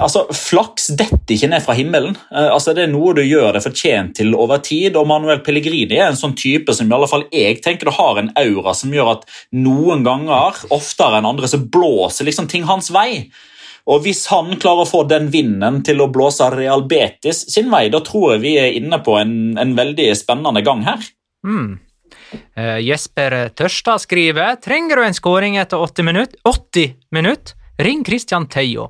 Altså, 0.03 0.25
Flaks 0.35 0.89
detter 0.99 1.31
ikke 1.31 1.47
ned 1.47 1.63
fra 1.63 1.73
himmelen. 1.77 2.17
Eh, 2.27 2.49
altså, 2.51 2.73
Det 2.75 2.83
er 2.83 2.91
noe 2.91 3.13
du 3.15 3.21
gjør 3.23 3.53
deg 3.55 3.63
fortjent 3.63 4.15
til 4.15 4.35
over 4.35 4.57
tid. 4.59 4.97
og 4.97 5.07
Manuel 5.07 5.39
Pellegrini 5.39 5.95
er 5.95 6.09
en 6.09 6.19
sånn 6.19 6.35
type 6.35 6.73
som 6.75 6.91
i 6.91 6.95
alle 6.95 7.07
fall 7.07 7.23
jeg 7.31 7.61
tenker 7.63 7.87
du 7.87 7.91
har 7.95 8.19
en 8.19 8.33
aura 8.35 8.73
som 8.75 8.91
gjør 8.91 9.13
at 9.13 9.23
noen 9.53 10.03
ganger, 10.03 10.59
oftere 10.69 11.17
enn 11.21 11.25
andre, 11.25 11.47
så 11.47 11.57
blåser 11.57 12.27
liksom 12.27 12.49
ting 12.51 12.63
hans 12.63 12.91
vei. 12.91 13.29
Og 13.89 14.03
Hvis 14.05 14.25
han 14.29 14.53
klarer 14.61 14.85
å 14.85 14.89
få 14.89 15.03
den 15.09 15.29
vinden 15.33 15.81
til 15.85 16.03
å 16.03 16.09
blåse 16.13 16.49
Real 16.53 16.85
Betis 16.89 17.45
sin 17.53 17.71
vei, 17.73 17.87
da 17.93 18.03
tror 18.05 18.35
jeg 18.35 18.43
vi 18.43 18.57
er 18.61 18.75
inne 18.77 19.01
på 19.03 19.17
en, 19.19 19.55
en 19.59 19.73
veldig 19.77 20.11
spennende 20.17 20.61
gang 20.65 20.85
her. 20.85 21.07
Mm. 21.47 21.79
Uh, 22.55 22.77
Jesper 22.79 23.49
Tørstad 23.57 24.03
skriver 24.03 24.59
Trenger 24.63 25.01
du 25.01 25.07
en 25.07 25.17
skåring 25.17 25.57
etter 25.59 25.81
80 25.81 26.07
minutt? 26.07 26.37
80 26.47 26.93
minutt? 27.15 27.55
Ring 27.81 28.05
Christian 28.05 28.45
Theo. 28.47 28.87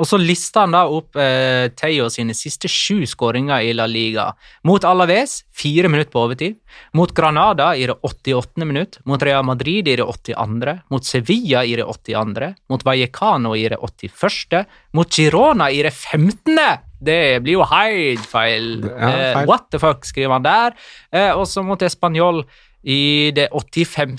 Og 0.00 0.08
så 0.08 0.16
lista 0.16 0.62
han 0.64 0.72
da 0.72 0.86
opp 0.88 1.16
eh, 1.20 1.66
Theo 1.76 2.06
sine 2.12 2.32
siste 2.36 2.70
sju 2.72 3.02
skåringer 3.08 3.66
i 3.68 3.74
La 3.76 3.84
Liga. 3.90 4.30
Mot 4.64 4.84
Alaves 4.88 5.42
fire 5.52 5.90
minutter 5.92 6.10
på 6.14 6.22
overtid. 6.24 6.56
Mot 6.96 7.12
Granada 7.12 7.74
i 7.76 7.84
det 7.90 7.98
88. 8.00 8.64
minutt. 8.64 8.96
Mot 9.04 9.22
Real 9.22 9.44
Madrid 9.44 9.88
i 9.92 9.98
det 10.00 10.06
82. 10.06 10.78
Mot 10.90 11.04
Sevilla 11.04 11.64
i 11.68 11.76
det 11.76 11.84
82. 11.84 12.48
Mot 12.72 12.86
Vallecano 12.88 13.52
i 13.56 13.66
det 13.68 13.76
81. 13.76 14.64
Mot 14.96 15.12
Girona 15.20 15.68
i 15.70 15.82
det 15.84 15.92
15. 15.92 16.56
Det 17.00 17.20
blir 17.44 17.58
jo 17.58 17.68
helt 17.68 18.24
feil. 18.28 18.72
Ja, 18.88 19.12
Eh, 19.20 19.44
what 19.48 19.68
the 19.70 19.78
fuck, 19.80 20.04
skriver 20.08 20.38
han 20.38 20.48
der. 20.48 20.74
Eh, 21.12 21.30
og 21.36 21.44
så 21.48 21.62
mot 21.64 21.80
Español 21.84 22.42
i 22.84 23.30
det 23.36 23.50
85. 23.52 24.16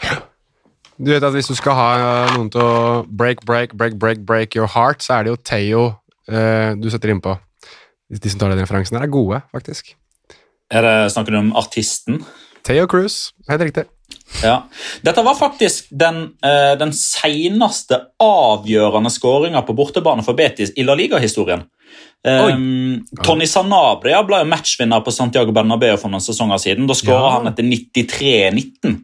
Du 1.00 1.08
vet 1.08 1.24
at 1.24 1.32
Hvis 1.32 1.48
du 1.48 1.56
skal 1.56 1.76
ha 1.78 1.88
eh, 1.98 2.34
noen 2.36 2.50
til 2.52 2.60
å 2.60 3.04
break, 3.08 3.44
break, 3.48 3.72
break, 3.78 3.96
break, 4.00 4.20
break 4.28 4.56
your 4.58 4.68
heart, 4.68 5.00
så 5.04 5.16
er 5.16 5.24
det 5.24 5.32
jo 5.32 5.38
Theo 5.48 5.86
eh, 6.28 6.76
du 6.76 6.90
setter 6.92 7.14
innpå. 7.14 7.38
De 8.10 8.32
som 8.32 8.42
tar 8.42 8.52
den 8.52 8.60
referansen 8.60 8.98
er 8.98 9.08
gode, 9.08 9.40
faktisk. 9.54 9.94
Er 10.70 10.84
det, 10.84 10.94
snakker 11.14 11.34
du 11.34 11.40
om 11.40 11.54
artisten? 11.58 12.20
Theo 12.66 12.84
Cruise, 12.90 13.32
helt 13.48 13.64
riktig. 13.64 13.86
Ja. 14.42 14.56
Dette 15.06 15.22
var 15.24 15.38
faktisk 15.38 15.88
den, 15.90 16.34
eh, 16.44 16.74
den 16.78 16.92
seneste 16.92 18.00
avgjørende 18.20 19.10
skåringa 19.14 19.62
på 19.66 19.76
bortebane 19.78 20.24
for 20.26 20.36
Betis 20.36 20.74
i 20.76 20.84
La 20.84 20.98
Liga-historien. 20.98 21.64
Um, 22.20 23.00
Tony 23.24 23.46
Sanabria 23.48 24.18
ble 24.28 24.42
jo 24.42 24.48
matchvinner 24.50 25.00
på 25.00 25.12
Santiago 25.14 25.54
Bernabeu 25.56 25.94
for 25.96 26.12
noen 26.12 26.20
sesonger 26.20 26.60
siden. 26.60 26.88
Da 26.88 26.96
skåra 26.98 27.20
Ja. 27.22 27.30
han 27.38 27.48
etter 27.48 27.64
93-19. 27.64 28.98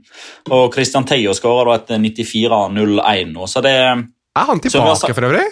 Og 0.51 0.74
Christian 0.74 1.07
Theo 1.09 1.32
skåra 1.32 1.78
etter 1.78 1.97
94-01 1.97 3.32
nå, 3.32 3.47
så 3.49 3.62
det 3.64 3.72
Er 3.72 4.45
han 4.45 4.61
tilbake, 4.61 4.97
så, 5.01 5.14
for 5.14 5.30
øvrig? 5.30 5.47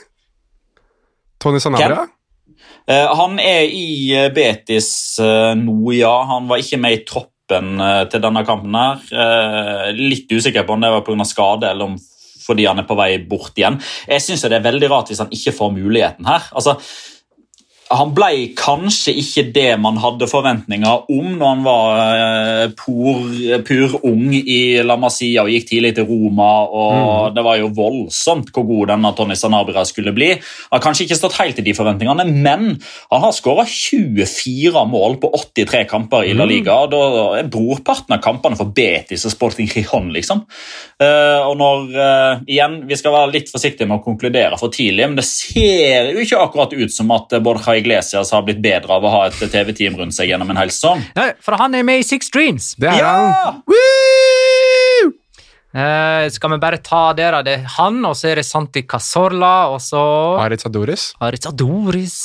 Tony 1.40 1.58
Sanabria? 1.58 2.06
Uh, 2.84 3.14
Han 3.16 3.38
er 3.40 3.64
i 3.64 4.12
eh, 4.12 4.28
Betis 4.28 5.18
uh, 5.18 5.54
nå, 5.56 5.94
ja. 5.96 6.12
Han 6.28 6.48
var 6.50 6.60
ikke 6.60 6.76
med 6.80 6.98
i 6.98 7.04
troppen 7.08 7.80
uh, 7.80 8.04
til 8.12 8.20
denne 8.20 8.44
kampen. 8.44 8.74
her. 8.76 9.94
Litt 9.96 10.28
usikker 10.28 10.66
på 10.66 10.76
om 10.76 10.84
det 10.84 10.92
var 10.92 11.00
pga. 11.00 11.24
skade 11.24 11.70
eller 11.70 11.84
om 11.84 11.96
fordi 12.44 12.66
han 12.68 12.76
er 12.76 12.84
på 12.84 12.96
vei 12.98 13.16
bort 13.24 13.56
igjen. 13.56 13.78
Jeg 14.04 14.20
synes 14.20 14.42
det 14.44 14.52
er 14.58 14.66
veldig 14.66 14.90
rart 14.92 15.08
hvis 15.08 15.22
han 15.22 15.32
ikke 15.32 15.54
får 15.56 15.70
muligheten 15.72 16.26
her. 16.28 16.44
Altså, 16.52 16.74
han 17.92 18.12
ble 18.16 18.54
kanskje 18.56 19.12
ikke 19.20 19.42
det 19.52 19.72
man 19.82 19.98
hadde 20.00 20.28
forventninger 20.30 21.10
om 21.12 21.34
når 21.36 21.50
han 21.50 21.64
var 21.66 21.98
eh, 22.00 22.70
pur, 22.78 23.26
pur 23.66 23.96
ung 24.08 24.32
i 24.32 24.80
La 24.84 24.96
Masia 25.00 25.44
og 25.44 25.52
gikk 25.52 25.68
tidlig 25.68 25.92
til 25.98 26.06
Roma. 26.08 26.48
og 26.64 27.34
Det 27.36 27.44
var 27.44 27.58
jo 27.60 27.68
voldsomt 27.76 28.48
hvor 28.54 28.64
god 28.70 28.94
denne 28.94 29.12
Tony 29.16 29.36
Sanabria 29.36 29.84
skulle 29.88 30.14
bli. 30.16 30.30
Han 30.70 30.78
har 30.78 30.84
kanskje 30.86 31.04
ikke 31.08 31.18
stått 31.18 31.36
helt 31.36 31.60
i 31.60 31.66
de 31.66 31.74
forventningene, 31.76 32.26
men 32.32 32.70
han 33.12 33.26
har 33.26 33.36
skåra 33.36 33.66
24 33.68 34.86
mål 34.88 35.18
på 35.20 35.32
83 35.36 35.84
kamper 35.90 36.30
i 36.30 36.32
La 36.36 36.48
Liga. 36.48 36.78
og 36.86 36.94
Da 36.94 37.02
er 37.42 37.52
brorparten 37.52 38.16
av 38.16 38.24
kampene 38.24 38.58
for 38.58 38.72
Betis 38.74 39.26
og 39.28 39.34
Sporting 39.36 39.68
Gijon, 39.68 40.08
liksom. 40.14 40.44
Eh, 41.02 41.40
og 41.44 41.58
når, 41.60 41.84
eh, 41.92 42.44
igjen, 42.56 42.80
Vi 42.88 42.96
skal 42.96 43.12
være 43.12 43.32
litt 43.32 43.48
forsiktige 43.50 43.88
med 43.88 44.00
å 44.00 44.04
konkludere 44.04 44.58
for 44.58 44.68
tidlig, 44.72 45.06
men 45.06 45.16
det 45.16 45.24
ser 45.24 46.12
jo 46.12 46.20
ikke 46.20 46.40
akkurat 46.40 46.72
ut 46.72 46.92
som 46.92 47.10
at 47.14 47.32
eh, 47.32 47.40
Borja 47.74 47.80
Iglesias 47.82 48.30
har 48.30 48.42
blitt 48.46 48.60
bedre 48.62 48.92
av 48.94 49.04
å 49.04 49.10
ha 49.10 49.22
et 49.26 49.38
TV-team 49.50 49.96
rundt 49.98 50.14
seg 50.14 50.30
gjennom 50.30 50.50
en 50.50 50.56
hel 50.60 50.70
sesong. 50.70 51.02
Nei, 51.16 51.32
for 51.42 51.56
han 51.58 51.74
er 51.74 51.82
med 51.82 52.04
i 52.04 52.06
Six 52.06 52.30
Dreams. 52.30 52.74
Det 52.78 52.88
er 52.88 52.98
Ja! 53.00 53.14
han. 53.50 53.62
Woo! 53.66 54.53
Eh, 55.74 56.28
skal 56.30 56.52
vi 56.52 56.58
bare 56.62 56.78
ta 56.78 57.08
det, 57.18 57.26
da? 57.34 57.40
Det 57.42 57.54
er 57.56 57.70
han, 57.76 57.96
og 58.06 58.14
så 58.14 58.28
er 58.30 58.38
det 58.38 58.46
Santi 58.46 58.84
Casorla, 58.86 59.72
og 59.74 59.80
så 59.82 60.02
Aritz 60.38 60.68
Adoris. 60.68 61.08
Aritz 61.18 61.48
Adoris. 61.50 62.18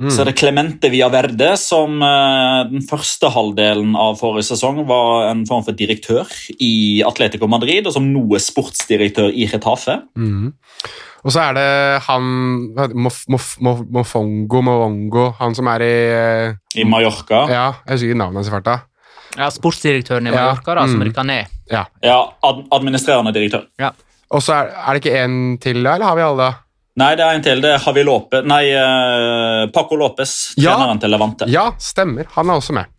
Så 0.00 0.22
er 0.22 0.30
det 0.30 0.38
Clemente 0.40 0.88
Villaverde, 0.90 1.50
som 1.60 2.00
eh, 2.00 2.60
den 2.70 2.86
første 2.88 3.28
halvdelen 3.34 3.92
av 4.00 4.16
forrige 4.22 4.48
sesong 4.48 4.80
var 4.88 5.28
en 5.28 5.44
form 5.48 5.66
for 5.66 5.76
direktør 5.76 6.32
i 6.56 7.02
Atletico 7.04 7.48
Madrid, 7.50 7.84
og 7.84 7.92
som 7.94 8.08
nå 8.08 8.24
er 8.38 8.42
sportsdirektør 8.42 9.28
i 9.36 9.50
Retafe. 9.52 10.00
Mm. 10.16 10.54
Og 11.24 11.32
så 11.32 11.40
er 11.44 11.56
det 11.56 11.68
han 12.08 12.24
Mofongo? 12.74 12.96
Mof, 13.04 13.52
Mof, 13.60 13.84
Mof, 13.92 14.16
Mofongo 14.16 15.26
han 15.38 15.56
som 15.56 15.68
er 15.72 15.84
i 15.84 15.94
eh, 16.12 16.80
I 16.80 16.88
Mallorca. 16.88 17.44
Ja, 17.52 17.66
jeg 17.84 17.98
husker 17.98 18.12
ikke 18.12 18.22
navnet 18.24 18.42
hans 18.42 18.50
i 18.50 18.56
farta. 18.56 18.78
Ja, 19.34 19.50
sportsdirektøren 19.52 20.28
i 20.28 20.32
Ja, 20.32 20.40
Mallorca, 20.40 20.80
da, 20.80 20.88
som 20.88 21.00
mm. 21.00 21.06
rykka 21.10 21.28
ned. 21.28 21.53
Ja. 21.70 21.84
Ja, 22.04 22.18
ad 22.44 22.64
administrerende 22.76 23.32
direktør. 23.34 23.64
Og 24.34 24.42
så 24.42 24.54
er, 24.56 24.72
er 24.74 24.96
det 24.96 25.04
ikke 25.04 25.18
en 25.22 25.36
til, 25.62 25.82
da, 25.84 25.94
eller 25.96 26.10
har 26.10 26.18
vi 26.18 26.24
alle? 26.26 26.48
Nei, 27.00 27.10
det 27.18 27.24
er 27.26 27.36
en 27.36 27.42
til. 27.42 27.60
Det 27.62 27.70
er 27.74 27.82
Javi 27.82 28.04
Lope. 28.06 28.40
Nei, 28.46 28.64
uh, 28.78 29.64
Paco 29.74 29.96
Lopez, 29.98 30.54
Ja. 30.60 30.76
treneren 30.76 31.00
til 31.02 31.10
Levante. 31.10 31.48
Ja, 31.50 31.70
stemmer. 31.82 32.28
Han 32.36 32.50
er 32.50 32.60
også 32.60 32.74
med. 32.76 32.90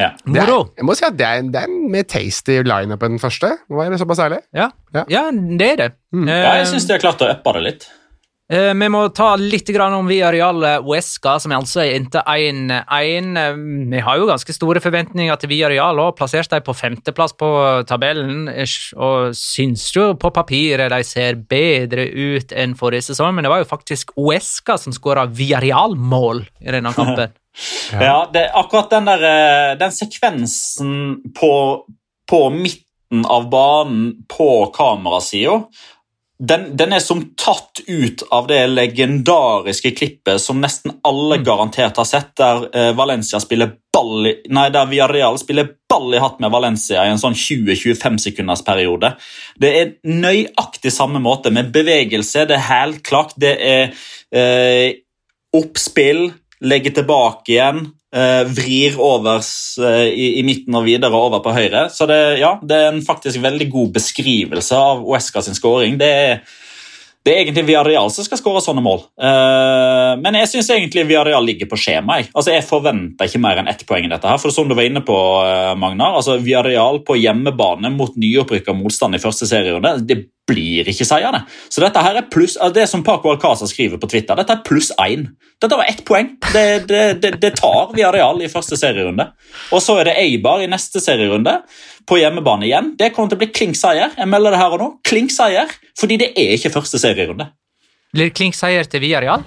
Ja. 0.00 0.10
Det 0.24 0.40
er, 0.40 0.50
jeg 0.78 0.86
må 0.88 0.94
si 0.96 1.04
at 1.04 1.16
det 1.18 1.26
er, 1.26 1.44
det 1.52 1.60
er 1.60 1.68
en 1.68 1.90
mer 1.92 2.06
tasty 2.08 2.56
lineup 2.64 3.02
enn 3.04 3.16
den 3.16 3.22
første. 3.22 3.52
Må 3.70 3.82
være 3.82 3.98
såpass 4.00 4.22
ærlig. 4.24 4.40
Ja. 4.56 4.70
Ja. 4.96 5.04
ja, 5.12 5.22
det 5.30 5.68
er 5.74 5.76
det. 5.82 5.88
Mm. 6.16 6.26
Ja, 6.32 6.54
jeg 6.62 6.70
syns 6.72 6.88
de 6.88 6.96
har 6.96 7.02
klart 7.04 7.22
å 7.22 7.28
uppe 7.34 7.52
det 7.58 7.62
litt. 7.66 7.86
Eh, 8.46 8.70
vi 8.78 8.88
må 8.94 9.00
ta 9.10 9.32
litt 9.34 9.72
om 9.74 10.06
Villarreal 10.06 10.62
Uesca, 10.86 11.32
som 11.42 11.50
altså 11.50 11.82
inntil 11.82 12.22
1-1. 12.22 13.32
Eh, 13.40 13.56
Vi 13.90 14.02
har 14.06 14.18
jo 14.20 14.28
ganske 14.28 14.54
store 14.54 14.78
forventninger 14.80 15.34
til 15.42 15.50
Villarreal 15.50 15.98
og 15.98 16.14
Plassert 16.16 16.50
dem 16.50 16.62
på 16.62 16.74
femteplass 16.74 17.34
på 17.34 17.48
tabellen. 17.88 18.46
eh, 18.48 18.66
Og 18.96 19.34
syns 19.34 19.90
jo 19.92 20.14
på 20.14 20.30
papiret 20.30 20.90
de 20.90 21.02
ser 21.02 21.34
bedre 21.34 22.06
ut 22.06 22.52
enn 22.52 22.76
forrige 22.76 23.10
sesong, 23.10 23.34
men 23.34 23.42
det 23.42 23.50
var 23.50 23.64
jo 23.64 23.70
faktisk 23.72 24.14
Uesca 24.16 24.78
som 24.78 24.92
skåra 24.92 25.26
Villarreal-mål 25.26 26.46
i 26.62 26.70
denne 26.70 26.92
kampen. 26.94 27.32
Ja, 27.90 28.28
det, 28.30 28.50
akkurat 28.52 28.90
den 28.90 29.06
der 29.06 29.22
eh, 29.24 29.76
Den 29.80 29.90
sekvensen 29.90 31.22
på, 31.32 31.86
på 32.28 32.40
midten 32.52 33.24
av 33.24 33.46
banen 33.48 34.26
på 34.28 34.66
kamerasida 34.76 35.62
den, 36.38 36.76
den 36.76 36.92
er 36.92 37.00
som 37.00 37.22
tatt 37.40 37.80
ut 37.86 38.22
av 38.30 38.46
det 38.50 38.60
legendariske 38.68 39.94
klippet 39.96 40.40
som 40.42 40.60
nesten 40.60 40.98
alle 41.06 41.38
garantert 41.40 41.96
har 41.96 42.04
sett, 42.08 42.34
der 42.36 42.66
eh, 42.76 42.90
Valencia 42.96 43.40
spiller 43.40 43.72
ball 43.94 44.28
i, 44.28 44.34
Nei, 44.52 44.66
der 44.74 44.90
Villarreal 44.90 45.38
spiller 45.40 45.70
ball 45.88 46.12
i 46.12 46.20
hatt 46.20 46.42
med 46.44 46.52
Valencia 46.52 47.06
i 47.06 47.12
en 47.14 47.22
sånn 47.22 47.36
20-25 47.36 48.20
sekunders 48.26 48.64
periode. 48.66 49.14
Det 49.56 49.72
er 49.80 49.94
nøyaktig 50.04 50.92
samme 50.92 51.22
måte, 51.24 51.52
med 51.54 51.72
bevegelse. 51.72 52.44
Det 52.50 52.58
er 52.58 52.68
hælklakt, 52.68 53.38
det 53.40 53.54
er 53.56 53.94
eh, 54.36 55.00
oppspill, 55.56 56.28
legge 56.68 56.92
tilbake 56.98 57.54
igjen, 57.54 57.86
vrir 58.48 58.98
over 59.02 59.42
eh, 59.84 60.06
i, 60.10 60.28
i 60.40 60.44
midten 60.46 60.76
og 60.78 60.86
videre 60.86 61.16
over 61.16 61.42
på 61.44 61.54
høyre. 61.56 61.86
Så 61.92 62.08
det, 62.10 62.20
ja, 62.40 62.56
det 62.62 62.78
er 62.78 62.92
en 62.92 63.02
faktisk 63.04 63.42
veldig 63.42 63.68
god 63.72 63.96
beskrivelse 63.98 64.78
av 64.78 65.04
Uesca 65.04 65.44
sin 65.44 65.58
skåring. 65.58 65.98
Det 66.00 66.12
det 67.26 67.32
er 67.34 67.40
egentlig 67.42 67.64
Villarreal 67.66 68.06
som 68.14 68.22
skal 68.22 68.38
skåre 68.38 68.60
sånne 68.62 68.84
mål. 68.86 69.00
Eh, 69.18 70.12
men 70.22 70.36
jeg 70.38 70.50
syns 70.52 70.68
egentlig 70.70 71.08
Villarreal 71.08 71.42
ligger 71.42 71.66
på 71.66 71.78
skjema. 71.82 72.20
Jeg, 72.20 72.28
altså, 72.30 72.52
jeg 72.54 72.62
forventer 72.68 73.26
ikke 73.26 73.40
mer 73.42 73.58
enn 73.58 73.70
ett 73.72 73.82
poeng 73.88 74.06
i 74.06 74.10
dette. 74.12 74.30
her, 74.30 74.38
for 74.38 74.54
Som 74.54 74.70
du 74.70 74.76
var 74.78 74.86
inne 74.86 75.02
på, 75.02 75.16
eh, 75.42 75.72
Magnar, 75.74 76.14
altså 76.20 76.38
Villarreal 76.38 77.02
på 77.02 77.18
hjemmebane 77.18 77.90
mot 77.90 78.14
nyopprykka 78.14 78.76
motstand 78.78 79.18
i 79.18 79.22
første 79.24 79.50
serierunde, 79.50 80.06
det 80.06 80.20
blir 80.46 80.86
ikke 80.88 81.06
seierne. 81.06 81.42
Så 81.72 81.82
dette 81.82 82.02
her 82.02 82.20
er 82.20 82.28
pluss, 82.30 82.56
det 82.74 82.86
som 82.90 83.02
Paco 83.06 83.32
Alcázar 83.32 83.68
skriver 83.70 84.00
på 84.02 84.08
Twitter, 84.10 84.38
dette 84.38 84.54
er 84.54 84.62
pluss 84.66 84.92
én. 85.02 85.26
Dette 85.62 85.78
var 85.78 85.88
ett 85.90 86.04
poeng. 86.06 86.32
Det, 86.52 86.64
det, 86.86 87.02
det, 87.22 87.32
det 87.42 87.52
tar 87.58 87.92
Viareal 87.96 88.42
i 88.44 88.50
første 88.52 88.78
serierunde. 88.78 89.28
Og 89.74 89.82
så 89.82 89.98
er 90.00 90.10
det 90.10 90.16
Eibar 90.22 90.62
i 90.62 90.70
neste 90.70 91.02
serierunde, 91.02 91.58
på 92.06 92.20
hjemmebane 92.20 92.68
igjen. 92.68 92.92
Det 92.98 93.10
kommer 93.14 93.32
til 93.32 93.40
å 93.40 93.42
bli 93.42 93.50
klink 93.50 93.74
seier. 93.78 94.12
Jeg 94.14 94.30
melder 94.30 94.54
det 94.54 94.60
her 94.60 94.76
og 94.76 94.82
nå. 94.82 94.88
Klink 95.06 95.32
seier, 95.34 95.72
fordi 95.98 96.20
det 96.22 96.30
er 96.38 96.54
ikke 96.54 96.70
første 96.76 97.00
serierunde. 97.02 97.48
Blir 98.14 98.30
det 98.30 98.36
klink 98.38 98.54
seier 98.54 98.86
til 98.86 99.02
Viareal? 99.02 99.42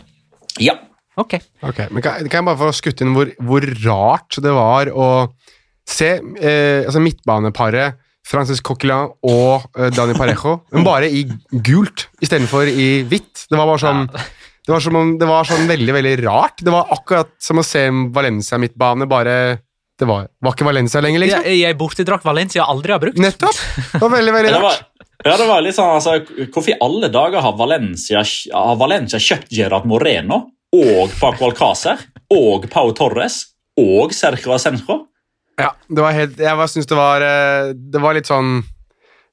Ja. 0.59 0.75
Ok. 1.19 1.37
Ok, 1.63 1.85
men 1.91 2.03
kan, 2.03 2.27
kan 2.27 2.41
jeg 2.41 2.47
bare 2.49 2.59
få 2.59 2.73
skutt 2.75 3.03
inn 3.03 3.15
hvor, 3.15 3.31
hvor 3.43 3.63
rart 3.85 4.39
det 4.43 4.51
var 4.55 4.91
å 4.91 5.07
se 5.89 6.11
eh, 6.19 6.85
altså 6.85 7.01
midtbaneparet 7.03 7.97
Francis 8.29 8.61
Coquelin 8.65 9.09
og 9.25 9.69
uh, 9.73 9.87
Dani 9.93 10.13
Parejo, 10.17 10.59
men 10.75 10.85
bare 10.85 11.09
i 11.09 11.23
gult 11.65 12.07
istedenfor 12.21 12.69
i 12.69 12.89
hvitt. 13.09 13.47
Det 13.49 13.57
var 13.57 13.69
bare 13.71 13.81
sånn 13.81 14.05
det 14.69 14.73
var, 14.75 14.83
som 14.85 14.97
om, 14.99 15.15
det 15.17 15.25
var 15.25 15.47
sånn 15.49 15.65
veldig 15.65 15.93
veldig 15.95 16.11
rart. 16.27 16.61
Det 16.61 16.69
var 16.69 16.91
akkurat 16.93 17.31
som 17.41 17.57
å 17.57 17.63
se 17.65 17.87
Valencia-midtbane, 18.13 19.07
bare 19.09 19.33
Det 19.97 20.05
var, 20.05 20.27
var 20.45 20.53
ikke 20.53 20.67
Valencia 20.67 21.01
lenger, 21.01 21.23
liksom. 21.23 21.47
Jeg, 21.47 21.57
jeg 21.63 21.77
bortedrakt 21.79 22.27
Valencia 22.27 22.67
aldri 22.69 22.93
har 22.93 23.01
brukt. 23.01 23.17
Nettopp! 23.17 23.57
Det 23.95 24.03
var 24.03 24.13
veldig, 24.13 24.35
veldig 24.35 24.53
rart. 24.53 24.85
ja, 25.25 25.33
det 25.41 25.47
var 25.49 25.65
litt 25.65 25.75
sånn, 25.79 25.95
altså, 25.97 26.45
Hvorfor 26.53 26.69
i 26.69 26.77
alle 26.85 27.09
dager 27.11 27.41
har 27.47 27.57
Valencia, 27.57 28.21
har 28.53 28.77
Valencia 28.77 29.19
kjøpt 29.25 29.49
Gerard 29.57 29.89
Moreno 29.89 30.43
og 30.77 31.17
Paco 31.17 31.49
Alcácer 31.49 32.05
og 32.37 32.69
Pau 32.69 32.93
Torres 32.93 33.41
og 33.81 34.13
Sergio 34.13 34.53
Asenjo? 34.53 35.01
Ja, 35.59 35.73
det 35.89 36.01
var 36.05 36.15
helt 36.15 36.37
Jeg 36.39 36.69
syns 36.71 36.87
det 36.87 36.95
var 36.97 37.21
eh, 37.25 37.73
Det 37.75 37.99
var 38.01 38.13
litt 38.15 38.29
sånn 38.29 38.61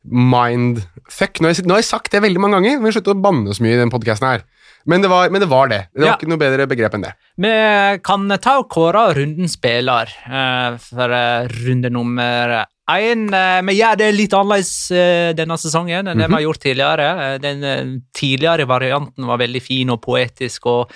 mindfuck. 0.06 1.40
Nå, 1.40 1.48
har 1.48 1.54
jeg- 1.54 1.66
nå 1.66 1.74
har 1.74 1.80
jeg 1.82 1.88
sagt 1.90 2.12
det 2.12 2.20
veldig 2.22 2.38
mange 2.42 2.60
ganger. 2.60 2.78
Vi 2.82 2.92
slutt 2.94 3.08
å 3.10 3.20
banne 3.20 3.50
så 3.54 3.62
mye 3.62 3.74
i 3.74 3.80
den 3.80 3.90
podkasten 3.90 4.28
her. 4.28 4.44
Men 4.86 5.02
det, 5.02 5.08
var, 5.10 5.28
men 5.30 5.40
det 5.40 5.48
var 5.50 5.66
det. 5.68 5.88
Det 5.92 6.00
var 6.02 6.06
Ja. 6.12 6.14
ikke 6.16 6.28
noe 6.30 6.38
bedre 6.38 6.66
begrep 6.70 6.94
enn 6.94 7.02
det. 7.02 7.12
Vi 7.36 7.98
kan 8.06 8.28
ta 8.38 8.58
og 8.60 8.68
kåre 8.70 9.14
rundens 9.16 9.56
spiller 9.58 10.06
eh, 10.30 10.76
for 10.78 11.10
eh, 11.10 11.48
runde 11.48 11.90
nummer 11.90 12.66
én. 12.88 13.26
Eh, 13.34 13.62
Vi 13.66 13.80
gjør 13.80 13.96
det 13.98 14.14
litt 14.14 14.30
annerledes 14.32 14.88
denne 15.34 15.58
sesongen 15.58 16.06
enn 16.06 16.18
det 16.18 16.28
vi 16.28 16.34
har 16.34 16.42
gjort 16.46 16.62
tidligere. 16.62 17.40
Den 17.42 18.02
tidligere 18.14 18.64
varianten 18.64 19.26
var 19.26 19.38
veldig 19.38 19.60
fin 19.62 19.90
og 19.90 20.00
poetisk 20.02 20.66
og 20.66 20.90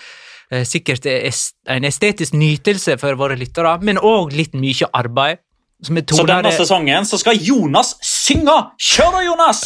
sikkert 0.66 1.07
est- 1.07 1.55
en 1.70 1.84
estetisk 1.86 2.34
nytelse 2.34 2.96
for 2.98 3.14
våre 3.20 3.36
lyttere, 3.38 3.76
men 3.82 3.96
òg 3.98 4.32
litt 4.36 4.55
mye 4.59 4.88
arbeid. 4.92 5.38
Så 5.80 6.26
denne 6.28 6.51
sesongen 6.53 7.07
så 7.09 7.16
skal 7.16 7.38
Jonas 7.40 7.94
synge! 8.05 8.53
Kjør 8.76 9.14
da, 9.14 9.20
Jonas! 9.24 9.62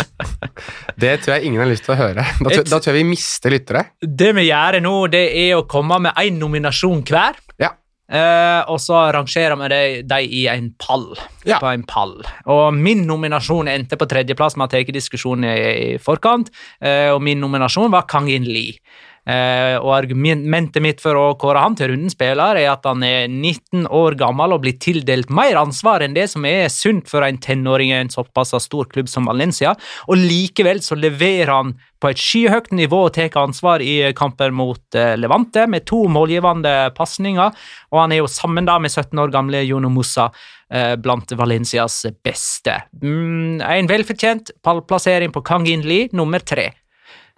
Det 1.03 1.16
tror 1.24 1.35
jeg 1.35 1.49
ingen 1.49 1.59
har 1.64 1.66
lyst 1.66 1.82
til 1.89 1.95
å 1.97 1.99
høre. 1.99 2.22
Da, 2.22 2.51
tror- 2.51 2.61
Et- 2.61 2.70
da 2.70 2.78
tror 2.78 2.93
jeg 2.95 3.01
vi 3.03 3.09
mister 3.11 3.51
lyttere. 3.51 3.82
Det 4.01 4.28
vi 4.37 4.45
gjør 4.47 4.78
nå, 4.85 4.93
det 5.11 5.24
er 5.41 5.57
å 5.59 5.64
komme 5.66 5.99
med 6.07 6.14
én 6.22 6.39
nominasjon 6.39 7.03
hver. 7.09 7.35
Ja. 7.59 7.72
Eh, 8.07 8.61
og 8.70 8.78
så 8.85 9.01
rangerer 9.16 9.57
vi 9.59 9.68
dem 9.72 10.07
de 10.12 10.20
i 10.39 10.45
en 10.53 10.68
pall. 10.78 11.16
Ja. 11.49 11.59
På 11.59 11.72
en 11.72 11.82
pall. 11.82 12.14
Og 12.47 12.74
min 12.78 13.03
nominasjon 13.09 13.66
endte 13.72 13.97
på 13.99 14.07
tredjeplass. 14.07 14.55
Vi 14.55 14.61
har 14.62 14.70
tatt 14.70 14.93
diskusjonen 14.95 15.49
i, 15.51 15.57
i 15.97 15.99
forkant. 15.99 16.53
Eh, 16.80 17.09
og 17.11 17.22
min 17.26 17.41
nominasjon 17.43 17.91
var 17.91 18.07
Kang 18.07 18.28
In 18.30 18.45
Lee. 18.47 18.76
Eh, 19.25 19.79
og 19.81 19.89
Argumentet 19.97 20.83
mitt 20.85 21.01
for 21.01 21.16
å 21.16 21.25
kåre 21.41 21.62
han 21.64 21.77
til 21.79 21.89
rundens 21.95 22.12
spiller 22.12 22.59
er 22.61 22.68
at 22.75 22.85
han 22.85 23.01
er 23.07 23.25
19 23.31 23.87
år 23.89 24.18
gammel 24.20 24.53
og 24.53 24.61
blir 24.66 24.77
tildelt 24.77 25.33
mer 25.33 25.57
ansvar 25.57 26.05
enn 26.05 26.16
det 26.16 26.27
som 26.35 26.45
er 26.49 26.68
sunt 26.72 27.09
for 27.09 27.25
en 27.25 27.41
tenåring 27.41 27.95
i 27.95 27.97
en 28.03 28.12
såpass 28.12 28.53
stor 28.66 28.91
klubb 28.93 29.09
som 29.09 29.31
Valencia, 29.31 29.72
og 30.09 30.20
likevel 30.20 30.83
så 30.85 30.99
leverer 30.99 31.55
han 31.55 31.72
på 32.05 32.11
et 32.12 32.20
skyhøyt 32.20 32.68
nivå 32.77 33.07
og 33.07 33.14
tar 33.16 33.33
ansvar 33.41 33.81
i 33.81 34.12
kamper 34.16 34.53
mot 34.53 34.99
eh, 34.99 35.14
Levante 35.16 35.64
med 35.72 35.87
to 35.89 36.03
målgivende 36.12 36.93
pasninger, 36.97 37.57
og 37.95 38.03
han 38.03 38.12
er 38.12 38.20
jo 38.20 38.29
sammen 38.29 38.68
da 38.68 38.77
med 38.77 38.93
17 38.93 39.25
år 39.25 39.33
gamle 39.33 39.64
Jono 39.64 39.89
Mossa 39.89 40.29
eh, 40.68 40.95
blant 41.01 41.33
Valencias 41.33 42.03
beste. 42.20 42.77
Mm, 43.01 43.64
en 43.64 43.89
velfortjent 43.89 44.53
pallplassering 44.61 45.33
på 45.33 45.47
Kangin 45.49 45.89
Lee, 45.89 46.12
nummer 46.12 46.45
tre. 46.45 46.75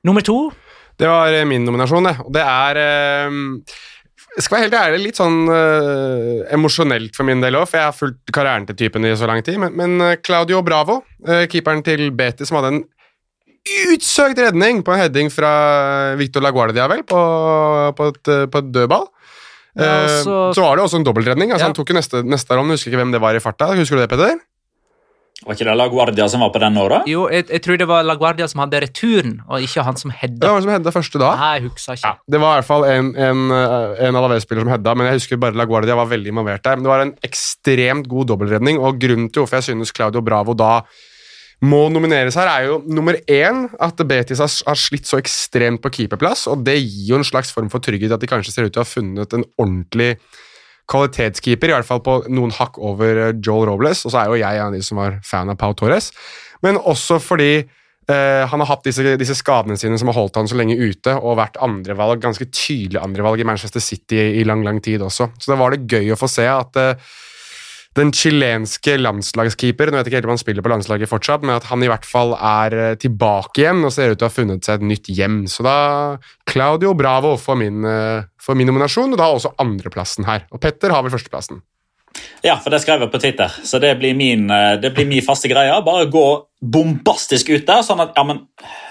Nummer 0.03 0.27
to 0.27 0.51
Det 0.99 1.09
var 1.11 1.33
eh, 1.37 1.45
min 1.49 1.65
nominasjon, 1.67 2.07
det. 2.09 2.15
Og 2.25 2.33
det 2.33 2.43
er 2.43 2.79
eh, 2.81 3.37
Jeg 4.37 4.45
skal 4.45 4.57
være 4.59 4.67
helt 4.67 4.77
ærlig, 4.81 4.99
litt 5.07 5.17
sånn 5.21 5.37
uh, 5.49 6.43
emosjonelt 6.53 7.15
for 7.17 7.25
min 7.25 7.41
del 7.41 7.57
òg, 7.57 7.65
for 7.71 7.79
jeg 7.81 7.89
har 7.89 7.95
fulgt 7.97 8.33
karrieren 8.37 8.67
til 8.69 8.77
typen 8.77 9.05
i 9.09 9.15
så 9.17 9.25
lang 9.31 9.41
tid. 9.45 9.57
Men, 9.63 9.73
men 9.81 10.17
Claudio 10.25 10.61
Bravo, 10.65 10.99
uh, 11.29 11.45
keeperen 11.49 11.81
til 11.87 12.11
Betis, 12.13 12.51
som 12.51 12.59
hadde 12.61 12.75
en 12.75 12.83
utsøkt 13.95 14.39
redning 14.45 14.83
på 14.87 14.93
en 14.95 15.01
heading 15.01 15.31
fra 15.33 15.53
Victor 16.21 16.45
Laguardia, 16.45 16.85
vel, 16.93 17.01
på, 17.09 17.23
på, 17.99 18.11
et, 18.13 18.33
på 18.53 18.61
et 18.63 18.69
dødball. 18.77 19.09
Ja, 19.77 19.95
så... 20.09 20.21
så- 20.25 20.53
så 20.57 20.63
var 20.67 20.77
det 20.79 20.85
også 20.85 21.01
en 21.01 21.05
dobbeltredning. 21.09 21.51
Altså, 21.53 21.65
Ja. 21.67 21.71
Han 21.73 21.75
tok 21.81 21.91
jo 21.93 21.97
neste, 21.99 22.21
neste 22.25 22.57
rom, 22.57 22.71
husker 22.73 22.93
ikke 22.93 23.01
hvem 23.03 23.11
det 23.17 23.21
var 23.25 23.37
i 23.37 23.41
farta. 23.45 23.73
Husker 23.77 23.97
du 23.99 24.05
det, 24.05 24.11
Petter? 24.13 24.37
Var 25.47 25.55
ikke 25.55 25.67
det 25.69 25.75
La 25.79 25.87
Guardia 25.87 26.27
som 26.27 26.43
var 26.43 26.51
på 26.51 26.59
den 26.59 26.75
nå, 26.75 26.85
da? 26.91 26.97
Jo, 27.07 27.29
jeg, 27.31 27.45
jeg 27.55 27.63
tror 27.63 27.79
det 27.79 27.87
var 27.87 28.07
LaGuardia 28.07 28.49
som 28.51 28.65
hadde 28.65 28.81
returen, 28.83 29.37
og 29.47 29.63
ikke 29.63 29.85
han 29.87 29.99
som 30.01 30.11
hedda. 30.11 30.41
Det 30.43 30.49
var 30.49 30.57
han 30.59 30.65
som 30.65 30.73
hedda 30.75 30.93
første 30.97 31.21
da. 31.23 31.29
Nei, 31.39 31.51
jeg 31.55 31.65
husker 31.69 31.99
ikke. 32.01 32.11
Ja, 32.11 32.33
det 32.35 32.41
var 32.43 32.55
i 32.55 32.59
hvert 32.59 32.69
fall 32.73 32.87
en, 32.91 33.11
en, 33.29 33.43
eh, 33.55 34.07
en 34.09 34.19
Alaves-spiller 34.19 34.67
som 34.67 34.73
hedda, 34.75 34.95
men 34.99 35.07
jeg 35.07 35.21
husker 35.21 35.41
bare 35.45 35.55
LaGuardia 35.61 35.99
var 35.99 36.11
veldig 36.11 36.33
involvert 36.35 36.65
der. 36.67 36.81
Men 36.81 36.89
det 36.89 36.93
var 36.93 37.05
en 37.05 37.13
ekstremt 37.29 38.09
god 38.11 38.33
dobbeltredning, 38.33 38.81
og 38.83 38.99
grunnen 39.03 39.29
til 39.31 39.45
hvorfor 39.45 39.61
jeg 39.61 39.69
synes 39.71 39.95
Claudio 39.95 40.25
Bravo 40.27 40.57
da 40.59 40.81
må 41.65 41.87
nomineres 41.89 42.37
her, 42.37 42.51
er 42.51 42.67
jo 42.67 42.81
nummer 42.85 43.17
én 43.33 43.63
at 43.81 44.03
Betis 44.09 44.43
har, 44.43 44.51
har 44.67 44.81
slitt 44.81 45.07
så 45.09 45.21
ekstremt 45.23 45.81
på 45.85 45.95
keeperplass, 46.01 46.45
og 46.53 46.67
det 46.67 46.75
gir 46.83 47.15
jo 47.15 47.21
en 47.21 47.25
slags 47.25 47.55
form 47.55 47.71
for 47.73 47.81
trygghet 47.85 48.13
at 48.13 48.21
de 48.21 48.29
kanskje 48.29 48.53
ser 48.53 48.67
ut 48.67 48.75
til 48.75 48.83
å 48.83 48.85
ha 48.85 48.91
funnet 48.91 49.39
en 49.39 49.47
ordentlig 49.57 50.17
kvalitetskeeper, 50.91 51.71
i 51.71 51.77
hvert 51.77 51.89
fall 51.89 52.03
på 52.05 52.21
noen 52.33 52.55
hakk 52.55 52.79
over 52.79 53.23
eh, 53.29 53.33
Joel 53.43 53.71
Robles, 53.71 54.05
og 54.07 54.15
så 54.15 54.23
er 54.23 54.31
jo 54.31 54.41
jeg 54.41 54.61
en 54.61 54.69
av 54.71 54.77
de 54.77 54.85
som 54.85 55.01
var 55.01 55.19
fan 55.27 55.51
av 55.53 55.59
Pau 55.61 55.75
Torres, 55.77 56.13
men 56.65 56.79
også 56.79 57.19
fordi 57.23 57.53
eh, 57.59 58.43
han 58.47 58.63
har 58.63 58.71
hatt 58.71 58.87
disse, 58.87 59.17
disse 59.21 59.37
skadene 59.39 59.79
sine 59.81 59.99
som 60.01 60.13
har 60.13 60.19
holdt 60.19 60.39
han 60.41 60.51
så 60.51 60.59
lenge 60.59 60.79
ute, 60.79 61.17
og 61.19 61.39
vært 61.41 61.61
andrevalg, 61.65 62.23
ganske 62.23 62.49
tydelig 62.53 63.03
andrevalg 63.03 63.43
i 63.43 63.49
Manchester 63.49 63.83
City 63.83 64.21
i, 64.23 64.29
i 64.41 64.49
lang, 64.49 64.65
lang 64.67 64.83
tid 64.85 65.05
også. 65.05 65.31
Så 65.39 65.53
da 65.53 65.61
var 65.61 65.75
det 65.75 65.87
gøy 65.91 66.15
å 66.15 66.21
få 66.21 66.31
se 66.31 66.47
at 66.51 66.83
eh, 66.83 67.15
den 67.97 68.13
chilenske 68.15 68.97
landslagskeeper 69.01 69.91
Nå 69.91 69.99
vet 69.99 70.07
jeg 70.07 70.13
ikke 70.13 70.21
helt 70.21 70.29
om 70.29 70.35
han 70.35 70.43
spiller 70.43 70.65
på 70.65 70.73
landslaget 70.73 71.11
fortsatt, 71.11 71.47
men 71.47 71.57
at 71.57 71.69
han 71.71 71.85
i 71.85 71.91
hvert 71.91 72.09
fall 72.09 72.35
er 72.37 72.77
eh, 72.77 72.99
tilbake 73.01 73.65
igjen 73.65 73.85
og 73.87 73.95
ser 73.95 74.13
ut 74.13 74.21
til 74.21 74.29
å 74.29 74.31
ha 74.31 74.37
funnet 74.37 74.67
seg 74.67 74.81
et 74.81 74.91
nytt 74.93 75.13
hjem. 75.13 75.39
Så 75.51 75.65
da 75.67 75.79
Claudio 76.49 76.93
Bravo 76.99 77.37
for 77.41 77.59
min, 77.59 77.87
for 78.41 78.59
min 78.59 78.69
nominasjon, 78.71 79.17
og 79.17 79.21
da 79.21 79.31
også 79.33 79.57
andreplassen 79.63 80.29
her. 80.29 80.47
Og 80.53 80.63
Petter 80.63 80.95
har 80.95 81.05
vel 81.07 81.15
førsteplassen. 81.17 81.65
Ja, 82.45 82.57
for 82.63 82.73
det 82.73 82.81
skrev 82.85 83.03
jeg 83.03 83.13
på 83.13 83.21
Twitter, 83.21 83.53
så 83.67 83.81
det 83.83 83.93
blir 84.01 84.15
min, 84.17 84.49
eh, 84.51 84.77
det 84.81 84.93
blir 84.95 85.09
min 85.09 85.25
faste 85.25 85.51
greie. 85.51 85.75
Bare 85.85 86.09
gå 86.11 86.27
bombastisk 86.61 87.51
ut 87.53 87.67
der, 87.67 87.83
sånn 87.85 88.01
at 88.05 88.17
ja, 88.17 88.25
men 88.25 88.47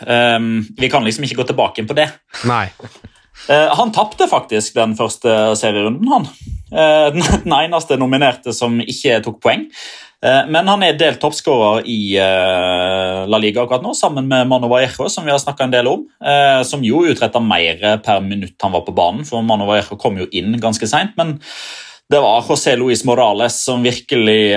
um, 0.06 0.50
Vi 0.78 0.90
kan 0.92 1.04
liksom 1.04 1.26
ikke 1.26 1.40
gå 1.42 1.48
tilbake 1.50 1.86
på 1.88 1.98
det. 1.98 2.10
Nei. 2.46 2.68
Eh, 3.50 3.76
han 3.78 3.92
tapte 3.94 4.28
faktisk 4.30 4.76
den 4.78 4.96
første 4.98 5.30
serierunden, 5.60 6.10
han. 6.10 6.28
Eh, 6.72 7.08
den, 7.44 7.54
eneste 7.54 8.00
nominerte 8.02 8.56
som 8.56 8.80
ikke 8.82 9.22
tok 9.26 9.40
poeng. 9.44 9.68
Eh, 10.26 10.42
men 10.50 10.72
han 10.72 10.84
er 10.86 10.98
delt 10.98 11.22
toppskårer 11.22 11.86
i 11.92 12.00
La 12.18 13.40
Liga 13.42 13.66
akkurat 13.66 13.86
nå, 13.86 13.94
sammen 13.98 14.30
med 14.32 14.50
Mano 14.50 14.72
Vallejo, 14.72 15.10
som 15.12 15.28
vi 15.28 15.34
har 15.34 15.42
snakka 15.42 15.68
en 15.68 15.76
del 15.76 15.90
om. 15.92 16.06
som 16.66 16.84
jo 16.84 17.04
utretta 17.06 17.40
mer 17.40 18.00
per 18.04 18.22
minutt 18.22 18.56
han 18.62 18.74
var 18.74 18.86
på 18.86 18.96
banen, 18.96 19.26
for 19.26 19.44
Mano 19.46 19.68
Vallejo 19.70 19.98
kom 20.02 20.18
jo 20.18 20.30
inn 20.32 20.58
ganske 20.62 20.88
seint. 20.90 21.14
Men 21.20 21.38
det 22.10 22.22
var 22.22 22.46
José 22.46 22.76
Luis 22.78 23.04
Morales 23.06 23.58
som 23.66 23.84
virkelig 23.84 24.54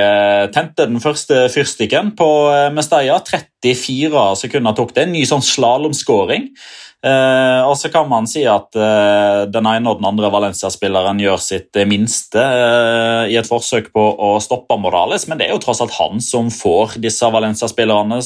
tente 0.52 0.86
den 0.88 1.00
første 1.00 1.46
fyrstikken 1.52 2.12
på 2.16 2.28
Mestalla. 2.76 3.20
34 3.24 4.24
sekunder 4.44 4.76
tok 4.76 4.94
det. 4.94 5.06
En 5.06 5.16
ny 5.16 5.24
sånn 5.28 5.44
slalåmskåring. 5.44 6.50
Eh, 6.98 7.60
og 7.62 7.76
så 7.78 7.92
kan 7.94 8.08
man 8.10 8.24
si 8.26 8.40
at 8.50 8.74
eh, 8.74 9.44
den 9.46 9.66
ene 9.70 9.86
og 9.86 10.00
den 10.00 10.08
andre 10.08 10.32
Valencia-spilleren 10.34 11.20
gjør 11.22 11.38
sitt 11.38 11.78
eh, 11.78 11.86
minste 11.86 12.42
i 13.30 13.36
et 13.38 13.46
forsøk 13.46 13.92
på 13.94 14.02
å 14.18 14.32
stoppe 14.42 14.74
Morales, 14.82 15.28
men 15.30 15.38
det 15.38 15.46
er 15.46 15.54
jo 15.54 15.60
tross 15.62 15.82
alt 15.84 15.94
han 15.94 16.18
som 16.24 16.50
får 16.50 16.96
disse 17.02 17.30
Valencia-spillerne 17.30 18.18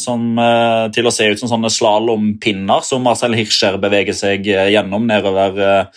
til 0.96 1.08
å 1.08 1.12
se 1.12 1.28
ut 1.28 1.42
som 1.42 1.52
sånne 1.52 1.72
slalåmpinner 1.72 2.86
som 2.86 3.04
Marcel 3.04 3.36
Hirscher 3.36 3.76
beveger 3.82 4.16
seg 4.16 4.48
gjennom 4.48 5.04
nedover 5.10 5.92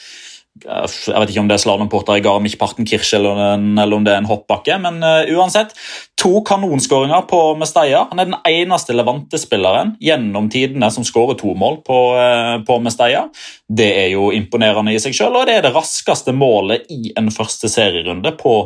jeg 0.63 1.19
vet 1.19 1.31
ikke 1.31 1.41
om 1.41 1.49
det 1.49 1.57
er 1.57 1.61
slalåmporter 1.65 2.19
i 2.19 2.23
Garmisch-Partenkirch 2.23 3.09
eller, 3.17 3.39
eller 3.59 3.97
om 3.97 4.05
det 4.05 4.13
er 4.13 4.21
en 4.21 4.29
hoppbakke, 4.29 4.77
men 4.79 5.01
uh, 5.03 5.27
uansett. 5.35 5.75
To 6.21 6.39
kanonskåringer 6.47 7.25
på 7.27 7.39
Mesteia. 7.59 8.05
Han 8.09 8.21
er 8.21 8.29
den 8.29 8.37
eneste 8.47 8.95
Levante-spilleren 8.95 9.93
gjennom 10.01 10.47
tidene 10.49 10.87
som 10.95 11.03
skårer 11.05 11.35
to 11.41 11.51
mål 11.59 11.81
på, 11.85 11.99
uh, 12.15 12.55
på 12.65 12.79
Mesteia. 12.85 13.25
Det 13.67 13.89
er 14.05 14.09
jo 14.13 14.31
imponerende 14.35 14.95
i 14.95 15.01
seg 15.03 15.17
sjøl, 15.17 15.35
og 15.35 15.45
det 15.49 15.59
er 15.59 15.67
det 15.67 15.75
raskeste 15.75 16.33
målet 16.35 16.87
i 16.93 17.11
en 17.19 17.27
første 17.35 17.69
serierunde 17.71 18.31
på 18.39 18.57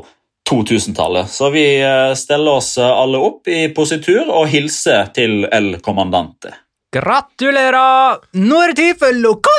2000-tallet. 0.50 1.34
Så 1.34 1.50
vi 1.54 1.66
uh, 1.82 2.14
steller 2.18 2.62
oss 2.62 2.76
alle 2.78 3.18
opp 3.32 3.50
i 3.50 3.66
positur 3.74 4.30
og 4.30 4.46
hilser 4.54 5.10
til 5.18 5.42
El 5.50 5.80
Commandante. 5.82 6.54
Gratulerer! 6.94 8.22
Nå 8.46 8.62
er 8.62 8.72
det 8.74 8.84
tid 8.84 9.02
for 9.02 9.14
Locora! 9.26 9.59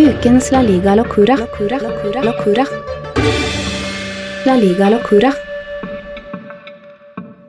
Ukens 0.00 0.50
La 0.52 0.60
Liga 0.64 0.94
Locura. 0.96 1.36
Locura. 1.36 1.76
Locura. 1.82 2.22
Locura. 2.24 2.64
La 4.46 4.54
Liga 4.56 4.88
Locura. 4.90 5.30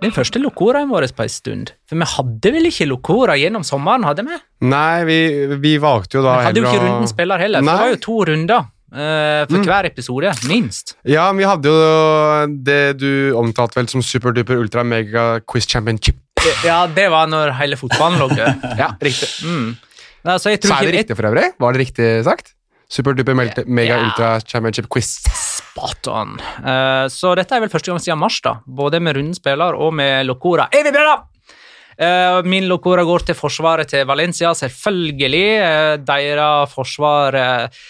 Den 0.01 0.11
første 0.15 0.41
Locoraen 0.41 0.89
vår 0.89 1.05
på 1.15 1.23
en 1.27 1.29
stund. 1.31 1.71
For 1.87 1.99
vi 2.01 2.07
hadde 2.15 2.51
vel 2.55 2.67
ikke 2.71 2.87
Locora 2.89 3.35
gjennom 3.39 3.63
sommeren? 3.67 4.03
hadde 4.07 4.25
Vi 4.27 4.39
Nei, 4.67 5.03
vi, 5.07 5.19
vi 5.61 5.75
valgte 5.81 6.17
jo 6.19 6.23
da 6.25 6.39
Vi 6.39 6.47
hadde 6.49 6.63
jo 6.63 6.67
ikke 6.67 6.81
runden 6.87 7.07
spiller 7.11 7.39
heller, 7.43 7.61
for 7.61 7.69
Nei. 7.69 7.75
det 7.77 7.85
var 7.85 7.93
jo 7.93 8.01
to 8.07 8.17
runder 8.31 8.61
eh, 8.91 9.45
for 9.45 9.57
Mm. 9.61 9.65
hver 9.69 9.85
episode, 9.91 10.33
minst. 10.49 10.95
Ja, 11.05 11.31
men 11.31 11.37
vi 11.43 11.47
hadde 11.47 11.69
jo 11.69 12.57
det 12.65 12.97
du 12.99 13.31
omtalte 13.37 13.77
vel 13.79 13.87
som 13.87 14.01
superduper 14.01 14.57
ultra 14.59 14.83
mega 14.83 15.39
quiz 15.47 15.67
championship. 15.69 16.17
Ja, 16.65 16.87
det 16.87 17.07
var 17.13 17.27
når 17.29 17.53
hele 17.61 17.77
fotballen 17.77 18.19
lå. 18.19 18.29
Ja, 18.81 18.91
riktig. 18.99 19.29
Mm. 19.45 19.77
Nei, 20.27 20.37
så 20.37 20.53
jeg 20.53 20.61
tror 20.61 20.75
Så 20.75 20.79
er 20.81 20.91
det 20.91 20.99
riktig 20.99 21.17
for 21.17 21.29
øvrig? 21.31 21.47
Var 21.61 21.73
det 21.73 21.81
riktig 21.81 22.09
sagt? 22.27 22.53
Superduper 22.91 23.35
mega 23.35 23.95
yeah. 23.95 24.05
ultra 24.05 24.29
championship 24.43 24.89
quiz. 24.91 25.15
Spot 25.31 26.11
on. 26.11 26.35
Uh, 26.59 27.07
så 27.11 27.31
dette 27.39 27.55
er 27.55 27.63
vel 27.63 27.71
første 27.71 27.91
gang 27.91 28.01
siden 28.03 28.19
mars, 28.19 28.41
da. 28.43 28.57
Både 28.67 28.99
med 28.99 29.15
runden 29.15 29.37
spiller 29.37 29.77
og 29.79 29.93
med 29.95 30.27
Locora. 30.27 30.67
Vi 30.73 30.91
bra? 30.91 31.21
Eh, 32.01 32.43
min 32.49 32.65
Locora 32.65 33.03
går 33.05 33.27
til 33.27 33.37
forsvaret 33.37 33.89
til 33.91 34.07
Valencia, 34.09 34.53
selvfølgelig. 34.57 35.47
Uh, 35.61 35.95
Deres 36.01 36.73
forsvar 36.73 37.37
uh, 37.37 37.81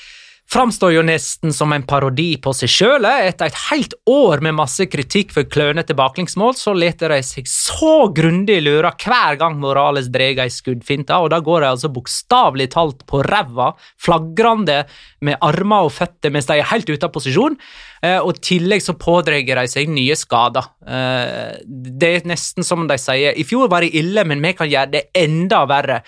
framstår 0.52 0.91
jo 0.97 1.02
nesten 1.06 1.54
som 1.56 1.72
en 1.72 1.86
parodi 1.88 2.34
på 2.43 2.52
seg 2.56 2.72
sjøl. 2.72 3.06
Etter 3.08 3.47
et 3.47 3.60
helt 3.70 3.93
år 4.10 4.41
med 4.43 4.58
masse 4.58 4.84
kritikk 4.91 5.32
for 5.36 5.47
klønete 5.47 5.95
baklengsmål, 5.95 6.58
så 6.60 6.74
leter 6.76 7.14
de 7.14 7.22
seg 7.24 7.47
så 7.47 8.10
grundig 8.12 8.60
lure 8.66 8.91
hver 8.99 9.39
gang 9.39 9.56
Morales 9.62 10.10
drar 10.12 10.41
ei 10.43 10.52
skuddfinte, 10.52 11.16
og 11.16 11.32
da 11.32 11.39
går 11.43 11.64
de 11.64 11.70
altså 11.72 11.91
bokstavelig 11.93 12.68
talt 12.76 13.06
på 13.08 13.24
ræva, 13.24 13.72
flagrende 14.02 14.82
med 15.24 15.39
armer 15.45 15.88
og 15.88 15.95
føtter 15.95 16.34
mens 16.34 16.49
de 16.49 16.60
er 16.60 16.70
helt 16.74 16.89
ute 16.91 17.08
av 17.08 17.14
posisjon. 17.16 17.56
Eh, 18.02 18.18
og 18.18 18.36
i 18.36 18.43
tillegg 18.52 18.84
så 18.84 18.97
pådrar 18.99 19.45
de 19.45 19.68
seg 19.70 19.89
nye 19.93 20.18
skader. 20.18 20.68
Eh, 20.84 21.62
det 22.02 22.12
er 22.12 22.28
nesten 22.28 22.66
som 22.66 22.88
de 22.89 22.97
sier 22.99 23.38
I 23.38 23.45
fjor 23.47 23.70
var 23.72 23.86
det 23.86 23.93
ille, 23.97 24.26
men 24.28 24.41
vi 24.43 24.56
kan 24.58 24.70
gjøre 24.72 24.93
det 24.97 25.04
enda 25.16 25.64
verre. 25.70 26.02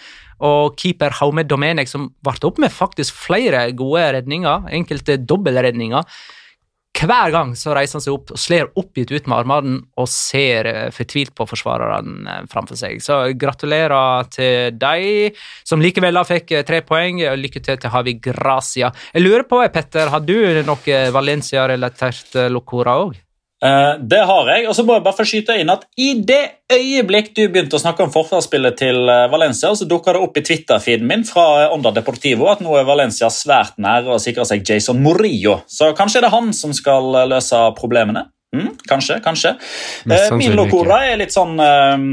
Og 0.43 0.77
keeper 0.79 1.13
Haume 1.19 1.45
Domenek, 1.47 1.89
som 1.89 2.11
varte 2.25 2.47
opp 2.49 2.61
med 2.61 2.73
faktisk 2.73 3.15
flere 3.27 3.65
gode 3.77 4.05
redninger, 4.17 4.69
enkelte 4.73 5.19
dobbeltredninger 5.21 6.07
Hver 6.93 7.33
gang 7.33 7.55
så 7.57 7.73
reiser 7.73 7.97
han 7.97 8.03
seg 8.05 8.13
opp 8.13 8.31
og 8.35 8.39
slår 8.39 8.69
oppgitt 8.79 9.11
ut 9.11 9.25
med 9.27 9.35
armene 9.35 9.79
og 9.99 10.07
ser 10.07 10.69
eh, 10.69 10.91
fortvilt 10.93 11.33
på 11.35 11.47
forsvarerne 11.49 12.35
eh, 12.35 12.45
framfor 12.51 12.79
seg. 12.79 13.01
Så 13.03 13.17
gratulerer 13.39 14.29
til 14.31 14.77
deg, 14.77 15.41
som 15.67 15.83
likevel 15.83 16.21
da 16.21 16.23
fikk 16.27 16.53
eh, 16.53 16.65
tre 16.67 16.83
poeng. 16.85 17.23
og 17.25 17.41
Lykke 17.41 17.63
til 17.65 17.81
til 17.81 17.93
Havi 17.95 18.15
Gracia. 18.21 18.93
Jeg 19.11 19.25
lurer 19.25 19.47
på, 19.49 19.59
Petter, 19.73 20.13
har 20.13 20.23
du 20.23 20.37
noe 20.63 21.03
Valencia-relatert 21.17 22.37
locora 22.53 22.99
òg? 23.07 23.22
Eh, 23.63 23.93
det 23.99 24.19
har 24.27 24.49
jeg. 24.51 24.67
Og 24.67 24.75
så 24.75 24.83
må 24.83 24.97
jeg 24.97 25.05
bare 25.05 25.17
få 25.17 25.25
skyte 25.27 25.55
inn 25.61 25.71
at 25.71 25.85
i 25.95 26.11
det 26.19 26.41
øyeblikk 26.73 27.31
du 27.37 27.45
begynte 27.47 27.77
å 27.77 27.83
snakke 27.83 28.03
om 28.03 28.11
forsvarsspillet 28.11 28.77
til 28.81 29.07
eh, 29.07 29.27
Valencia, 29.31 29.71
så 29.71 29.87
dukka 29.87 30.15
det 30.15 30.23
opp 30.25 30.39
i 30.39 30.43
Twitter-feeden 30.43 31.07
min 31.07 31.23
fra 31.27 31.69
Onda 31.71 31.93
Deportivo 31.95 32.49
at 32.51 32.63
nå 32.63 32.75
er 32.79 32.87
Valencia 32.87 33.31
svært 33.31 33.79
nære 33.81 34.17
å 34.17 34.21
sikre 34.21 34.45
seg 34.49 34.65
Jason 34.67 34.99
Morillo. 35.03 35.61
Så 35.67 35.93
kanskje 35.97 36.21
er 36.21 36.27
det 36.27 36.35
han 36.35 36.51
som 36.57 36.75
skal 36.75 37.13
eh, 37.21 37.29
løse 37.35 37.63
problemene. 37.79 38.27
Mm, 38.53 38.75
kanskje, 38.85 39.17
kanskje. 39.25 39.55
Eh, 40.05 40.33
Milokora 40.37 40.99
er 41.09 41.17
litt 41.17 41.33
sånn 41.33 41.55
eh, 41.57 42.03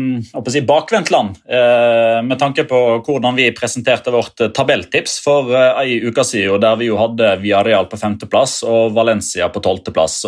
si, 0.48 0.62
bakvendt 0.64 1.10
land, 1.12 1.36
eh, 1.44 2.20
med 2.24 2.40
tanke 2.40 2.64
på 2.68 2.78
hvordan 3.04 3.36
vi 3.36 3.50
presenterte 3.56 4.12
vårt 4.14 4.40
eh, 4.40 4.48
tabelltips 4.56 5.18
for 5.20 5.52
eh, 5.52 5.82
ei 5.82 5.98
uke 6.08 6.24
siden, 6.24 6.62
der 6.62 6.78
vi 6.80 6.88
jo 6.88 6.96
hadde 7.00 7.34
Villarreal 7.42 7.90
på 7.90 8.00
femteplass 8.00 8.62
og 8.64 8.94
Valencia 8.96 9.50
på 9.52 9.60
tolvteplass. 9.64 10.22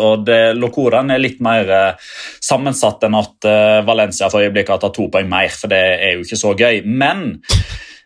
Locoraen 0.58 1.14
er 1.14 1.22
litt 1.22 1.40
mer 1.44 1.72
eh, 1.72 2.10
sammensatt 2.44 3.08
enn 3.08 3.16
at 3.16 3.48
eh, 3.48 3.78
Valencia 3.88 4.28
for 4.28 4.44
øyeblikket 4.44 4.76
har 4.76 4.84
tatt 4.84 4.98
to 4.98 5.08
poeng 5.12 5.32
mer, 5.32 5.48
for 5.48 5.72
det 5.72 5.80
er 5.96 6.18
jo 6.18 6.26
ikke 6.26 6.42
så 6.42 6.52
gøy. 6.52 6.82
Men 6.84 7.30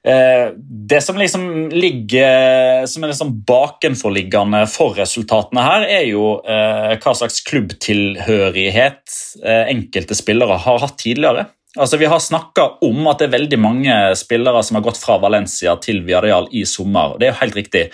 det 0.06 1.00
som 1.02 1.16
liksom 1.18 1.46
ligger 1.74 2.86
som 2.86 3.02
er 3.02 3.10
liksom 3.10 3.32
bakenforliggende 3.48 4.62
for 4.70 4.94
resultatene 4.98 5.64
her, 5.66 5.86
er 5.98 6.06
jo 6.12 6.36
eh, 6.46 6.94
hva 7.02 7.14
slags 7.18 7.40
klubbtilhørighet 7.48 9.16
eh, 9.42 9.64
enkelte 9.72 10.14
spillere 10.18 10.60
har 10.62 10.82
hatt 10.84 10.98
tidligere. 11.02 11.48
Altså, 11.76 11.98
Vi 12.00 12.08
har 12.08 12.20
snakka 12.22 12.64
om 12.86 13.06
at 13.10 13.20
det 13.20 13.26
er 13.28 13.34
veldig 13.34 13.58
mange 13.60 13.96
spillere 14.16 14.62
som 14.64 14.78
har 14.78 14.86
gått 14.86 15.00
fra 15.00 15.18
Valencia 15.20 15.74
til 15.82 16.00
Villarreal 16.06 16.48
i 16.56 16.64
sommer. 16.68 17.18
Det 17.18 17.28
er 17.28 17.34
jo 17.34 17.40
helt 17.42 17.58
riktig. 17.58 17.84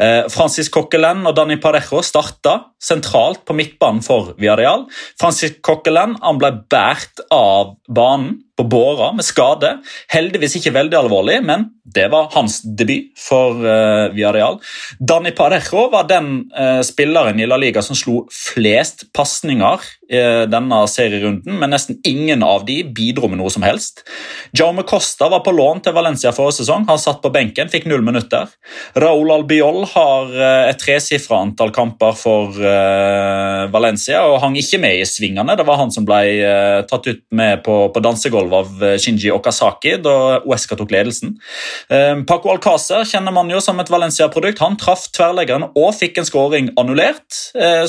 Eh, 0.00 0.24
Francis 0.32 0.70
Coquelin 0.74 1.22
og 1.28 1.36
Dani 1.38 1.58
Parejo 1.62 2.02
starta 2.02 2.56
sentralt 2.82 3.44
på 3.46 3.54
midtbanen 3.54 4.02
for 4.02 4.32
Villarreal. 4.40 4.88
Francis 5.20 5.60
Coquelin 5.62 6.18
ble 6.40 6.52
båret 6.72 7.26
av 7.34 7.76
banen 7.86 8.40
på 8.58 8.64
båra 8.64 9.12
med 9.14 9.24
skade. 9.24 9.76
Heldigvis 10.10 10.58
ikke 10.58 10.74
veldig 10.74 10.98
alvorlig, 10.98 11.38
men 11.46 11.68
det 11.94 12.08
var 12.12 12.28
hans 12.34 12.58
debut 12.62 13.12
for 13.18 13.54
uh, 13.62 14.10
Villarreal. 14.12 14.58
Dani 14.98 15.30
Parejo 15.36 15.86
var 15.92 16.08
den 16.10 16.50
uh, 16.52 16.82
spilleren 16.84 17.38
i 17.40 17.46
La 17.48 17.56
Liga 17.60 17.82
som 17.84 17.96
slo 17.96 18.24
flest 18.34 19.06
pasninger 19.16 19.86
i 20.08 20.20
denne 20.48 20.76
serierunden, 20.88 21.58
men 21.60 21.68
nesten 21.68 21.98
ingen 22.08 22.40
av 22.40 22.62
de 22.64 22.78
bidro 22.96 23.28
med 23.28 23.42
noe 23.42 23.50
som 23.52 23.60
helst. 23.60 24.00
Jaume 24.56 24.80
Costa 24.88 25.28
var 25.28 25.42
på 25.44 25.52
lån 25.52 25.82
til 25.84 25.92
Valencia 25.92 26.32
forrige 26.32 26.62
sesong. 26.62 26.86
Han 26.88 27.00
satt 27.00 27.20
på 27.20 27.28
benken, 27.34 27.68
fikk 27.68 27.84
null 27.90 28.00
minutter. 28.06 28.48
Raúl 28.96 29.34
Albiol 29.34 29.84
har 29.92 30.32
uh, 30.32 30.64
et 30.70 30.80
tresifra 30.80 31.42
antall 31.44 31.74
kamper 31.76 32.16
for 32.16 32.56
Valencia 33.68 34.22
og 34.26 34.40
hang 34.42 34.56
ikke 34.58 34.80
med 34.80 35.02
i 35.02 35.06
svingene. 35.06 35.54
Det 35.58 35.66
var 35.68 35.78
han 35.80 35.92
som 35.92 36.06
ble 36.08 36.22
tatt 36.88 37.06
ut 37.06 37.20
med 37.36 37.60
på, 37.66 37.76
på 37.92 38.02
dansegulvet 38.02 38.47
av 38.54 38.82
Shinji 39.00 39.30
Okazaki 39.34 39.96
da 40.04 40.40
Uesca 40.46 40.76
tok 40.78 40.92
ledelsen. 40.94 41.36
Paco 42.28 42.52
Alcázar 42.52 43.04
kjenner 43.08 43.34
man 43.34 43.50
jo 43.52 43.60
som 43.64 43.78
et 43.80 43.90
Valencia-produkt. 43.92 44.62
Han 44.64 44.78
traff 44.80 45.06
tverrleggeren 45.16 45.68
og 45.68 45.92
fikk 45.96 46.20
en 46.20 46.28
skåring 46.28 46.72
annullert, 46.80 47.26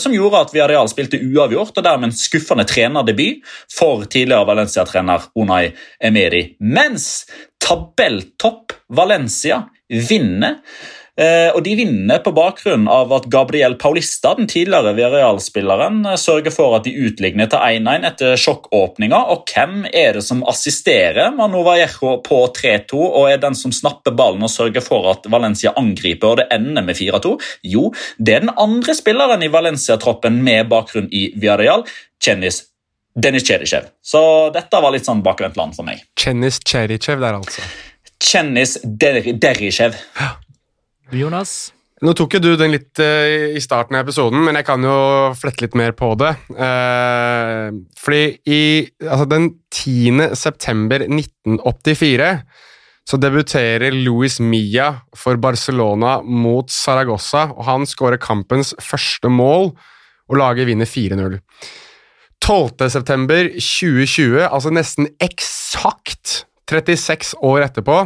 som 0.02 0.16
gjorde 0.16 0.44
at 0.44 0.54
Villarreal 0.56 0.92
spilte 0.92 1.20
uavgjort 1.22 1.78
og 1.80 1.86
dermed 1.86 2.10
en 2.10 2.16
skuffende 2.18 2.66
trenerdebut 2.70 3.44
for 3.74 4.06
tidligere 4.06 4.48
Valencia-trener 4.50 5.30
Unai 5.40 5.72
Emeri. 6.04 6.46
Mens 6.60 7.26
tabelltopp 7.64 8.76
Valencia 8.96 9.64
vinner 9.90 10.60
Eh, 10.60 10.99
og 11.20 11.60
De 11.66 11.74
vinner 11.76 12.22
på 12.24 12.32
bakgrunn 12.32 12.86
av 12.88 13.12
at 13.12 13.26
Gabriel 13.32 13.76
Paulista, 13.80 14.32
den 14.38 14.48
tidligere 14.48 14.94
Villarreal-spilleren, 14.96 16.02
sørger 16.16 16.54
for 16.56 16.78
at 16.78 16.86
de 16.88 16.94
utligner 16.96 17.50
til 17.52 17.60
1-1 17.60 18.08
etter 18.08 18.40
sjokkåpninga. 18.40 19.20
Og 19.34 19.52
hvem 19.52 19.84
er 19.90 20.16
det 20.16 20.24
som 20.24 20.46
assisterer 20.48 21.34
Manu 21.36 21.60
Vallejo 21.68 22.16
på 22.24 22.40
3-2 22.56 23.02
og 23.02 23.28
er 23.34 23.44
den 23.44 23.58
som 23.60 23.74
snapper 23.76 24.16
ballen 24.16 24.48
og 24.48 24.54
sørger 24.54 24.86
for 24.86 25.10
at 25.12 25.28
Valencia 25.32 25.76
angriper 25.80 26.32
og 26.32 26.40
det 26.40 26.48
ender 26.56 26.88
med 26.88 26.96
4-2? 26.96 27.36
Jo, 27.68 27.90
det 28.18 28.38
er 28.38 28.48
den 28.48 28.56
andre 28.56 28.96
spilleren 28.96 29.44
i 29.44 29.52
Valencia-troppen 29.52 30.40
med 30.46 30.72
bakgrunn 30.72 31.12
i 31.12 31.30
Villarreal, 31.36 31.84
kjendis 32.24 32.64
Dennis 33.20 33.44
Cherichev. 33.44 33.90
Så 34.06 34.22
dette 34.56 34.80
var 34.80 34.94
litt 34.96 35.08
sånn 35.08 35.24
bakvendt 35.26 35.60
land 35.60 35.76
for 35.76 35.88
meg. 35.88 36.06
Kjendis 36.20 36.62
Cherichev 36.64 37.20
der, 37.20 37.42
altså. 37.42 37.66
Chenis 38.20 38.78
Der 38.84 39.22
Derichev. 39.40 39.96
Jonas? 41.16 41.72
Nå 42.00 42.14
tok 42.16 42.38
jo 42.38 42.40
du 42.40 42.54
den 42.56 42.72
litt 42.72 43.00
uh, 43.04 43.52
i 43.52 43.60
starten 43.64 43.98
av 43.98 44.06
episoden, 44.06 44.40
men 44.46 44.56
jeg 44.56 44.68
kan 44.70 44.84
jo 44.86 44.96
flette 45.36 45.66
litt 45.66 45.76
mer 45.76 45.92
på 45.98 46.14
det. 46.20 46.32
Uh, 46.56 47.76
fordi 48.00 48.24
i 48.48 48.62
altså 49.04 49.28
den 49.28 49.50
10. 49.68 50.30
september 50.40 51.04
1984 51.04 52.32
så 53.10 53.18
debuterer 53.18 53.96
Luis 53.96 54.38
Milla 54.40 54.92
for 55.18 55.40
Barcelona 55.42 56.20
mot 56.22 56.70
Saragossa, 56.72 57.48
og 57.56 57.66
han 57.68 57.88
skårer 57.90 58.22
kampens 58.22 58.76
første 58.78 59.32
mål, 59.34 59.72
og 60.30 60.38
laget 60.38 60.70
vinner 60.70 60.88
4-0. 60.88 61.40
12. 62.40 62.86
september 62.94 63.50
2020, 63.58 64.46
altså 64.46 64.72
nesten 64.72 65.10
eksakt 65.20 66.44
36 66.70 67.34
år 67.44 67.66
etterpå, 67.66 68.04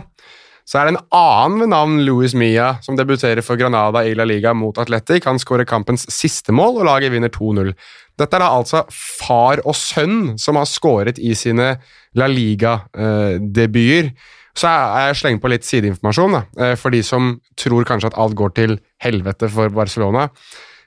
så 0.63 0.79
er 0.79 0.87
det 0.87 0.93
en 0.93 1.05
annen 1.17 1.59
ved 1.59 1.69
navn 1.73 1.97
Luis 2.07 2.33
Mia 2.37 2.77
som 2.85 2.95
debuterer 2.95 3.43
for 3.43 3.59
Granada 3.59 4.05
i 4.07 4.13
La 4.15 4.23
Liga 4.27 4.53
mot 4.55 4.77
Atletic. 4.79 5.27
Han 5.27 5.41
skårer 5.41 5.67
kampens 5.67 6.07
siste 6.13 6.55
mål, 6.55 6.79
og 6.79 6.87
laget 6.87 7.11
vinner 7.11 7.31
2-0. 7.33 7.73
Dette 8.19 8.37
er 8.37 8.43
da 8.45 8.51
altså 8.53 8.83
far 8.93 9.59
og 9.65 9.75
sønn 9.75 10.37
som 10.39 10.55
har 10.59 10.69
skåret 10.69 11.19
i 11.19 11.33
sine 11.35 11.75
La 12.15 12.29
Liga-debuter. 12.31 14.13
Så 14.53 14.69
er 14.69 15.07
jeg 15.07 15.17
slengt 15.17 15.41
på 15.41 15.49
litt 15.49 15.65
sideinformasjon 15.65 16.35
da, 16.37 16.43
for 16.77 16.93
de 16.93 17.01
som 17.03 17.33
tror 17.57 17.87
kanskje 17.89 18.11
at 18.11 18.19
alt 18.21 18.37
går 18.37 18.51
til 18.59 18.77
helvete 19.01 19.49
for 19.49 19.73
Barcelona. 19.73 20.27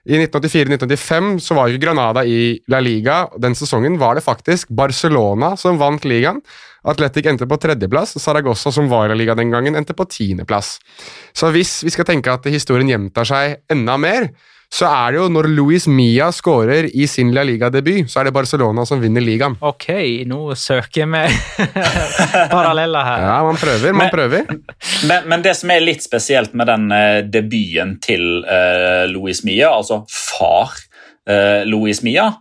I 0.06 0.20
1984-1985 0.20 1.38
så 1.42 1.54
var 1.58 1.68
jo 1.68 1.80
Granada 1.82 2.22
i 2.22 2.60
La 2.70 2.78
Liga. 2.78 3.24
Den 3.42 3.56
sesongen 3.58 3.98
var 3.98 4.14
det 4.14 4.22
faktisk 4.22 4.70
Barcelona 4.70 5.56
som 5.58 5.80
vant 5.80 6.06
ligaen. 6.06 6.38
Atletic 6.86 7.26
endte 7.26 7.48
på 7.50 7.58
tredjeplass, 7.58 8.14
Saragossa, 8.22 8.70
som 8.70 8.86
var 8.86 9.08
i 9.08 9.10
La 9.10 9.16
Liga 9.18 9.34
den 9.34 9.50
gangen, 9.50 9.74
endte 9.74 9.96
på 9.98 10.06
tiendeplass. 10.06 10.76
Så 11.34 11.50
hvis 11.50 11.80
vi 11.82 11.90
skal 11.90 12.06
tenke 12.06 12.36
at 12.38 12.46
historien 12.46 12.92
gjentar 12.92 13.26
seg 13.26 13.56
enda 13.72 13.98
mer, 13.98 14.30
så 14.72 14.88
er 14.90 15.12
det 15.14 15.20
jo 15.20 15.26
når 15.32 15.46
Luis 15.54 15.86
Mia 15.88 16.26
skårer 16.34 16.88
i 16.92 17.06
sin 17.08 17.30
La 17.34 17.44
Liga-debut, 17.46 18.08
så 18.10 18.20
er 18.20 18.28
det 18.28 18.34
Barcelona 18.36 18.84
som 18.88 19.00
vinner 19.00 19.22
ligaen. 19.24 19.54
Ok, 19.64 19.86
nå 20.28 20.40
søker 20.58 21.06
vi 21.12 21.22
paralleller 22.52 23.06
her. 23.06 23.22
Ja, 23.28 23.36
man 23.46 23.56
prøver, 23.60 23.92
man 23.92 24.06
Men- 24.06 24.12
prøver. 24.14 24.50
Men, 25.08 25.28
men 25.30 25.42
det 25.44 25.54
som 25.56 25.70
er 25.72 25.80
litt 25.84 26.02
spesielt 26.04 26.54
med 26.58 26.66
den 26.70 26.90
uh, 26.92 27.20
debuten 27.30 27.96
til 28.04 28.42
uh, 28.44 29.06
Louis 29.12 29.42
Mia, 29.46 29.70
altså 29.72 30.02
far 30.10 30.74
uh, 31.30 31.62
Louis 31.68 32.02
Mia, 32.06 32.32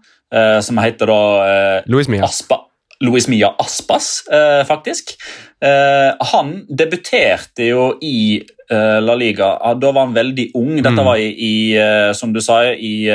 som 0.66 0.76
heter 0.82 1.08
da 1.08 1.84
Luis 1.88 2.10
Mia. 2.12 2.26
Aspa, 2.26 2.58
Louis 3.04 3.28
Mia 3.28 3.50
Aspas, 3.60 4.24
eh, 4.32 4.64
faktisk. 4.68 5.16
Eh, 5.62 6.12
han 6.32 6.66
debuterte 6.70 7.68
jo 7.68 7.98
i 8.02 8.42
eh, 8.70 9.00
La 9.02 9.16
Liga. 9.16 9.50
Da 9.76 9.92
var 9.92 10.06
han 10.08 10.16
veldig 10.16 10.52
ung. 10.56 10.76
Dette 10.78 10.96
Mm. 10.96 11.06
var 11.06 11.18
i, 11.18 11.30
i 11.38 12.14
som 12.14 12.32
du 12.34 12.40
sa, 12.42 12.64
i, 12.74 13.06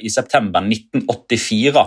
i 0.00 0.10
september 0.10 0.60
1984. 0.60 1.84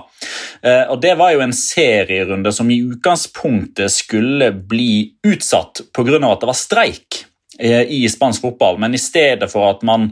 Eh, 0.64 0.84
og 0.90 1.02
Det 1.02 1.16
var 1.18 1.34
jo 1.34 1.42
en 1.44 1.54
serierunde 1.54 2.52
som 2.54 2.70
i 2.72 2.80
utgangspunktet 2.82 3.92
skulle 3.92 4.52
bli 4.52 5.12
utsatt 5.28 5.82
pga. 5.94 6.16
at 6.32 6.40
det 6.40 6.48
var 6.48 6.54
streik 6.60 7.26
i 7.60 8.02
spansk 8.12 8.44
fotball, 8.44 8.80
men 8.82 8.96
i 8.98 9.00
stedet 9.02 9.48
for 9.52 9.70
at 9.70 9.84
man 9.88 10.10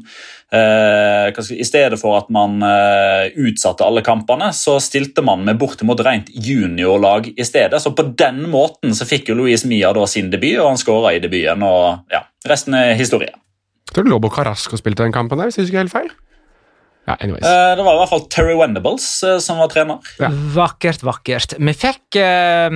eh, 0.53 1.97
for 1.99 2.17
at 2.17 2.29
man 2.33 2.61
eh, 2.63 3.33
utsatte 3.35 3.85
alle 3.85 4.03
kampene, 4.05 4.51
så 4.53 4.79
stilte 4.83 5.23
man 5.25 5.45
med 5.45 5.59
bortimot 5.59 6.03
rent 6.05 6.29
juniorlag 6.33 7.31
i 7.35 7.45
stedet. 7.45 7.81
Så 7.81 7.93
på 7.95 8.05
den 8.17 8.45
måten 8.49 8.95
så 8.95 9.07
fikk 9.09 9.29
jo 9.29 9.39
Luis 9.39 9.65
Mia 9.65 9.93
da 9.93 10.05
sin 10.07 10.31
debut, 10.31 10.59
og 10.59 10.73
han 10.73 10.81
skåra 10.81 11.15
i 11.15 11.23
debuten. 11.23 11.63
og 11.63 12.13
ja, 12.13 12.25
Resten 12.47 12.77
er 12.77 12.93
historie. 12.99 13.33
Jeg 13.89 13.97
tror 13.97 14.09
Lobo 14.09 14.29
Carasco 14.31 14.77
spilte 14.79 15.03
den 15.03 15.13
kampen 15.15 15.37
der, 15.37 15.49
hvis 15.49 15.59
jeg 15.59 15.73
er 15.73 15.83
helt 15.83 15.93
feil. 15.93 16.13
Ja, 17.03 17.17
anyways. 17.19 17.43
Eh, 17.43 17.73
det 17.75 17.83
var 17.83 17.97
i 17.97 17.99
hvert 17.99 18.11
fall 18.13 18.27
Terry 18.31 18.53
Wendables 18.55 19.07
eh, 19.27 19.39
som 19.43 19.59
var 19.59 19.71
trener. 19.73 19.99
Ja. 20.21 20.29
Vakkert, 20.55 21.03
vakkert. 21.03 21.57
Vi 21.59 21.73
fikk 21.75 22.19
eh, 22.19 22.69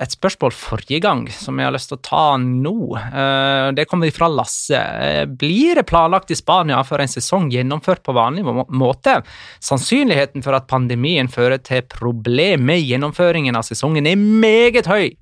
et 0.00 0.14
spørsmål 0.14 0.54
forrige 0.56 1.02
gang 1.04 1.26
som 1.34 1.58
jeg 1.60 1.68
har 1.68 1.74
lyst 1.74 1.90
til 1.90 1.98
å 1.98 2.04
ta 2.06 2.24
nå. 2.40 2.74
Eh, 2.96 3.68
det 3.76 3.86
kommer 3.90 4.12
fra 4.14 4.28
Lasse. 4.32 4.78
Eh, 4.78 5.24
blir 5.26 5.76
det 5.78 5.84
planlagt 5.88 6.32
i 6.32 6.38
Spania 6.38 6.80
for 6.86 7.02
en 7.02 7.10
sesong 7.10 7.50
gjennomført 7.52 8.04
på 8.06 8.14
vanlig 8.16 8.46
måte? 8.72 9.18
Sannsynligheten 9.60 10.44
for 10.44 10.56
at 10.56 10.68
pandemien 10.70 11.28
fører 11.32 11.60
til 11.62 11.84
problem 11.92 12.64
med 12.70 12.80
gjennomføringen 12.80 13.58
av 13.58 13.68
sesongen 13.68 14.08
er 14.08 14.16
meget 14.16 14.88
høy. 14.90 15.12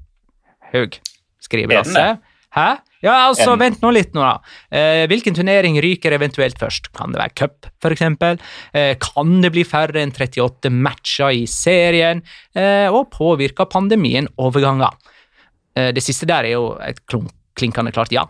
Høy, 0.71 0.87
skriver 1.43 1.75
Er 1.75 1.83
Lasse. 1.83 2.07
Hæ? 2.55 2.71
Ja, 3.03 3.29
altså, 3.31 3.53
En- 3.55 3.59
vent 3.63 3.81
nå 3.81 3.93
litt 3.95 4.13
nå, 4.13 4.21
da. 4.21 4.41
Eh, 4.71 5.07
hvilken 5.09 5.35
turnering 5.35 5.79
ryker 5.81 6.13
eventuelt 6.13 6.59
først? 6.61 6.91
Kan 6.93 7.13
det 7.13 7.21
være 7.23 7.35
cup, 7.35 7.67
eksempel? 7.91 8.39
Eh, 8.75 8.95
kan 9.01 9.41
det 9.41 9.53
bli 9.53 9.65
færre 9.65 10.03
enn 10.03 10.13
38 10.13 10.69
matcher 10.71 11.31
i 11.33 11.47
serien? 11.47 12.21
Eh, 12.55 12.89
og 12.93 13.11
påvirker 13.11 13.65
pandemien 13.73 14.29
overganger? 14.39 14.93
Eh, 15.77 15.93
det 15.93 16.03
siste 16.05 16.27
der 16.27 16.45
er 16.45 16.53
jo 16.59 16.77
et 16.81 17.01
klunk- 17.07 17.33
klinkende 17.57 17.93
klart 17.93 18.13
ja. 18.13 18.27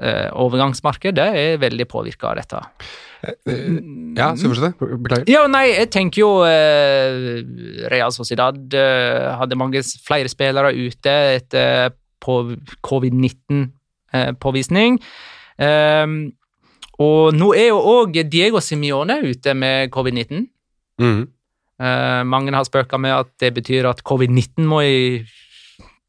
Eh, 0.00 0.30
overgangsmarkedet 0.38 1.18
er 1.34 1.56
veldig 1.58 1.86
påvirka 1.90 2.30
av 2.30 2.36
dette. 2.36 2.60
Ja, 4.16 4.34
skal 4.34 4.48
vi 4.48 4.54
fortsette? 4.54 4.98
Beklager. 5.02 5.28
Ja, 5.28 5.42
nei, 5.50 5.66
jeg 5.74 5.90
tenker 5.92 6.22
jo 6.22 6.28
eh, 6.46 7.42
Real 7.92 8.10
Sociedad 8.14 8.56
eh, 8.74 9.36
hadde 9.36 9.58
mange 9.60 9.82
flere 10.06 10.30
spillere 10.32 10.72
ute 10.72 11.10
etter 11.36 11.90
på 12.24 12.56
covid-19-påvisning. 12.86 13.68
Ehm, 15.60 16.32
og 17.00 17.34
nå 17.36 17.52
er 17.56 17.70
jo 17.70 17.80
òg 17.94 18.18
Diego 18.30 18.60
Simione 18.60 19.20
ute 19.24 19.54
med 19.56 19.90
covid-19. 19.94 20.46
Mm. 21.00 21.20
Eh, 21.80 22.22
mange 22.28 22.52
har 22.52 22.66
spøka 22.68 22.98
med 23.00 23.14
at 23.16 23.30
det 23.40 23.54
betyr 23.56 23.88
at 23.88 24.02
covid-19 24.04 24.66
må 24.68 24.82
i 24.84 24.98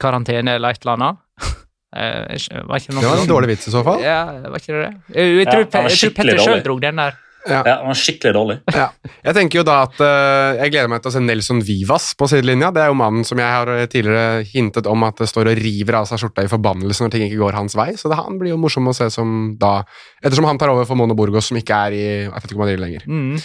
karantene 0.02 0.58
eller 0.58 0.76
et 0.76 0.86
eller 0.86 0.98
annet. 1.00 1.26
Eh, 1.92 2.38
var 2.70 2.80
ikke 2.80 2.94
noe 2.96 3.02
Det 3.04 3.10
var 3.10 3.20
en 3.20 3.28
dårlig 3.28 3.48
vits 3.50 3.68
i 3.68 3.72
så 3.74 3.82
fall. 3.84 3.98
Ja, 4.00 4.22
var 4.48 4.62
ikke 4.62 4.78
det 4.78 4.84
det? 4.86 4.92
Jeg, 5.12 5.26
jeg, 5.28 5.42
Ja, 5.44 5.52
tror, 5.52 5.66
var 5.74 5.90
jeg 5.90 5.98
tror 6.00 6.14
Petter 6.16 6.40
sjøl 6.40 6.62
dro 6.64 6.76
den 6.80 7.02
der. 7.02 7.18
Ja, 7.50 7.62
han 7.66 7.90
var 7.90 7.98
skikkelig 7.98 8.34
dårlig. 8.36 8.58
Ja. 8.82 8.88
Jeg 9.26 9.36
tenker 9.38 9.62
jo 9.62 9.64
da 9.66 9.78
at 9.86 9.98
uh, 10.02 10.60
jeg 10.60 10.74
gleder 10.74 10.90
meg 10.92 11.02
til 11.04 11.12
å 11.12 11.14
se 11.16 11.22
Nelson 11.24 11.62
Vivas 11.66 12.12
på 12.18 12.28
sidelinja. 12.30 12.72
Det 12.74 12.84
er 12.84 12.92
jo 12.92 12.98
mannen 12.98 13.26
som 13.28 13.40
jeg 13.42 13.50
har 13.50 13.70
eh, 13.74 13.88
tidligere 13.90 14.46
hintet 14.48 14.90
om 14.90 15.06
at 15.06 15.22
det 15.22 15.28
står 15.30 15.52
og 15.52 15.60
river 15.60 16.00
av 16.02 16.08
seg 16.10 16.22
skjorta 16.22 16.46
i 16.46 16.52
forbannelse 16.52 17.06
når 17.06 17.14
ting 17.14 17.26
ikke 17.28 17.42
går 17.42 17.58
hans 17.58 17.78
vei. 17.78 17.92
Så 18.00 18.12
det, 18.12 18.18
han 18.20 18.40
blir 18.42 18.54
jo 18.54 18.62
morsom 18.62 18.90
å 18.90 18.96
se 18.98 19.10
som 19.14 19.54
da 19.62 19.82
Ettersom 20.22 20.46
han 20.46 20.60
tar 20.62 20.70
over 20.70 20.86
for 20.86 21.00
Mono 21.00 21.16
Burgos, 21.18 21.50
som 21.50 21.58
ikke 21.58 21.78
er 21.88 21.98
i 21.98 22.04
Atletico 22.30 22.62
Madrid 22.62 22.82
lenger. 22.82 23.06
Mm. 23.10 23.38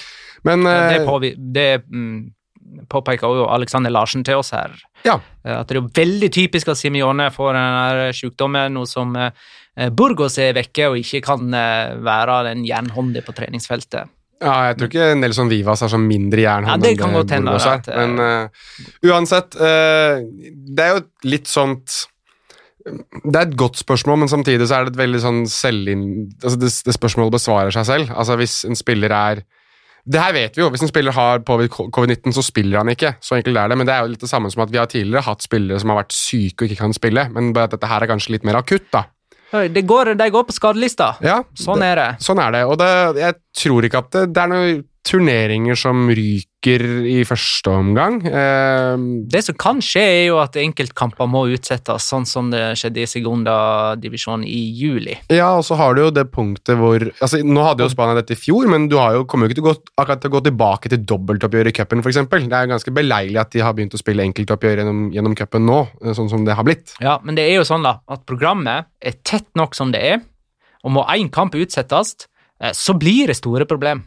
Men 0.46 0.66
Ja, 0.68 0.80
det 0.92 0.98
eh, 1.00 1.06
påvi 1.08 1.32
det 1.36 1.70
mm, 1.88 2.18
påpeker 2.92 3.38
jo 3.40 3.46
Alexander 3.50 3.92
Larsen 3.92 4.24
til 4.26 4.40
oss 4.40 4.52
her. 4.54 4.74
Ja. 5.06 5.18
At 5.44 5.68
det 5.68 5.76
er 5.76 5.80
jo 5.80 5.88
veldig 5.96 6.30
typisk 6.34 6.68
at 6.72 6.80
Simione 6.80 7.30
får 7.34 7.56
den 7.56 7.78
her 7.80 8.16
sykdommen, 8.16 8.76
nå 8.76 8.84
som 8.90 9.14
eh, 9.16 9.32
Burgos 9.92 10.38
er 10.40 10.54
vekke 10.56 10.90
og 10.90 11.00
ikke 11.00 11.20
kan 11.26 11.52
eh, 11.54 11.96
være 12.04 12.42
den 12.48 12.64
jernhånde 12.68 13.22
på 13.26 13.34
treningsfeltet. 13.36 14.12
Ja, 14.36 14.54
jeg 14.68 14.76
tror 14.76 14.90
ikke 14.90 15.04
Nelson 15.16 15.48
Vivas 15.48 15.80
er 15.80 15.88
så 15.88 16.00
mindre 16.00 16.42
jernhånd 16.42 16.84
Ja, 16.84 16.92
det 16.92 16.98
enn 17.00 17.14
hende, 17.16 17.54
Burgos 17.54 17.64
er. 17.70 17.86
eh, 17.88 18.02
Men 18.02 18.20
uh, 18.20 19.08
uansett 19.08 19.56
uh, 19.56 20.20
Det 20.76 20.84
er 20.84 20.90
jo 20.92 21.00
litt 21.24 21.48
sånt 21.48 21.94
Det 22.84 23.32
er 23.32 23.46
et 23.46 23.56
godt 23.56 23.80
spørsmål, 23.80 24.20
men 24.20 24.28
samtidig 24.28 24.68
så 24.68 24.76
er 24.76 24.86
det 24.86 24.92
et 24.92 25.00
veldig 25.00 25.22
sånn 25.24 25.40
selvinn... 25.50 26.04
Altså 26.42 26.60
det, 26.60 26.70
det 26.86 26.94
spørsmålet 26.94 27.34
besvarer 27.34 27.72
seg 27.74 27.88
selv. 27.88 28.12
Altså 28.14 28.36
Hvis 28.38 28.60
en 28.68 28.78
spiller 28.78 29.14
er 29.16 29.42
det 30.06 30.20
her 30.22 30.36
vet 30.36 30.54
vi 30.54 30.62
jo. 30.62 30.68
Hvis 30.70 30.84
en 30.86 30.90
spiller 30.92 31.10
har 31.16 31.40
påvirket 31.42 31.90
covid-19, 31.90 32.30
så 32.36 32.44
spiller 32.46 32.78
han 32.78 32.92
ikke. 32.92 33.16
Så 33.18 33.40
enkelt 33.40 33.58
er 33.58 33.72
det. 33.72 33.78
Men 33.80 33.88
det 33.88 33.94
er 33.96 34.04
jo 34.04 34.12
litt 34.12 34.22
det 34.22 34.30
samme 34.30 34.52
som 34.54 34.62
at 34.62 34.70
vi 34.70 34.78
har 34.78 34.86
tidligere 34.86 35.24
hatt 35.26 35.42
spillere 35.42 35.80
som 35.82 35.90
har 35.90 35.98
vært 36.04 36.14
syke 36.14 36.62
og 36.62 36.70
ikke 36.70 36.84
kan 36.84 36.94
spille. 36.94 37.24
Men 37.34 37.50
bare 37.56 37.66
at 37.66 37.74
dette 37.74 37.90
her 37.90 38.04
er 38.06 38.12
kanskje 38.12 38.36
litt 38.36 38.46
mer 38.46 38.60
akutt, 38.60 38.86
da. 38.94 39.02
Det 39.50 39.82
går, 39.86 40.14
de 40.18 40.26
går 40.30 40.44
på 40.48 40.52
skadelista. 40.56 41.12
Ja, 41.22 41.38
Sånn 41.54 41.82
er 41.86 41.96
det. 42.00 42.06
Sånn 42.24 42.40
er 42.42 42.50
det. 42.56 42.64
Og 42.66 42.78
det, 42.80 42.90
jeg 43.20 43.36
tror 43.56 43.86
ikke 43.86 44.00
at 44.02 44.10
det, 44.16 44.24
det 44.34 44.42
er 44.42 44.50
noen 44.50 44.80
turneringer 45.06 45.78
som 45.78 46.08
ryker 46.10 46.82
i 47.06 47.20
første 47.28 47.70
omgang. 47.70 48.16
Eh, 48.26 48.96
Det 49.30 49.42
som 49.46 49.54
kan 49.54 49.78
skje, 49.84 50.02
er 50.02 50.24
jo 50.28 50.38
at 50.42 50.56
enkeltkamper 50.58 51.28
må 51.30 51.44
utsettes, 51.54 52.08
sånn 52.10 52.26
som 52.26 52.50
det 52.50 52.74
skjedde 52.80 53.04
i 53.04 53.06
Segunda-divisjonen 53.06 54.44
i 54.46 54.60
juli. 54.74 55.16
ja, 55.30 55.52
og 55.56 55.64
så 55.64 55.76
har 55.78 55.94
du 55.94 56.02
jo 56.02 56.10
det 56.10 56.26
punktet 56.32 56.76
hvor 56.78 56.98
altså 57.22 57.38
Nå 57.46 57.62
hadde 57.62 57.84
jo 57.84 57.88
Spania 57.92 58.18
dette 58.18 58.34
i 58.34 58.40
fjor, 58.40 58.66
men 58.68 58.88
du 58.90 58.96
har 58.98 59.14
jo, 59.14 59.24
kommer 59.24 59.46
jo 59.46 59.54
ikke 59.54 59.60
til 59.60 59.66
å 59.66 59.70
gå, 59.70 59.76
akkurat 60.02 60.20
til 60.24 60.30
å 60.30 60.34
gå 60.36 60.42
tilbake 60.50 60.90
til 60.92 61.04
dobbeltoppgjør 61.06 61.70
i 61.70 61.74
cupen, 61.76 62.02
f.eks. 62.02 62.20
Det 62.26 62.52
er 62.58 62.70
ganske 62.72 62.94
beleilig 62.94 63.38
at 63.40 63.50
de 63.54 63.62
har 63.64 63.74
begynt 63.76 63.94
å 63.94 64.00
spille 64.02 64.26
enkeltoppgjør 64.26 64.82
gjennom, 64.82 65.04
gjennom 65.14 65.36
cupen 65.38 65.66
nå, 65.66 65.80
eh, 66.02 66.14
sånn 66.18 66.30
som 66.32 66.44
det 66.44 66.56
har 66.58 66.66
blitt. 66.66 66.96
Ja, 67.00 67.18
men 67.22 67.38
det 67.38 67.46
er 67.46 67.60
jo 67.60 67.66
sånn 67.68 67.86
da, 67.86 68.00
at 68.08 68.26
programmet 68.26 68.90
er 69.00 69.14
tett 69.22 69.46
nok 69.54 69.74
som 69.78 69.92
det 69.94 70.02
er, 70.02 70.20
og 70.84 70.92
må 70.98 71.06
én 71.14 71.30
kamp 71.30 71.54
utsettes, 71.58 72.26
eh, 72.60 72.72
så 72.74 72.94
blir 72.98 73.26
det 73.30 73.36
store 73.38 73.66
problem. 73.66 74.04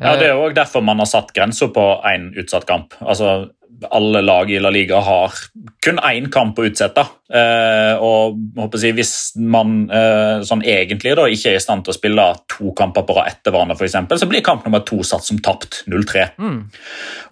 Ja, 0.00 0.16
Det 0.16 0.30
er 0.30 0.36
jo 0.36 0.50
derfor 0.56 0.82
man 0.84 0.98
har 1.02 1.08
satt 1.10 1.34
grensa 1.36 1.68
på 1.68 1.86
én 2.08 2.30
utsatt 2.40 2.66
kamp. 2.66 2.94
Altså, 3.00 3.50
Alle 3.90 4.20
lag 4.20 4.50
i 4.52 4.58
La 4.60 4.68
Liga 4.68 4.98
har 5.00 5.32
kun 5.80 5.96
én 6.04 6.26
kamp 6.32 6.58
å 6.58 6.66
utsette. 6.68 7.04
Eh, 7.32 7.96
og 7.96 8.36
jeg, 8.76 8.92
Hvis 8.96 9.32
man 9.36 9.88
eh, 9.90 10.40
sånn 10.44 10.64
egentlig 10.64 11.14
da, 11.16 11.24
ikke 11.28 11.54
er 11.54 11.56
i 11.56 11.62
stand 11.64 11.84
til 11.84 11.94
å 11.94 11.96
spille 11.96 12.26
to 12.48 12.74
kamper 12.76 13.06
på 13.08 13.16
rad 13.16 13.30
etter 13.32 13.54
hverandre, 13.54 13.78
eksempel, 13.88 14.20
så 14.20 14.28
blir 14.28 14.44
kamp 14.44 14.64
nummer 14.66 14.84
to 14.84 15.00
satt 15.02 15.24
som 15.24 15.38
tapt 15.38 15.84
0-3. 15.88 16.26
Mm. 16.36 16.60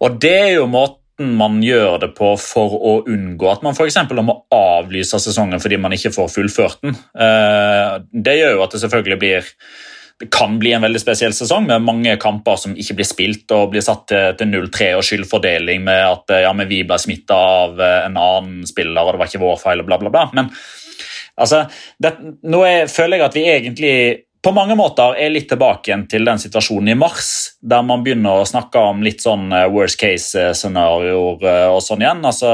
Og 0.01 0.19
det 0.21 0.33
er 0.39 0.55
jo 0.57 0.67
måten 0.73 1.37
man 1.37 1.61
gjør 1.61 1.99
det 2.01 2.13
på 2.17 2.31
for 2.39 2.79
å 2.79 2.95
unngå 3.11 3.49
at 3.51 3.65
man 3.67 3.75
eksempel 3.89 4.23
må 4.23 4.37
avlyse 4.55 5.19
sesongen 5.19 5.61
fordi 5.61 5.77
man 5.83 5.93
ikke 5.97 6.15
får 6.15 6.29
fullført 6.31 6.81
den. 6.85 6.95
Eh, 7.19 7.99
Det 8.13 8.39
gjør 8.39 8.57
jo 8.57 8.63
at 8.63 8.73
det 8.73 8.81
selvfølgelig 8.85 9.19
blir 9.19 9.55
det 10.19 10.27
kan 10.35 10.59
bli 10.59 10.73
en 10.75 10.83
veldig 10.83 11.01
spesiell 11.01 11.35
sesong 11.35 11.69
med 11.69 11.85
mange 11.87 12.17
kamper 12.19 12.59
som 12.59 12.75
ikke 12.75 12.97
blir 12.99 13.07
spilt 13.07 13.53
og 13.55 13.71
blir 13.71 13.85
satt 13.87 14.09
til, 14.11 14.33
til 14.39 14.51
0-3 14.51 14.91
og 14.99 15.05
skyldfordeling 15.07 15.85
med 15.87 16.01
at 16.03 16.35
eh, 16.35 16.43
ja, 16.43 16.55
men 16.57 16.67
vi 16.71 16.83
ble 16.87 16.99
smitta 16.99 17.37
av 17.39 17.79
eh, 17.79 18.01
en 18.09 18.19
annen 18.19 18.67
spiller 18.67 18.99
og 18.99 19.15
det 19.15 19.23
var 19.23 19.31
ikke 19.31 19.45
vår 19.45 19.61
feil 19.63 19.85
og 19.85 19.91
bla, 19.91 20.01
bla, 20.03 20.11
bla. 20.15 20.25
Men 20.35 20.51
altså, 21.39 21.65
det, 22.03 22.17
nå 22.43 22.65
er, 22.67 22.91
føler 22.91 23.21
jeg 23.21 23.29
at 23.29 23.39
vi 23.39 23.47
egentlig 23.53 23.95
på 24.43 24.55
mange 24.55 24.75
måter 24.79 25.17
er 25.19 25.31
litt 25.35 25.49
tilbake 25.51 25.91
igjen 25.91 26.05
til 26.11 26.27
den 26.27 26.39
situasjonen 26.43 26.93
i 26.93 26.99
mars, 26.99 27.31
der 27.63 27.83
man 27.87 28.03
begynner 28.07 28.41
å 28.41 28.47
snakke 28.47 28.83
om 28.91 29.03
litt 29.07 29.23
sånn 29.23 29.53
eh, 29.55 29.69
worst 29.71 30.01
case-scenarioer 30.03 31.47
og 31.71 31.79
sånn 31.85 32.03
igjen. 32.03 32.27
Altså, 32.27 32.51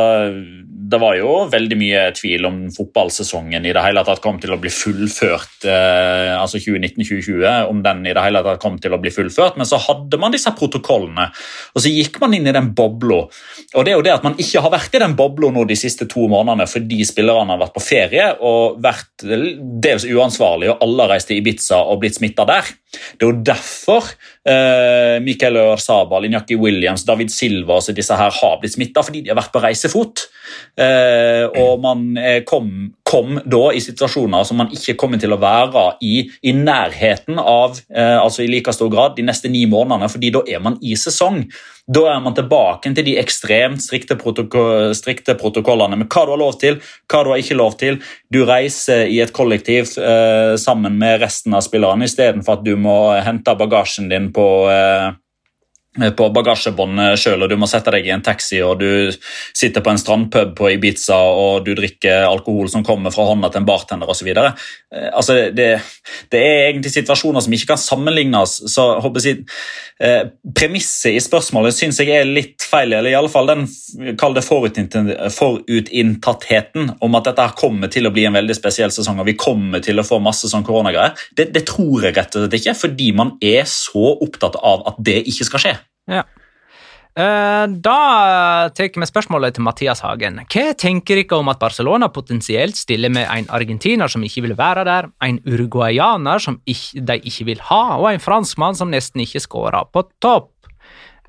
det 0.90 0.98
var 1.00 1.14
jo 1.16 1.30
veldig 1.48 1.76
mye 1.80 2.00
tvil 2.16 2.44
om 2.48 2.56
fotballsesongen 2.74 3.64
i 3.64 3.72
det 3.72 3.82
hele 3.84 4.02
tatt 4.04 4.20
kom 4.24 4.36
til 4.42 4.52
å 4.52 4.58
bli 4.60 4.72
fullført, 4.72 5.64
eh, 5.70 6.32
altså 6.36 6.60
2019-2020, 6.60 7.70
om 7.70 7.80
den 7.84 8.02
i 8.04 8.12
det 8.16 8.24
hele 8.24 8.42
tatt 8.44 8.60
kom 8.62 8.76
til 8.82 8.92
å 8.92 9.00
bli 9.00 9.12
fullført, 9.14 9.56
men 9.60 9.68
så 9.68 9.80
hadde 9.80 10.20
man 10.20 10.34
disse 10.34 10.52
protokollene, 10.58 11.30
og 11.72 11.84
så 11.84 11.92
gikk 11.92 12.20
man 12.22 12.36
inn 12.36 12.50
i 12.50 12.54
den 12.54 12.72
bobla. 12.76 13.22
Og 13.74 13.86
det 13.86 13.94
er 13.94 13.98
jo 13.98 14.04
det 14.04 14.14
at 14.16 14.26
man 14.26 14.36
ikke 14.40 14.64
har 14.64 14.74
vært 14.74 14.98
i 14.98 15.02
den 15.04 15.16
bobla 15.18 15.52
nå 15.54 15.64
de 15.68 15.78
siste 15.78 16.08
to 16.10 16.26
månedene 16.30 16.68
fordi 16.68 17.00
spillerne 17.08 17.54
har 17.54 17.62
vært 17.64 17.76
på 17.76 17.84
ferie 17.84 18.28
og 18.44 18.78
vært 18.84 19.24
dels 19.24 20.04
uansvarlige, 20.04 20.76
og 20.76 20.84
alle 20.84 21.06
har 21.06 21.14
reist 21.16 21.30
til 21.32 21.40
Ibiza 21.40 21.80
og 21.80 22.02
blitt 22.02 22.18
smitta 22.18 22.46
der. 22.48 22.68
Det 23.16 23.24
er 23.24 23.30
jo 23.32 23.44
derfor 23.46 24.12
eh, 24.48 25.16
Mikael 25.24 25.58
Ørsabal, 25.60 26.28
Inyaki 26.28 26.58
Williams, 26.60 27.04
David 27.08 27.32
Silva 27.32 27.78
og 27.80 27.96
disse 27.96 28.16
her 28.18 28.32
har 28.40 28.60
blitt 28.60 28.76
smitta, 28.76 29.04
fordi 29.06 29.24
de 29.24 29.32
har 29.32 29.40
vært 29.40 29.54
på 29.54 29.62
reisefot. 29.64 30.26
Eh, 30.80 31.44
og 31.60 31.82
man 31.84 32.06
eh, 32.20 32.40
kom, 32.48 32.70
kom 33.14 33.38
da 33.46 33.68
i 33.70 33.82
situasjoner 33.82 34.46
som 34.46 34.58
man 34.58 34.72
ikke 34.74 34.96
kommer 34.98 35.20
til 35.22 35.34
å 35.34 35.38
være 35.38 35.84
i 36.02 36.16
i 36.42 36.54
nærheten 36.56 37.38
av, 37.38 37.78
eh, 37.94 38.18
altså 38.18 38.42
i 38.42 38.50
like 38.50 38.72
stor 38.74 38.90
grad, 38.90 39.14
de 39.16 39.22
neste 39.26 39.50
ni 39.50 39.64
månedene, 39.70 40.10
fordi 40.10 40.32
da 40.34 40.42
er 40.50 40.62
man 40.64 40.78
i 40.82 40.96
sesong. 40.98 41.44
Da 41.86 42.06
er 42.14 42.20
man 42.24 42.34
tilbake 42.34 42.94
til 42.96 43.04
de 43.04 43.16
ekstremt 43.20 43.82
strikte, 43.84 44.16
protoko 44.16 44.92
strikte 44.96 45.36
protokollene 45.38 45.98
med 46.00 46.08
hva 46.08 46.24
du 46.24 46.32
har 46.32 46.40
lov 46.40 46.58
til, 46.60 46.80
hva 47.12 47.22
du 47.22 47.30
har 47.34 47.42
ikke 47.42 47.58
lov 47.60 47.76
til. 47.80 48.00
Du 48.32 48.42
reiser 48.48 49.06
i 49.06 49.20
et 49.20 49.34
kollektiv 49.36 49.92
eh, 50.00 50.54
sammen 50.60 50.98
med 50.98 51.20
resten 51.22 51.54
av 51.54 51.66
spillerne 51.66 52.08
istedenfor 52.08 52.58
at 52.58 52.64
du 52.64 52.74
må 52.80 52.96
hente 53.24 53.58
bagasjen 53.60 54.08
din 54.10 54.32
på 54.34 54.48
eh, 54.72 55.12
på 55.94 56.26
bagasjebåndet 56.34 57.20
sjøl, 57.22 57.44
og 57.44 57.50
du 57.52 57.56
må 57.60 57.66
sette 57.70 57.92
deg 57.94 58.08
i 58.08 58.12
en 58.14 58.24
taxi 58.24 58.58
og 58.66 58.80
du 58.80 59.12
sitter 59.54 59.80
på 59.84 59.90
en 59.92 60.00
strandpub 60.00 60.50
på 60.58 60.70
Ibiza 60.74 61.14
og 61.14 61.64
du 61.66 61.74
drikker 61.78 62.26
alkohol 62.26 62.68
som 62.72 62.84
kommer 62.86 63.10
fra 63.14 63.24
hånda 63.28 63.48
til 63.52 63.60
en 63.62 63.68
bartender 63.68 64.08
osv. 64.10 64.28
Eh, 64.34 64.52
altså, 65.12 65.32
det, 65.54 65.68
det 66.34 66.40
er 66.40 66.70
egentlig 66.70 66.92
situasjoner 66.96 67.40
som 67.44 67.52
ikke 67.54 67.70
kan 67.72 67.80
sammenlignes. 67.80 68.50
så 68.74 68.82
håper 69.04 69.18
jeg, 69.22 69.36
eh, 70.02 70.22
Premisset 70.54 71.12
i 71.14 71.20
spørsmålet 71.22 71.74
syns 71.76 72.00
jeg 72.02 72.10
er 72.10 72.24
litt 72.26 72.62
feil, 72.66 72.92
eller 72.92 73.10
i 73.12 73.18
alle 73.18 73.30
fall 73.30 73.46
den 73.52 73.66
forutinntattheten 74.18 76.82
om 77.06 77.14
at 77.20 77.26
dette 77.30 77.58
kommer 77.60 77.88
til 77.92 78.04
å 78.08 78.14
bli 78.14 78.24
en 78.26 78.38
veldig 78.38 78.56
spesiell 78.58 78.92
sesong 78.94 79.18
og 79.22 79.28
vi 79.30 79.36
kommer 79.38 79.78
til 79.84 79.96
å 80.00 80.06
få 80.06 80.16
masse 80.22 80.46
sånn 80.50 80.66
koronagreier. 80.66 81.12
Det, 81.36 81.44
det 81.54 81.64
tror 81.70 81.98
jeg 82.02 82.16
rett 82.18 82.34
og 82.34 82.40
slett 82.42 82.58
ikke, 82.58 82.80
fordi 82.82 83.08
man 83.14 83.28
er 83.44 83.62
så 83.70 84.06
opptatt 84.18 84.56
av 84.58 84.78
at 84.90 84.96
det 85.04 85.18
ikke 85.30 85.46
skal 85.52 85.62
skje. 85.62 85.74
Ja. 86.10 86.24
Eh, 87.16 87.66
Da 87.70 88.68
tar 88.74 88.90
vi 88.90 89.06
spørsmålet 89.06 89.54
til 89.54 89.62
Mathias 89.62 90.00
Hagen. 90.02 90.40
Hva 90.50 90.74
tenker 90.74 91.20
dere 91.20 91.38
om 91.38 91.48
at 91.52 91.60
Barcelona 91.62 92.08
potensielt 92.08 92.76
stiller 92.76 93.12
med 93.14 93.28
en 93.30 93.46
argentiner 93.54 94.10
som 94.10 94.24
ikke 94.26 94.42
vil 94.48 94.56
være 94.58 94.84
der, 94.84 95.08
en 95.22 95.38
uruguayaner 95.46 96.42
som 96.42 96.60
ikke, 96.66 97.04
de 97.06 97.20
ikke 97.22 97.46
vil 97.52 97.60
ha, 97.70 97.98
og 98.00 98.10
en 98.10 98.20
franskmann 98.22 98.74
som 98.74 98.90
nesten 98.90 99.22
ikke 99.22 99.40
skårer 99.44 99.86
på 99.94 100.02
topp? 100.20 100.50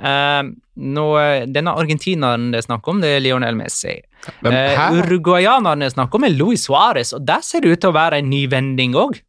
Eh, 0.01 0.41
nå, 0.75 1.05
denne 1.53 1.71
argentineren 1.77 2.49
det 2.51 2.59
er 2.63 2.65
snakk 2.65 2.87
om, 2.91 2.99
det 2.99 3.13
er 3.15 3.21
Lionel 3.23 3.55
Messi. 3.55 4.01
Hæ? 4.41 4.89
Uruguayaneren 4.97 5.79
det 5.85 5.91
er 5.91 5.95
snakk 5.95 6.17
om, 6.17 6.25
er 6.25 6.33
Luis 6.33 6.65
Suárez, 6.67 7.13
og 7.13 7.23
der 7.29 7.45
ser 7.45 7.61
det 7.61 7.71
ut 7.71 7.85
til 7.85 7.93
å 7.93 7.95
være 7.95 8.19
en 8.19 8.29
ny 8.33 8.47
vending 8.51 8.97
òg. 8.97 9.21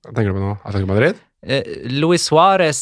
Hva 0.00 0.16
tenker 0.16 0.32
du 0.32 0.40
på 0.40 0.46
nå? 0.48 0.56
Jeg 0.64 0.72
tenker 0.72 0.88
på 0.88 0.94
Madrid? 0.94 1.20
Luis 1.92 2.24
Suárez 2.24 2.80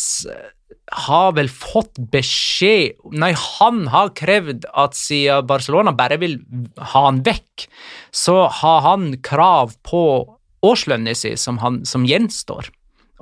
har 0.92 1.34
vel 1.36 1.50
fått 1.52 1.98
beskjed 2.12 2.96
Nei, 3.12 3.32
han 3.36 3.86
har 3.92 4.14
krevd 4.16 4.66
at 4.72 4.96
siden 4.96 5.46
Barcelona 5.48 5.92
bare 5.96 6.18
vil 6.20 6.38
ha 6.92 7.04
han 7.06 7.22
vekk, 7.26 7.68
så 8.14 8.46
har 8.60 8.80
han 8.86 9.10
krav 9.24 9.74
på 9.86 10.02
årslønna 10.64 11.14
si 11.14 11.34
som, 11.38 11.60
som 11.86 12.06
gjenstår. 12.08 12.70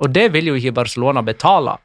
Og 0.01 0.13
det 0.13 0.29
vil 0.33 0.51
jo 0.51 0.57
ikke 0.57 0.75
Barcelona 0.79 1.23
betale. 1.25 1.77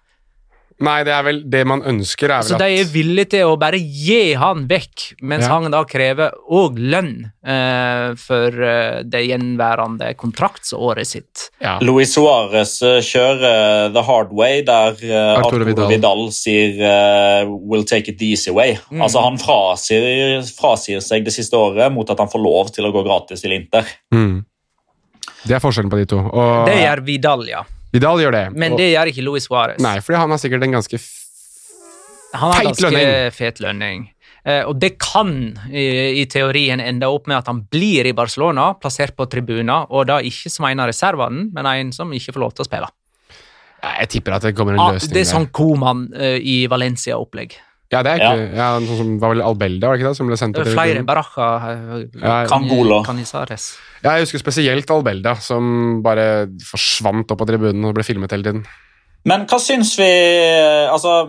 Nei, 0.80 1.02
det 1.04 1.12
er 1.12 1.22
vel 1.26 1.42
det 1.50 1.60
man 1.68 1.82
ønsker, 1.82 2.30
er 2.30 2.42
vel 2.42 2.48
Så 2.52 2.58
de 2.58 2.68
er 2.80 2.84
villige 2.92 3.28
til 3.34 3.50
å 3.50 3.56
bare 3.60 3.78
gi 3.78 4.34
han 4.38 4.66
vekk, 4.70 5.16
mens 5.22 5.44
Ja. 5.44 5.52
han 5.58 5.70
da 5.70 5.82
krever 5.84 6.32
òg 6.50 6.78
lønn 6.78 7.32
eh, 7.44 8.14
for 8.16 8.48
eh, 8.62 9.02
det 9.04 9.24
gjenværende 9.28 10.14
kontraktsåret 10.16 11.06
sitt. 11.06 11.50
ja. 11.60 11.78
Luis 11.82 12.14
Suárez 12.16 12.78
eh, 12.82 13.00
kjører 13.02 13.92
the 13.92 14.02
hard 14.02 14.32
way, 14.32 14.62
der 14.62 14.96
eh, 15.02 15.36
Arturo 15.36 15.60
Arturo 15.62 15.64
Vidal. 15.64 15.88
Vidal, 15.92 16.24
sier 16.32 16.80
eh, 16.80 17.44
'will 17.46 17.84
take 17.84 18.08
it 18.10 18.18
the 18.18 18.30
easy 18.32 18.50
way'. 18.50 18.78
Mm. 18.90 19.02
Altså 19.02 19.20
Han 19.22 19.38
frasier, 19.38 20.42
frasier 20.58 21.00
seg 21.00 21.24
det 21.24 21.32
siste 21.34 21.54
året 21.56 21.92
mot 21.92 22.08
at 22.10 22.18
han 22.18 22.28
får 22.28 22.42
lov 22.42 22.70
til 22.72 22.84
å 22.86 22.92
gå 22.92 23.04
gratis 23.04 23.40
til 23.42 23.52
Inter. 23.52 23.84
Mm. 24.12 24.44
Det 25.46 25.54
er 25.56 25.62
forskjellen 25.62 25.90
på 25.90 25.98
de 25.98 26.06
to. 26.06 26.18
Og 26.18 26.66
Det 26.66 26.76
gjør 26.82 27.00
Vidal, 27.04 27.46
ja. 27.48 27.62
Vidal 27.92 28.22
gjør 28.22 28.32
det. 28.32 28.44
Men 28.56 28.76
det 28.78 28.90
gjør 28.94 29.10
ikke 29.12 29.24
Luis 29.26 29.48
Suárez. 29.48 29.80
Nei, 29.84 29.98
fordi 30.00 30.18
han 30.22 30.32
har 30.32 30.40
sikkert 30.40 30.64
en 30.64 30.72
ganske 30.78 31.00
Han 32.34 32.52
har 32.54 32.64
ganske 32.64 32.88
lønning. 32.88 33.32
fet 33.36 33.60
lønning. 33.60 34.06
Eh, 34.44 34.62
og 34.66 34.78
det 34.80 34.96
kan 34.98 35.34
i, 35.70 35.84
i 36.22 36.24
teorien 36.26 36.80
ende 36.82 37.06
opp 37.06 37.28
med 37.30 37.36
at 37.42 37.46
han 37.46 37.60
blir 37.70 38.08
i 38.08 38.14
Barcelona, 38.16 38.72
plassert 38.80 39.14
på 39.14 39.26
tribuner, 39.30 39.84
og 39.92 40.08
da 40.08 40.16
ikke 40.24 40.50
som 40.50 40.66
en 40.66 40.80
av 40.82 40.88
reservene, 40.90 41.50
men 41.54 41.68
en 41.70 41.92
som 41.94 42.10
ikke 42.16 42.32
får 42.34 42.42
lov 42.42 42.54
til 42.56 42.64
å 42.64 42.68
spille. 42.70 42.88
Jeg 43.82 44.08
tipper 44.16 44.36
at 44.38 44.42
det 44.46 44.54
kommer 44.56 44.74
en 44.74 44.80
Ah, 44.82 44.92
løsning 44.96 45.12
det 45.14 45.20
er 45.24 45.28
sånn 45.30 45.46
Koman 45.54 46.08
eh, 46.14 46.38
i 46.38 46.56
Valencia-opplegg. 46.70 47.54
Ja, 47.92 48.00
det 48.00 48.12
er 48.14 48.22
ikke 48.22 48.56
ja. 48.56 48.68
sånn 48.80 49.00
som 49.02 49.08
var 49.20 49.34
vel 49.34 49.42
Albelda, 49.44 49.90
var 49.90 49.98
det 49.98 50.00
ikke 50.00 50.12
det? 50.12 50.18
Som 50.18 50.30
ble 50.30 50.38
sendt 50.40 50.56
til 50.56 50.64
er 50.64 50.72
Flere? 50.72 51.02
Baraja 51.04 51.48
eh, 51.68 51.90
Ja, 52.22 52.36
Kangola. 52.48 53.02
Canizares. 53.04 53.74
Ja, 54.00 54.14
jeg 54.16 54.24
husker 54.24 54.40
spesielt 54.40 54.92
Albelda, 54.94 55.36
som 55.44 56.00
bare 56.04 56.46
forsvant 56.64 57.34
opp 57.34 57.42
på 57.42 57.48
tribunen 57.50 57.84
og 57.90 57.92
ble 57.98 58.06
filmet 58.06 58.32
hele 58.32 58.48
tiden. 58.48 58.64
Men 59.28 59.44
hva 59.46 59.58
syns 59.62 59.92
vi 60.00 60.08
Altså, 60.90 61.28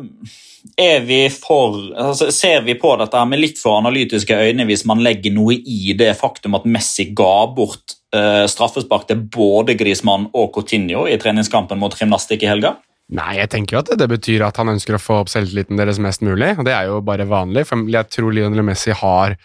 er 0.79 1.03
vi 1.05 1.19
for 1.29 1.75
altså, 1.91 2.31
Ser 2.33 2.63
vi 2.65 2.77
på 2.79 2.95
dette 3.01 3.25
med 3.29 3.41
litt 3.41 3.59
for 3.61 3.81
analytiske 3.81 4.39
øyne 4.47 4.65
hvis 4.69 4.85
man 4.89 5.03
legger 5.03 5.35
noe 5.35 5.59
i 5.59 5.93
det 5.99 6.13
faktum 6.17 6.55
at 6.57 6.65
Messi 6.69 7.09
ga 7.11 7.43
bort 7.53 7.97
uh, 8.15 8.47
straffespark 8.49 9.05
til 9.11 9.27
både 9.35 9.75
Griezmann 9.77 10.29
og 10.31 10.53
Coutinho 10.55 11.05
i 11.11 11.19
treningskampen 11.21 11.81
mot 11.81 11.99
gymnastikk 11.99 12.47
i 12.47 12.51
helga? 12.53 12.77
Nei, 13.11 13.33
jeg 13.41 13.51
tenker 13.51 13.75
jo 13.75 13.81
at 13.83 13.91
det 13.99 14.07
betyr 14.09 14.45
at 14.47 14.57
han 14.61 14.71
ønsker 14.71 14.95
å 14.95 15.01
få 15.01 15.19
opp 15.23 15.31
selvtilliten 15.31 15.77
deres 15.77 15.99
mest 16.01 16.23
mulig, 16.23 16.53
og 16.55 16.63
det 16.65 16.73
er 16.73 16.87
jo 16.87 17.01
bare 17.03 17.27
vanlig, 17.27 17.65
for 17.67 17.83
jeg 17.91 18.09
tror 18.13 18.31
Lionel 18.33 18.63
Messi 18.65 18.95
har 18.95 19.35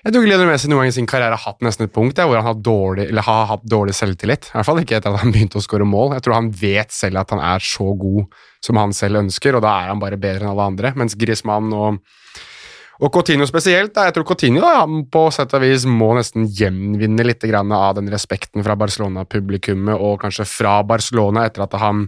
jeg 0.00 0.14
tror 0.14 0.24
Lionel 0.24 0.48
Messi 0.48 0.68
noen 0.70 0.86
gang 0.86 0.90
i 0.90 0.94
sin 0.96 1.08
karriere 1.08 1.36
har 1.36 1.42
hatt 1.44 1.60
nesten 1.64 1.84
et 1.84 1.92
punkt 1.92 2.16
der, 2.16 2.24
hvor 2.24 2.38
han 2.38 2.46
har, 2.46 2.60
dårlig, 2.64 3.10
har 3.20 3.42
hatt 3.50 3.66
dårlig 3.68 3.92
selvtillit. 3.92 4.48
I 4.48 4.54
hvert 4.56 4.68
fall 4.70 4.80
ikke 4.80 4.96
etter 4.96 5.12
at 5.12 5.20
han 5.20 5.34
begynte 5.34 5.60
å 5.60 5.64
skåre 5.64 5.84
mål. 5.84 6.14
Jeg 6.16 6.24
tror 6.24 6.38
han 6.38 6.48
vet 6.56 6.94
selv 6.96 7.20
at 7.20 7.34
han 7.34 7.42
er 7.44 7.60
så 7.60 7.90
god 8.00 8.38
som 8.64 8.80
han 8.80 8.96
selv 8.96 9.20
ønsker, 9.20 9.58
og 9.58 9.64
da 9.66 9.74
er 9.82 9.92
han 9.92 10.00
bare 10.00 10.16
bedre 10.20 10.46
enn 10.46 10.54
alle 10.54 10.70
andre. 10.72 10.94
Mens 10.96 11.18
Griezmann 11.20 11.68
og, 11.76 12.00
og 12.96 13.12
Coutinho 13.12 13.44
spesielt, 13.48 13.92
jeg 13.92 14.16
tror 14.16 14.28
Coutinho 14.32 14.64
da, 14.64 14.88
på 14.88 15.26
sett 15.36 15.52
og 15.58 15.66
vis 15.66 15.84
må 15.84 16.14
nesten 16.16 16.48
gjenvinne 16.48 17.28
litt 17.28 17.44
av 17.52 17.98
den 18.00 18.08
respekten 18.08 18.64
fra 18.64 18.80
Barcelona-publikummet, 18.80 20.00
og 20.00 20.22
kanskje 20.24 20.48
fra 20.48 20.78
Barcelona 20.80 21.44
etter 21.50 21.68
at 21.68 21.76
han 21.76 22.06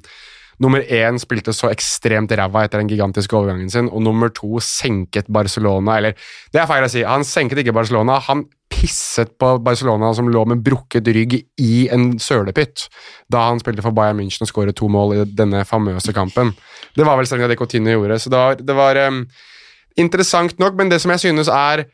nummer 0.60 0.82
én 0.84 1.20
spilte 1.20 1.54
så 1.56 1.70
ekstremt 1.72 2.32
ræva 2.36 2.64
etter 2.64 2.82
den 2.82 2.90
gigantiske 2.90 3.36
overgangen 3.36 3.70
sin, 3.72 3.88
og 3.88 4.02
nummer 4.04 4.32
to 4.34 4.60
senket 4.62 5.30
Barcelona 5.32 5.96
Eller, 5.96 6.18
det 6.52 6.60
er 6.60 6.68
feil 6.70 6.84
å 6.84 6.90
si, 6.92 7.04
han 7.06 7.24
senket 7.26 7.62
ikke 7.62 7.74
Barcelona, 7.76 8.18
han 8.28 8.44
pisset 8.72 9.34
på 9.38 9.54
Barcelona 9.62 10.12
som 10.16 10.28
lå 10.32 10.44
med 10.48 10.62
brukket 10.64 11.08
rygg 11.14 11.38
i 11.60 11.86
en 11.92 12.16
sølepytt 12.22 12.86
da 13.32 13.46
han 13.50 13.60
spilte 13.62 13.84
for 13.84 13.94
Bayern 13.96 14.18
München 14.20 14.46
og 14.46 14.50
skåret 14.50 14.76
to 14.78 14.88
mål 14.90 15.14
i 15.14 15.24
denne 15.28 15.64
famøse 15.68 16.14
kampen. 16.16 16.54
Det 16.96 17.06
var 17.06 17.18
vel 17.18 17.28
strengt 17.28 17.44
tatt 17.46 17.54
det 17.54 17.60
Coutinho 17.60 17.94
gjorde, 17.94 18.18
så 18.18 18.32
det 18.32 18.40
var, 18.40 18.60
det 18.60 18.76
var 18.76 19.00
um, 19.08 19.24
interessant 20.00 20.58
nok, 20.62 20.76
men 20.78 20.92
det 20.92 21.02
som 21.02 21.12
jeg 21.14 21.24
synes 21.26 21.50
er 21.52 21.84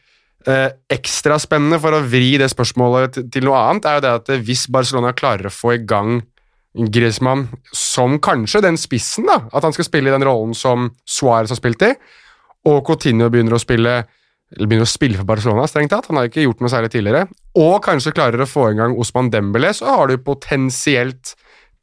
eh, 0.46 0.70
ekstra 0.94 1.38
spennende 1.42 1.80
for 1.82 1.94
å 1.94 2.02
vri 2.06 2.36
det 2.40 2.50
spørsmålet 2.52 3.16
til, 3.16 3.28
til 3.34 3.48
noe 3.48 3.60
annet, 3.68 3.88
er 3.88 3.98
jo 3.98 4.04
det 4.06 4.16
at 4.20 4.34
hvis 4.46 4.66
Barcelona 4.72 5.14
klarer 5.16 5.50
å 5.50 5.54
få 5.54 5.76
i 5.76 5.82
gang 5.82 6.20
Griezmann 6.78 7.48
som 7.74 8.18
kanskje 8.22 8.62
den 8.62 8.78
spissen, 8.78 9.26
da, 9.26 9.40
at 9.50 9.66
han 9.66 9.74
skal 9.74 9.88
spille 9.88 10.10
i 10.10 10.14
den 10.14 10.26
rollen 10.26 10.54
som 10.54 10.92
Suárez 11.08 11.50
har 11.50 11.58
spilt 11.58 11.82
i, 11.82 11.92
og 12.68 12.84
Coutinho 12.86 13.28
begynner 13.32 13.56
å 13.56 13.62
spille 13.62 13.98
eller 14.56 14.68
begynner 14.70 14.86
å 14.86 14.88
spille 14.88 15.18
for 15.18 15.28
Barcelona, 15.28 15.66
strengt 15.68 15.92
tatt. 15.92 16.06
Han 16.08 16.16
har 16.16 16.30
ikke 16.30 16.46
gjort 16.46 16.62
noe 16.64 16.72
særlig 16.72 16.88
tidligere. 16.94 17.26
Og 17.60 17.82
kanskje 17.84 18.14
klarer 18.16 18.40
å 18.40 18.48
få 18.48 18.70
i 18.70 18.78
gang 18.78 18.94
Osman 18.96 19.28
Dembélé, 19.32 19.74
så 19.76 19.90
har 19.92 20.08
du 20.08 20.16
potensielt 20.24 21.34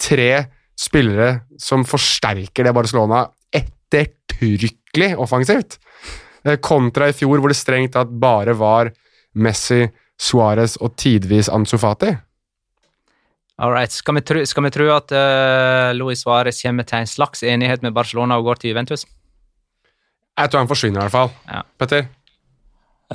tre 0.01 0.47
spillere 0.73 1.45
som 1.61 1.85
forsterker 1.87 2.65
det 2.65 2.73
Barcelona 2.75 3.21
ettertrykkelig 3.53 5.13
offensivt. 5.21 5.77
Eh, 6.41 6.57
Kontra 6.57 7.09
i 7.09 7.15
fjor, 7.15 7.37
hvor 7.37 7.53
det 7.53 7.59
strengt 7.59 7.93
tatt 7.95 8.09
bare 8.09 8.57
var 8.57 8.89
Messi, 9.37 9.85
Suárez 10.17 10.77
og 10.81 10.95
tidvis 10.97 11.51
Ansu 11.51 11.77
Fati. 11.77 12.15
All 13.57 13.71
right. 13.71 13.91
Skal 13.91 14.17
vi 14.17 14.21
tro, 14.27 14.41
skal 14.45 14.65
vi 14.67 14.71
tro 14.75 14.89
at 14.91 15.13
uh, 15.15 15.93
Luis 15.95 16.25
Suárez 16.25 16.59
kommer 16.65 16.83
til 16.87 16.99
en 17.05 17.07
slags 17.07 17.43
enighet 17.47 17.85
med 17.85 17.93
Barcelona 17.95 18.35
og 18.41 18.49
går 18.49 18.59
til 18.63 18.73
Juventus? 18.73 19.05
Jeg 20.35 20.51
tror 20.51 20.65
han 20.65 20.67
forsvinner, 20.67 20.99
i 20.99 21.07
hvert 21.07 21.15
fall. 21.15 21.31
Ja. 21.47 21.61
Petter? 21.79 22.07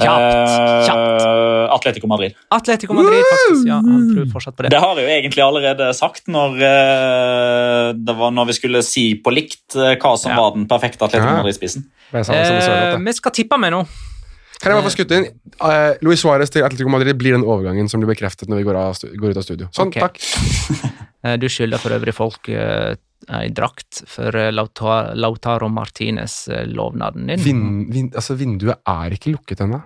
Kjapt, 0.00 0.86
kjapt. 0.86 1.24
Uh, 1.26 1.66
Atletico 1.74 2.06
Madrid. 2.08 2.36
Atletico 2.54 2.94
Madrid, 2.96 3.20
faktisk. 3.26 3.66
Ja, 3.68 3.80
han 3.84 4.04
tror 4.14 4.28
fortsatt 4.32 4.56
på 4.56 4.64
det. 4.64 4.70
Det 4.72 4.80
har 4.80 4.96
jeg 4.96 5.04
jo 5.08 5.14
egentlig 5.18 5.42
allerede 5.44 5.88
sagt 5.98 6.30
når, 6.30 6.54
uh, 6.62 7.88
det 7.98 8.14
var 8.22 8.30
når 8.32 8.48
vi 8.52 8.56
skulle 8.60 8.84
si 8.86 9.04
på 9.20 9.34
likt 9.34 9.74
uh, 9.76 9.92
hva 10.00 10.14
som 10.16 10.32
Ja. 10.32 10.38
var 10.40 10.54
den 10.56 10.68
perfekte 10.70 11.04
Atletico 11.04 11.26
Ja. 11.34 11.40
Madrid-spissen. 11.42 11.84
Eh, 12.14 12.96
vi 13.04 13.12
skal 13.18 13.34
tippe 13.34 13.58
med 13.60 13.74
nå. 13.74 13.84
Kan 14.60 14.72
jeg 14.72 14.80
bare 14.80 14.88
få 14.88 14.92
skutt 14.92 15.12
inn? 15.16 15.28
Uh, 15.60 15.94
Luis 16.04 16.20
Suárez 16.20 16.52
til 16.52 16.64
Atletico 16.66 16.92
Madrid 16.92 17.16
blir 17.20 17.36
den 17.36 17.46
overgangen 17.46 17.88
som 17.88 18.02
blir 18.02 18.12
bekreftet 18.12 18.50
når 18.50 18.60
vi 18.60 18.66
går, 18.68 18.76
av, 18.76 18.98
går 19.22 19.32
ut 19.32 19.40
av 19.40 19.46
studio. 19.46 19.70
Sånn, 19.76 19.92
okay. 19.92 20.04
takk. 20.04 20.98
Eh, 21.20 21.34
Du 21.36 21.50
skylder 21.52 21.76
for 21.76 21.92
øvrig 21.92 22.14
folk 22.16 22.48
uh, 22.48 22.94
ei 23.28 23.50
drakt 23.52 24.02
for 24.08 24.36
eh, 24.36 24.50
Lautaro 24.52 25.68
Martinez 25.68 26.48
eh, 26.48 26.66
lovnaden 26.66 27.28
din. 27.28 27.42
Vin, 27.44 27.64
vin, 27.92 28.10
altså, 28.14 28.36
vinduet 28.40 28.80
er 28.88 29.16
ikke 29.16 29.34
lukket 29.34 29.64
ennå. 29.66 29.82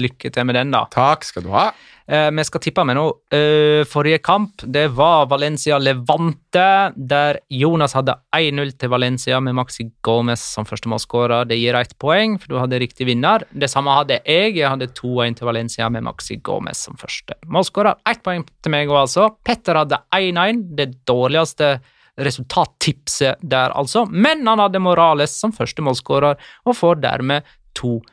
Lykke 0.00 0.30
til 0.34 0.46
med 0.48 0.56
den, 0.58 0.72
da. 0.74 0.84
Takk 0.92 1.26
skal 1.26 1.44
du 1.46 1.52
ha. 1.54 1.68
Eh, 2.06 2.30
vi 2.30 2.44
skal 2.44 2.60
tippe 2.60 2.84
med 2.84 2.98
nå. 2.98 3.04
Eh, 3.32 3.84
forrige 3.88 4.20
kamp 4.24 4.64
det 4.66 4.88
var 4.96 5.26
Valencia-Levante, 5.30 6.92
der 6.96 7.38
Jonas 7.48 7.94
hadde 7.96 8.18
1-0 8.36 8.74
til 8.78 8.92
Valencia 8.92 9.40
med 9.40 9.56
Maxi 9.56 9.86
Gomez 10.04 10.42
som 10.42 10.68
første 10.68 10.90
målskårer. 10.92 11.48
Det 11.48 11.56
gir 11.56 11.78
ett 11.78 11.96
poeng, 11.98 12.36
for 12.38 12.52
du 12.52 12.60
hadde 12.60 12.82
riktig 12.82 13.08
vinner. 13.08 13.46
Det 13.50 13.70
samme 13.72 13.94
hadde 13.96 14.20
jeg. 14.20 14.56
Jeg 14.58 14.68
hadde 14.68 14.92
2-1 14.92 15.40
til 15.40 15.48
Valencia 15.48 15.88
med 15.88 16.04
Maxi 16.04 16.36
Gomez 16.36 16.84
som 16.84 16.98
første 17.00 17.38
målskårer. 17.46 17.96
Ett 18.10 18.22
poeng 18.22 18.44
til 18.44 18.74
meg 18.74 18.92
òg, 18.92 19.06
altså. 19.06 19.30
Petter 19.44 19.80
hadde 19.80 20.02
1-1, 20.12 20.64
det 20.76 20.90
dårligste 21.08 21.78
resultattipset 22.20 23.40
der, 23.40 23.72
altså. 23.72 24.04
Men 24.06 24.46
han 24.46 24.60
hadde 24.60 24.82
Morales 24.82 25.32
som 25.40 25.54
første 25.56 25.82
målskårer, 25.82 26.36
og 26.66 26.76
får 26.76 27.00
dermed 27.02 27.48
to 27.74 27.96
poeng. 27.98 28.10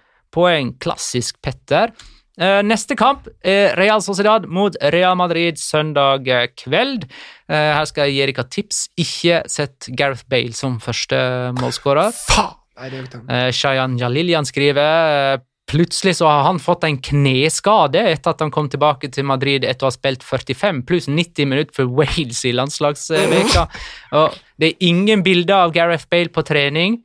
Klassisk 0.81 1.41
Petter. 1.43 1.93
Eh, 2.41 2.61
neste 2.63 2.95
kamp 2.97 3.27
er 3.43 3.75
Real 3.77 4.01
Sociedad 4.01 4.47
mot 4.49 4.75
Real 4.93 5.17
Madrid 5.19 5.59
søndag 5.59 6.25
kveld. 6.57 7.05
Eh, 7.51 7.71
her 7.75 7.85
skal 7.89 8.07
jeg 8.07 8.15
gi 8.15 8.31
dere 8.31 8.47
tips. 8.49 8.81
Ikke 8.97 9.43
sett 9.51 9.91
Gareth 9.97 10.25
Bale 10.31 10.55
som 10.57 10.79
første 10.81 11.19
målskårer. 11.59 12.15
Eh, 13.29 13.51
Shayan 13.53 13.99
Jalilyan 13.99 14.47
skriver 14.47 15.41
Plutselig 15.71 16.17
så 16.17 16.27
har 16.27 16.41
han 16.43 16.57
fått 16.59 16.83
en 16.83 16.97
kneskade 16.99 18.01
etter 18.09 18.33
at 18.33 18.41
han 18.43 18.49
kom 18.51 18.67
tilbake 18.67 19.07
til 19.13 19.23
Madrid 19.23 19.63
etter 19.63 19.85
å 19.85 19.87
ha 19.87 19.95
spilt 19.95 20.25
45 20.25 20.81
pluss 20.89 21.07
90 21.07 21.47
minutter 21.47 21.77
for 21.77 21.93
Wales 21.95 22.41
i 22.43 22.51
landslagsveka. 22.51 23.63
Og 24.19 24.35
det 24.59 24.73
er 24.73 24.89
ingen 24.89 25.23
bilder 25.23 25.69
av 25.69 25.75
Gareth 25.75 26.09
Bale 26.11 26.33
på 26.33 26.43
trening. 26.43 26.99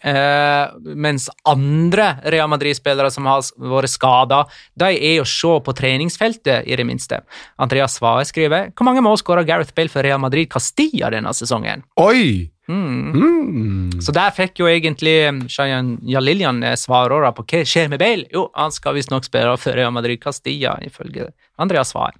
Eh, 0.00 0.64
mens 0.98 1.28
andre 1.48 2.10
Real 2.32 2.50
Madrid-spillere 2.50 3.10
som 3.12 3.26
har 3.28 3.42
vært 3.58 3.92
skada, 3.92 4.42
de 4.78 4.92
er 4.94 5.22
å 5.22 5.28
se 5.28 5.54
på 5.64 5.74
treningsfeltet, 5.76 6.66
i 6.68 6.76
det 6.76 6.86
minste. 6.86 7.22
Andreas 7.60 7.98
Svae 7.98 8.26
skriver 8.28 8.70
hvor 8.72 8.88
mange 8.88 9.02
mål 9.04 9.18
skåra 9.20 9.46
Gareth 9.46 9.74
Bale 9.76 9.92
for 9.92 10.06
Real 10.06 10.20
Madrid 10.22 10.50
Castilla 10.52 11.10
denne 11.14 11.34
sesongen? 11.36 11.84
Oi! 12.00 12.50
Mm. 12.68 13.12
Mm. 13.16 14.00
Så 14.04 14.12
der 14.12 14.34
fikk 14.36 14.60
jo 14.60 14.68
egentlig 14.68 15.16
Shayan 15.48 15.94
Jaliljan 16.04 16.60
eh, 16.62 16.76
svaråra 16.76 17.32
på 17.32 17.46
hva 17.48 17.64
skjer 17.64 17.88
med 17.88 18.02
Bale. 18.02 18.28
Jo, 18.34 18.48
han 18.54 18.74
skal 18.74 18.98
visstnok 18.98 19.24
spille 19.24 19.56
for 19.56 19.76
Real 19.76 19.94
Madrid 19.94 20.20
Castilla, 20.22 20.76
ifølge 20.84 21.30
Andreas 21.56 21.94
Svae. 21.94 22.12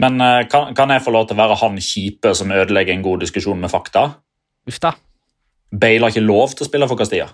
Men 0.00 0.18
uh, 0.22 0.42
kan, 0.50 0.72
kan 0.74 0.90
jeg 0.90 1.04
få 1.04 1.12
lov 1.14 1.28
til 1.28 1.38
å 1.38 1.42
være 1.42 1.58
han 1.60 1.78
kjipe 1.82 2.32
som 2.34 2.50
ødelegger 2.54 2.94
en 2.94 3.04
god 3.06 3.22
diskusjon 3.22 3.60
med 3.60 3.70
fakta? 3.70 4.08
Uff 4.68 4.80
da. 4.82 4.94
Bale 5.72 6.00
har 6.06 6.10
ikke 6.14 6.24
lov 6.26 6.54
til 6.56 6.64
å 6.66 6.68
spille 6.70 6.88
for 6.88 6.96
Castilla. 7.00 7.28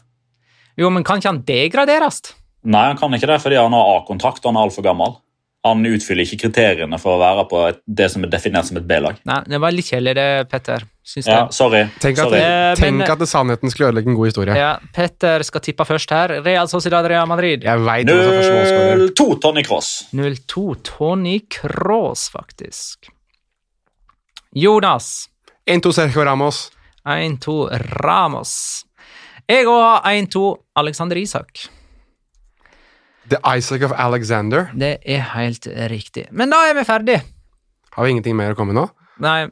Jo, 0.77 0.91
men 0.91 1.05
kan 1.07 1.21
ikke 1.21 1.31
han 1.31 1.43
degraderes? 1.47 2.21
Nei, 2.65 2.87
han 2.91 2.97
kan 2.99 3.13
ikke 3.15 3.29
det 3.31 3.43
fordi 3.45 3.61
han 3.61 3.75
har 3.77 3.93
A-kontrakt 3.99 4.43
og 4.45 4.51
han 4.53 4.59
er 4.59 4.67
altfor 4.69 4.87
gammel. 4.87 5.21
Han 5.65 5.81
utfyller 5.89 6.27
ikke 6.27 6.43
kriteriene 6.43 6.99
for 7.01 7.15
å 7.17 7.21
være 7.23 7.45
på 7.49 7.61
et, 7.71 7.79
det 7.89 8.11
som 8.13 8.25
er 8.27 8.29
definert 8.33 8.67
som 8.69 8.77
et 8.77 8.85
B-lag. 8.89 9.17
Nei, 9.25 9.39
det 9.49 9.61
var 9.63 9.73
litt 9.73 9.87
kjedelig 9.89 10.13
det, 10.19 10.27
Petter. 10.51 10.83
Syns 11.05 11.29
Ja, 11.29 11.39
sorry. 11.53 11.87
Tenk 12.03 12.19
at, 12.19 12.27
sorry. 12.27 12.41
Eh, 12.41 12.75
tenk 12.77 12.99
men- 12.99 13.11
at 13.15 13.23
sannheten 13.29 13.73
skulle 13.73 13.89
ødelegge 13.89 14.09
en 14.13 14.19
god 14.19 14.29
historie. 14.29 14.57
Ja, 14.57 14.75
Petter 14.93 15.43
skal 15.45 15.61
tippe 15.65 15.87
først 15.89 16.11
her. 16.11 16.43
Real 16.45 16.69
Sociedad 16.69 17.07
Real 17.09 17.27
Madrid. 17.27 17.65
Jeg 17.65 17.79
veit 17.81 18.07
hva 18.09 18.13
som 18.13 18.33
er 18.33 18.41
første 18.43 18.59
målskårer. 18.59 19.09
0-2 19.15 19.41
Tony 19.41 19.63
Cross. 19.63 19.91
0-2 20.13 20.67
Tony 20.83 21.39
Cross, 21.49 22.29
faktisk. 22.35 23.09
Jonas. 24.53 25.29
1-2 25.67 25.93
Sergio 25.93 26.25
Ramos. 26.25 26.71
1-2 27.09 27.55
Ramos. 28.03 28.85
Jeg 29.49 29.67
òg 29.69 29.81
har 29.83 30.07
1-2 30.17 30.45
Alexander 30.81 31.17
Isak. 31.21 31.67
The 33.29 33.39
Isaac 33.57 33.83
of 33.87 33.93
Alexander. 33.97 34.71
Det 34.77 34.99
er 35.05 35.21
helt 35.35 35.67
riktig. 35.91 36.27
Men 36.33 36.53
da 36.53 36.63
er 36.69 36.75
vi 36.77 36.85
ferdig. 36.89 37.19
Har 37.95 38.05
vi 38.05 38.11
ingenting 38.15 38.37
mer 38.37 38.53
å 38.53 38.57
komme 38.59 38.75
med 38.75 38.83
nå? 38.83 38.87
Nei, 39.25 39.47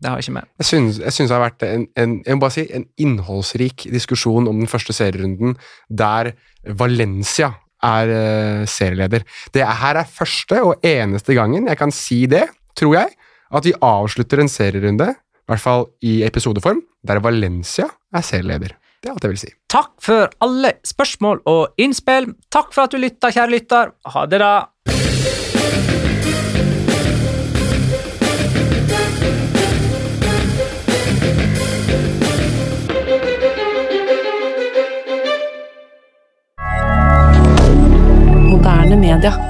det 0.00 0.08
har 0.08 0.20
jeg 0.20 0.28
ikke 0.28 0.36
mer. 0.38 0.46
Jeg 0.62 0.68
syns, 0.70 1.00
jeg 1.02 1.12
syns 1.16 1.28
det 1.32 1.36
har 1.36 1.42
vært 1.44 1.64
en, 1.66 1.86
en, 2.00 2.14
jeg 2.24 2.36
må 2.38 2.44
bare 2.44 2.54
si, 2.56 2.64
en 2.76 2.86
innholdsrik 3.04 3.88
diskusjon 3.92 4.48
om 4.48 4.60
den 4.62 4.70
første 4.70 4.94
serierunden 4.96 5.56
der 5.88 6.32
Valencia 6.80 7.50
er 7.84 8.12
uh, 8.12 8.62
serieleder. 8.68 9.24
Det 9.52 9.64
er- 9.64 9.76
her 9.80 10.00
er 10.02 10.08
første 10.12 10.60
og 10.64 10.84
eneste 10.84 11.36
gangen 11.36 11.68
jeg 11.68 11.80
kan 11.80 11.92
si 11.92 12.22
det, 12.28 12.46
tror 12.76 12.94
jeg, 13.00 13.12
at 13.50 13.64
vi 13.66 13.72
avslutter 13.82 14.40
en 14.44 14.48
serierunde, 14.52 15.10
i 15.50 15.52
hvert 15.56 15.62
fall 15.64 15.88
i 16.06 16.20
episodeform, 16.22 16.78
der 17.02 17.18
Valencia 17.18 17.88
er 18.14 18.22
serieleder. 18.22 18.76
Det 19.02 19.08
er 19.08 19.16
alt 19.16 19.24
jeg 19.24 19.32
vil 19.32 19.40
si. 19.40 19.50
Takk 19.72 19.96
for 19.98 20.30
alle 20.46 20.76
spørsmål 20.86 21.42
og 21.50 21.74
innspill. 21.80 22.30
Takk 22.52 22.70
for 22.70 22.86
at 22.86 22.94
du 22.94 23.00
lytta, 23.02 23.32
kjære 23.34 23.50
lytter. 23.50 23.90
Ha 24.14 24.26
det, 24.30 24.38
da. 24.38 24.68
Moderne 38.54 38.96
media. 39.00 39.49